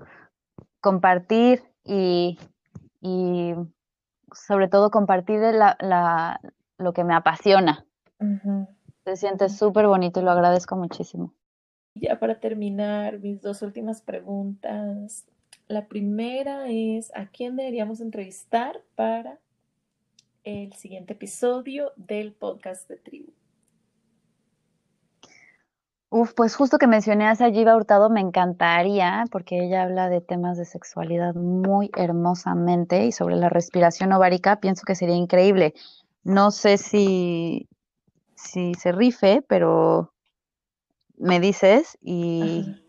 compartir 0.81 1.63
y, 1.85 2.39
y 3.01 3.55
sobre 4.35 4.69
todo 4.69 4.91
compartir 4.91 5.41
la, 5.41 5.77
la, 5.81 6.41
lo 6.79 6.93
que 6.93 7.05
me 7.05 7.15
apasiona. 7.15 7.87
Se 9.05 9.17
siente 9.17 9.49
súper 9.49 9.87
bonito 9.87 10.21
y 10.21 10.23
lo 10.23 10.31
agradezco 10.31 10.77
muchísimo. 10.77 11.33
Ya 11.95 12.19
para 12.19 12.39
terminar, 12.39 13.19
mis 13.19 13.41
dos 13.43 13.63
últimas 13.63 14.03
preguntas. 14.03 15.27
La 15.69 15.87
primera 15.87 16.69
es, 16.69 17.13
¿a 17.15 17.27
quién 17.27 17.57
deberíamos 17.57 18.01
entrevistar 18.01 18.81
para 18.95 19.39
el 20.45 20.73
siguiente 20.75 21.13
episodio 21.15 21.93
del 21.97 22.33
podcast 22.33 22.89
de 22.89 22.97
Tribu? 22.97 23.33
Uf, 26.13 26.35
pues 26.35 26.57
justo 26.57 26.79
que 26.79 26.89
mencioné 26.89 27.29
a 27.29 27.37
Sayiva 27.37 27.77
Hurtado 27.77 28.11
me 28.11 28.21
encantaría, 28.21 29.25
porque 29.31 29.65
ella 29.65 29.85
habla 29.85 30.09
de 30.09 30.21
temas 30.21 30.59
de 30.59 30.65
sexualidad 30.65 31.37
muy 31.37 31.89
hermosamente 31.97 33.07
y 33.07 33.13
sobre 33.13 33.37
la 33.37 33.49
respiración 33.49 34.13
ovárica, 34.13 34.59
pienso 34.59 34.83
que 34.85 34.97
sería 34.97 35.15
increíble. 35.15 35.73
No 36.25 36.51
sé 36.51 36.79
si, 36.79 37.69
si 38.35 38.75
se 38.75 38.91
rife, 38.91 39.45
pero 39.47 40.13
me 41.17 41.39
dices 41.39 41.97
y, 42.03 42.83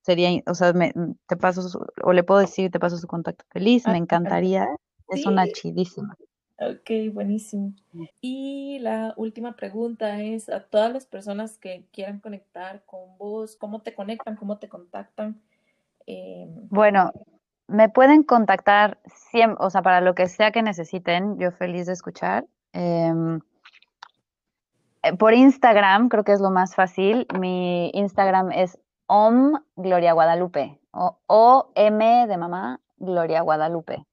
sería, 0.00 0.30
o 0.46 0.54
sea, 0.54 0.72
te 0.72 1.36
paso, 1.36 1.78
o 2.02 2.12
le 2.14 2.24
puedo 2.24 2.40
decir, 2.40 2.70
te 2.70 2.80
paso 2.80 2.96
su 2.96 3.06
contacto 3.06 3.44
feliz, 3.50 3.86
me 3.86 3.98
encantaría, 3.98 4.66
es 5.10 5.26
una 5.26 5.46
chidísima. 5.52 6.16
Ok, 6.58 7.12
buenísimo. 7.12 7.74
Y 8.22 8.78
la 8.80 9.12
última 9.16 9.56
pregunta 9.56 10.22
es 10.22 10.48
a 10.48 10.60
todas 10.60 10.90
las 10.90 11.04
personas 11.04 11.58
que 11.58 11.84
quieran 11.92 12.18
conectar 12.20 12.82
con 12.86 13.18
vos, 13.18 13.56
¿cómo 13.56 13.82
te 13.82 13.94
conectan? 13.94 14.36
¿Cómo 14.36 14.58
te 14.58 14.68
contactan? 14.68 15.38
Em, 16.06 16.68
bueno, 16.70 17.12
me 17.68 17.90
pueden 17.90 18.22
contactar 18.22 18.98
siempre, 19.06 19.58
o 19.60 19.68
sea, 19.68 19.82
para 19.82 20.00
lo 20.00 20.14
que 20.14 20.28
sea 20.28 20.50
que 20.50 20.62
necesiten, 20.62 21.38
yo 21.38 21.52
feliz 21.52 21.86
de 21.86 21.92
escuchar. 21.92 22.46
Em, 22.72 23.40
eh, 25.02 25.14
por 25.18 25.34
Instagram, 25.34 26.08
creo 26.08 26.24
que 26.24 26.32
es 26.32 26.40
lo 26.40 26.50
más 26.50 26.74
fácil. 26.74 27.26
Mi 27.38 27.90
Instagram 27.92 28.50
es 28.52 28.78
OM 29.08 29.60
Gloria 29.76 30.14
Guadalupe, 30.14 30.80
o, 30.92 31.18
o 31.26 31.72
M 31.74 32.26
de 32.26 32.36
mamá 32.38 32.80
Gloria 32.96 33.42
Guadalupe 33.42 34.06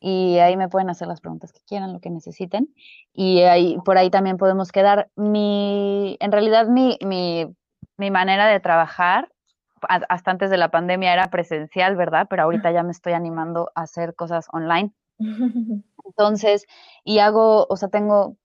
y 0.00 0.38
ahí 0.38 0.56
me 0.56 0.68
pueden 0.68 0.88
hacer 0.88 1.06
las 1.06 1.20
preguntas 1.20 1.52
que 1.52 1.60
quieran, 1.60 1.92
lo 1.92 2.00
que 2.00 2.08
necesiten. 2.08 2.74
Y 3.12 3.42
ahí, 3.42 3.76
por 3.84 3.98
ahí 3.98 4.10
también 4.10 4.38
podemos 4.38 4.72
quedar. 4.72 5.10
Mi, 5.14 6.16
en 6.20 6.32
realidad, 6.32 6.66
mi, 6.68 6.98
mi, 7.04 7.54
mi 7.98 8.10
manera 8.10 8.46
de 8.46 8.60
trabajar, 8.60 9.30
hasta 9.88 10.30
antes 10.30 10.50
de 10.50 10.56
la 10.56 10.70
pandemia 10.70 11.12
era 11.12 11.30
presencial, 11.30 11.96
¿verdad? 11.96 12.26
Pero 12.30 12.44
ahorita 12.44 12.70
ya 12.70 12.82
me 12.82 12.92
estoy 12.92 13.12
animando 13.12 13.70
a 13.74 13.82
hacer 13.82 14.14
cosas 14.14 14.46
online. 14.52 14.92
Entonces, 16.04 16.66
y 17.04 17.18
hago, 17.18 17.66
o 17.68 17.76
sea, 17.76 17.90
tengo, 17.90 18.36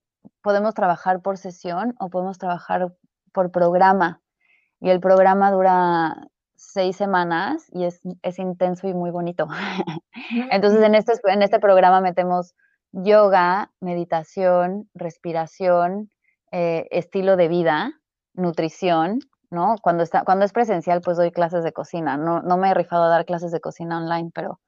podemos 0.41 0.74
trabajar 0.74 1.22
por 1.22 1.38
sesión 1.38 1.95
o 1.99 2.10
podemos 2.10 2.38
trabajar 2.38 2.93
por 3.32 3.51
programa. 3.51 4.22
Y 4.82 4.89
el 4.89 4.99
programa 4.99 5.51
dura 5.51 6.28
seis 6.72 6.95
semanas 6.95 7.68
y 7.72 7.86
es, 7.86 8.01
es 8.22 8.39
intenso 8.39 8.88
y 8.88 8.93
muy 8.93 9.11
bonito. 9.11 9.47
Entonces, 10.51 10.84
en 10.84 10.95
este, 10.95 11.13
en 11.26 11.41
este 11.41 11.59
programa 11.59 12.01
metemos 12.01 12.53
yoga, 12.91 13.72
meditación, 13.82 14.89
respiración, 14.93 16.09
eh, 16.51 16.88
estilo 16.91 17.36
de 17.36 17.47
vida, 17.47 17.93
nutrición, 18.34 19.20
¿no? 19.49 19.76
Cuando, 19.82 20.03
está, 20.03 20.24
cuando 20.24 20.45
es 20.45 20.53
presencial, 20.53 21.01
pues 21.01 21.18
doy 21.18 21.32
clases 21.32 21.63
de 21.63 21.74
cocina. 21.74 22.18
No, 22.18 22.41
no 22.41 22.57
me 22.57 22.70
he 22.70 22.74
rifado 22.74 23.03
a 23.03 23.09
dar 23.09 23.26
clases 23.26 23.51
de 23.51 23.59
cocina 23.59 23.97
online, 23.97 24.32
pero 24.34 24.59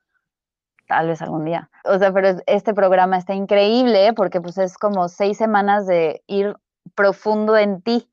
tal 0.87 1.07
vez 1.07 1.21
algún 1.21 1.45
día. 1.45 1.69
O 1.85 1.97
sea, 1.97 2.13
pero 2.13 2.39
este 2.45 2.73
programa 2.73 3.17
está 3.17 3.33
increíble 3.33 4.13
porque 4.13 4.41
pues 4.41 4.57
es 4.57 4.77
como 4.77 5.07
seis 5.09 5.37
semanas 5.37 5.85
de 5.85 6.23
ir 6.27 6.55
profundo 6.95 7.57
en 7.57 7.81
ti, 7.81 8.09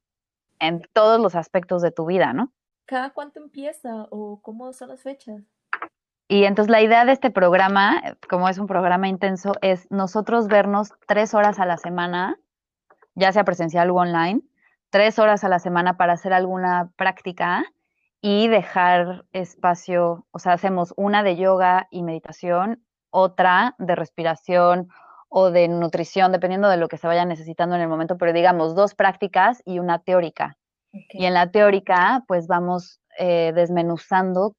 en 0.59 0.82
todos 0.93 1.20
los 1.20 1.35
aspectos 1.35 1.82
de 1.82 1.91
tu 1.91 2.07
vida, 2.07 2.32
¿no? 2.32 2.53
¿Cada 2.87 3.11
cuánto 3.11 3.41
empieza 3.41 4.07
o 4.11 4.41
cómo 4.43 4.72
son 4.72 4.91
las 4.91 5.03
fechas? 5.03 5.43
Y 6.28 6.45
entonces 6.45 6.70
la 6.70 6.82
idea 6.82 7.05
de 7.05 7.12
este 7.12 7.30
programa, 7.30 8.03
como 8.28 8.49
es 8.49 8.59
un 8.59 8.66
programa 8.66 9.09
intenso, 9.09 9.53
es 9.61 9.91
nosotros 9.91 10.49
vernos 10.49 10.93
tres 11.07 11.35
horas 11.35 11.59
a 11.59 11.66
la 11.66 11.76
semana, 11.76 12.39
ya 13.14 13.32
sea 13.32 13.45
presencial 13.45 13.91
o 13.91 13.97
online, 13.97 14.43
tres 14.91 15.18
horas 15.18 15.45
a 15.45 15.49
la 15.49 15.59
semana 15.59 15.97
para 15.97 16.14
hacer 16.14 16.32
alguna 16.32 16.91
práctica 16.97 17.64
y 18.20 18.49
dejar 18.49 19.26
espacio, 19.32 20.26
o 20.30 20.39
sea, 20.39 20.55
hacemos 20.55 20.95
una 20.97 21.22
de 21.22 21.37
yoga 21.37 21.89
y 21.91 22.03
meditación, 22.03 22.82
otra 23.11 23.74
de 23.78 23.95
respiración 23.95 24.89
o 25.28 25.51
de 25.51 25.68
nutrición, 25.68 26.32
dependiendo 26.32 26.68
de 26.68 26.78
lo 26.78 26.89
que 26.89 26.97
se 26.97 27.07
vaya 27.07 27.24
necesitando 27.26 27.76
en 27.76 27.82
el 27.82 27.89
momento, 27.89 28.16
pero 28.16 28.32
digamos 28.32 28.74
dos 28.74 28.95
prácticas 28.95 29.62
y 29.66 29.78
una 29.78 29.99
teórica. 29.99 30.57
Y 31.11 31.24
en 31.24 31.34
la 31.34 31.51
teórica, 31.51 32.24
pues 32.26 32.47
vamos 32.47 33.01
eh, 33.18 33.53
desmenuzando 33.55 34.55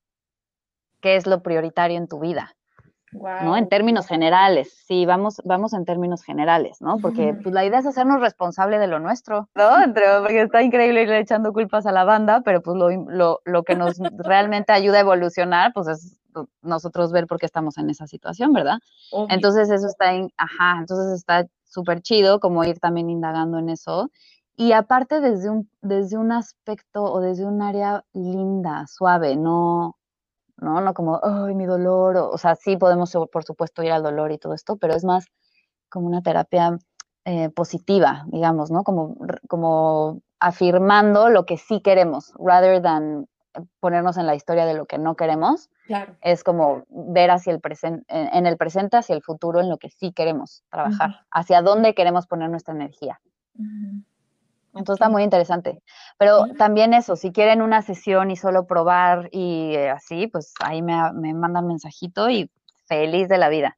qué 1.02 1.16
es 1.16 1.28
lo 1.28 1.42
prioritario 1.42 1.98
en 1.98 2.08
tu 2.08 2.20
vida. 2.20 2.56
¿no? 3.44 3.56
En 3.56 3.70
términos 3.70 4.08
generales, 4.08 4.84
sí, 4.88 5.06
vamos, 5.06 5.42
vamos 5.46 5.74
en 5.74 5.86
términos 5.86 6.24
generales, 6.24 6.82
¿no? 6.82 6.98
Porque 6.98 7.34
pues, 7.42 7.54
la 7.54 7.66
idea 7.66 7.80
es 7.80 7.86
hacernos 7.86 8.20
responsable 8.20 8.78
de 8.78 8.88
lo 8.88 9.00
nuestro, 9.00 9.50
¿no? 9.56 9.70
porque 10.22 10.42
está 10.42 10.62
increíble 10.62 11.04
ir 11.04 11.12
echando 11.14 11.54
culpas 11.54 11.86
a 11.86 11.92
la 11.92 12.04
banda, 12.04 12.42
pero 12.42 12.62
pues 12.62 12.78
lo, 12.78 12.90
lo, 12.90 13.42
lo 13.46 13.64
que 13.64 13.76
nos 13.76 14.00
realmente 14.18 14.74
ayuda 14.74 14.98
a 14.98 15.02
evolucionar, 15.02 15.72
pues 15.74 15.88
es 15.88 16.20
nosotros 16.62 17.14
ver 17.14 17.28
por 17.28 17.40
qué 17.40 17.46
estamos 17.46 17.78
en 17.78 17.90
esa 17.90 18.08
situación, 18.08 18.52
¿verdad? 18.52 18.80
Entonces 19.30 19.70
eso 19.70 19.88
está, 19.88 20.14
en, 20.14 20.30
ajá, 20.36 20.80
entonces 20.80 21.14
está 21.14 21.46
súper 21.64 22.02
chido 22.02 22.40
como 22.40 22.64
ir 22.66 22.80
también 22.80 23.10
indagando 23.10 23.58
en 23.60 23.70
eso 23.70 24.10
y 24.58 24.72
aparte 24.72 25.20
desde 25.20 25.50
un, 25.50 25.70
desde 25.82 26.18
un 26.18 26.32
aspecto 26.32 27.04
o 27.04 27.20
desde 27.20 27.46
un 27.46 27.62
área 27.62 28.04
linda, 28.14 28.86
suave, 28.88 29.36
no, 29.36 29.98
no, 30.58 30.82
no 30.82 30.94
como, 30.94 31.20
ay, 31.24 31.56
mi 31.56 31.66
dolor, 31.66 32.18
o, 32.18 32.38
sea, 32.38 32.56
sí 32.56 32.78
podemos, 32.78 33.16
por 33.32 33.44
supuesto, 33.44 33.84
ir 33.84 33.92
al 33.92 34.04
dolor 34.04 34.32
y 34.32 34.38
todo 34.38 34.54
esto, 34.54 34.78
pero 34.78 34.94
es 34.94 35.04
más 35.04 35.26
como 35.90 36.08
una 36.08 36.22
terapia 36.22 36.78
eh, 37.26 37.50
positiva, 37.50 38.26
digamos, 38.28 38.72
¿no? 38.72 38.84
Como, 38.84 39.18
como 39.48 40.22
afirmando 40.40 41.30
lo 41.30 41.46
que 41.46 41.58
sí 41.58 41.82
queremos, 41.82 42.34
rather 42.38 42.82
than 42.82 43.28
ponernos 43.80 44.18
en 44.18 44.26
la 44.26 44.36
historia 44.36 44.66
de 44.66 44.74
lo 44.74 44.86
que 44.86 44.98
no 44.98 45.16
queremos. 45.16 45.70
Claro. 45.88 46.16
Es 46.22 46.44
como 46.44 46.84
ver 46.90 47.32
hacia 47.32 47.54
el 47.54 47.62
presente, 47.62 48.06
en 48.10 48.46
el 48.46 48.58
presente, 48.58 48.98
hacia 48.98 49.16
el 49.16 49.22
futuro, 49.22 49.60
en 49.60 49.70
lo 49.70 49.78
que 49.78 49.90
sí 49.90 50.12
queremos 50.14 50.64
trabajar, 50.70 51.26
hacia 51.32 51.62
dónde 51.62 51.94
queremos 51.94 52.28
poner 52.28 52.50
nuestra 52.50 52.74
energía. 52.74 53.20
Entonces 54.76 55.02
está 55.02 55.10
muy 55.10 55.24
interesante. 55.24 55.82
Pero 56.18 56.46
también 56.58 56.94
eso, 56.94 57.16
si 57.16 57.32
quieren 57.32 57.62
una 57.62 57.82
sesión 57.82 58.30
y 58.30 58.36
solo 58.36 58.68
probar 58.68 59.30
y 59.32 59.76
eh, 59.76 59.90
así, 59.90 60.28
pues 60.28 60.54
ahí 60.64 60.82
me, 60.82 61.14
me 61.14 61.34
mandan 61.34 61.68
mensajito 61.68 62.30
y 62.30 62.52
feliz 62.86 63.30
de 63.30 63.38
la 63.38 63.50
vida. 63.50 63.78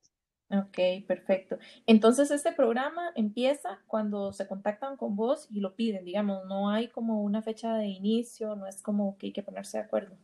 Ok, 0.50 1.06
perfecto. 1.06 1.58
Entonces 1.86 2.32
este 2.32 2.54
programa 2.54 3.12
empieza 3.16 3.80
cuando 3.86 4.32
se 4.32 4.48
contactan 4.48 4.96
con 4.96 5.16
vos 5.16 5.48
y 5.52 5.60
lo 5.60 5.76
piden, 5.76 6.06
digamos, 6.06 6.46
no 6.46 6.70
hay 6.70 6.88
como 6.88 7.22
una 7.22 7.42
fecha 7.42 7.76
de 7.76 7.88
inicio, 7.88 8.56
no 8.56 8.66
es 8.66 8.82
como 8.82 9.18
que 9.18 9.28
hay 9.28 9.34
que 9.34 9.44
ponerse 9.44 9.78
de 9.78 9.84
acuerdo. 9.84 10.16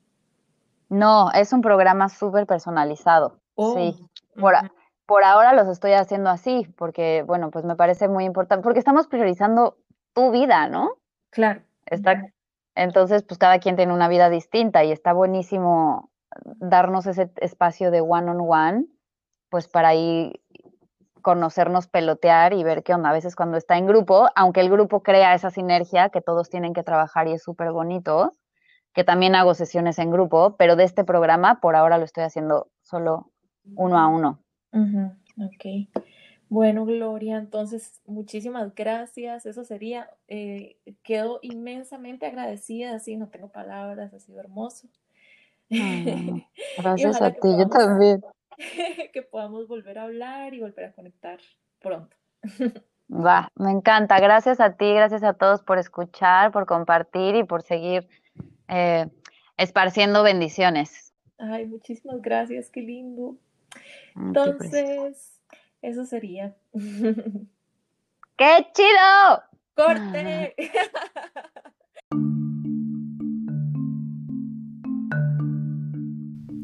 No, 0.89 1.31
es 1.31 1.51
un 1.51 1.61
programa 1.61 2.07
súper 2.07 2.45
personalizado. 2.45 3.39
sí. 3.57 3.95
Oh, 4.35 4.39
por, 4.39 4.55
por 5.05 5.23
ahora 5.23 5.53
los 5.53 5.67
estoy 5.67 5.91
haciendo 5.93 6.29
así, 6.29 6.67
porque, 6.77 7.23
bueno, 7.23 7.51
pues 7.51 7.65
me 7.65 7.75
parece 7.75 8.07
muy 8.07 8.23
importante, 8.23 8.63
porque 8.63 8.79
estamos 8.79 9.07
priorizando 9.07 9.77
tu 10.13 10.31
vida, 10.31 10.67
¿no? 10.67 10.97
Claro. 11.29 11.61
Está, 11.85 12.25
entonces, 12.75 13.23
pues 13.23 13.37
cada 13.37 13.59
quien 13.59 13.75
tiene 13.75 13.93
una 13.93 14.07
vida 14.07 14.29
distinta 14.29 14.83
y 14.83 14.91
está 14.91 15.13
buenísimo 15.13 16.09
darnos 16.43 17.05
ese 17.05 17.31
espacio 17.37 17.91
de 17.91 18.01
one 18.01 18.31
on 18.31 18.37
one 18.41 18.85
pues 19.49 19.67
para 19.67 19.89
ahí 19.89 20.41
conocernos, 21.21 21.87
pelotear 21.87 22.53
y 22.53 22.63
ver 22.63 22.81
qué 22.81 22.95
onda. 22.95 23.11
A 23.11 23.13
veces 23.13 23.35
cuando 23.35 23.55
está 23.55 23.77
en 23.77 23.85
grupo, 23.85 24.27
aunque 24.35 24.61
el 24.61 24.69
grupo 24.71 25.03
crea 25.03 25.35
esa 25.35 25.51
sinergia 25.51 26.09
que 26.09 26.21
todos 26.21 26.49
tienen 26.49 26.73
que 26.73 26.81
trabajar 26.81 27.27
y 27.27 27.33
es 27.33 27.43
súper 27.43 27.71
bonito, 27.71 28.33
que 28.93 29.03
también 29.03 29.35
hago 29.35 29.53
sesiones 29.53 29.99
en 29.99 30.09
grupo, 30.09 30.55
pero 30.57 30.75
de 30.75 30.85
este 30.85 31.03
programa 31.03 31.61
por 31.61 31.75
ahora 31.75 31.99
lo 31.99 32.05
estoy 32.05 32.23
haciendo 32.23 32.71
solo 32.81 33.31
uno 33.75 33.99
a 33.99 34.07
uno. 34.07 34.39
Ok. 34.73 36.03
Bueno, 36.53 36.85
Gloria, 36.85 37.37
entonces 37.37 37.99
muchísimas 38.05 38.75
gracias. 38.75 39.47
Eso 39.47 39.63
sería, 39.63 40.11
eh, 40.27 40.77
quedo 41.01 41.39
inmensamente 41.41 42.27
agradecida, 42.27 42.93
así 42.93 43.17
no 43.17 43.27
tengo 43.27 43.49
palabras, 43.49 44.13
ha 44.13 44.19
sido 44.19 44.39
hermoso. 44.39 44.87
gracias 46.77 47.19
a 47.23 47.31
ti, 47.31 47.57
yo 47.57 47.67
también. 47.69 48.23
que 49.13 49.23
podamos 49.23 49.67
volver 49.67 49.97
a 49.97 50.03
hablar 50.03 50.53
y 50.53 50.59
volver 50.59 50.85
a 50.85 50.93
conectar 50.93 51.39
pronto. 51.81 52.15
Va, 53.09 53.49
me 53.55 53.71
encanta. 53.71 54.19
Gracias 54.19 54.59
a 54.59 54.75
ti, 54.75 54.93
gracias 54.93 55.23
a 55.23 55.33
todos 55.33 55.63
por 55.63 55.79
escuchar, 55.79 56.51
por 56.51 56.67
compartir 56.67 57.33
y 57.33 57.43
por 57.43 57.63
seguir 57.63 58.07
eh, 58.67 59.09
esparciendo 59.57 60.21
bendiciones. 60.21 61.15
Ay, 61.39 61.65
muchísimas 61.65 62.21
gracias, 62.21 62.69
qué 62.69 62.81
lindo. 62.81 63.37
Entonces, 64.15 65.33
eso 65.83 66.05
sería. 66.05 66.55
¡Qué 66.73 67.47
chido! 68.73 69.43
¡Corte! 69.75 70.55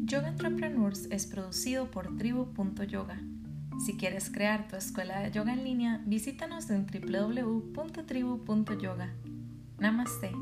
Yoga 0.04 0.28
Entrepreneurs 0.28 1.06
es 1.12 1.26
producido 1.26 1.90
por 1.90 2.16
tribu.yoga. 2.16 3.20
Si 3.86 3.96
quieres 3.96 4.30
crear 4.30 4.68
tu 4.68 4.76
escuela 4.76 5.20
de 5.20 5.30
yoga 5.30 5.52
en 5.52 5.64
línea, 5.64 6.02
visítanos 6.04 6.70
en 6.70 6.86
www.tribu.yoga. 6.86 9.14
Namaste. 9.78 10.32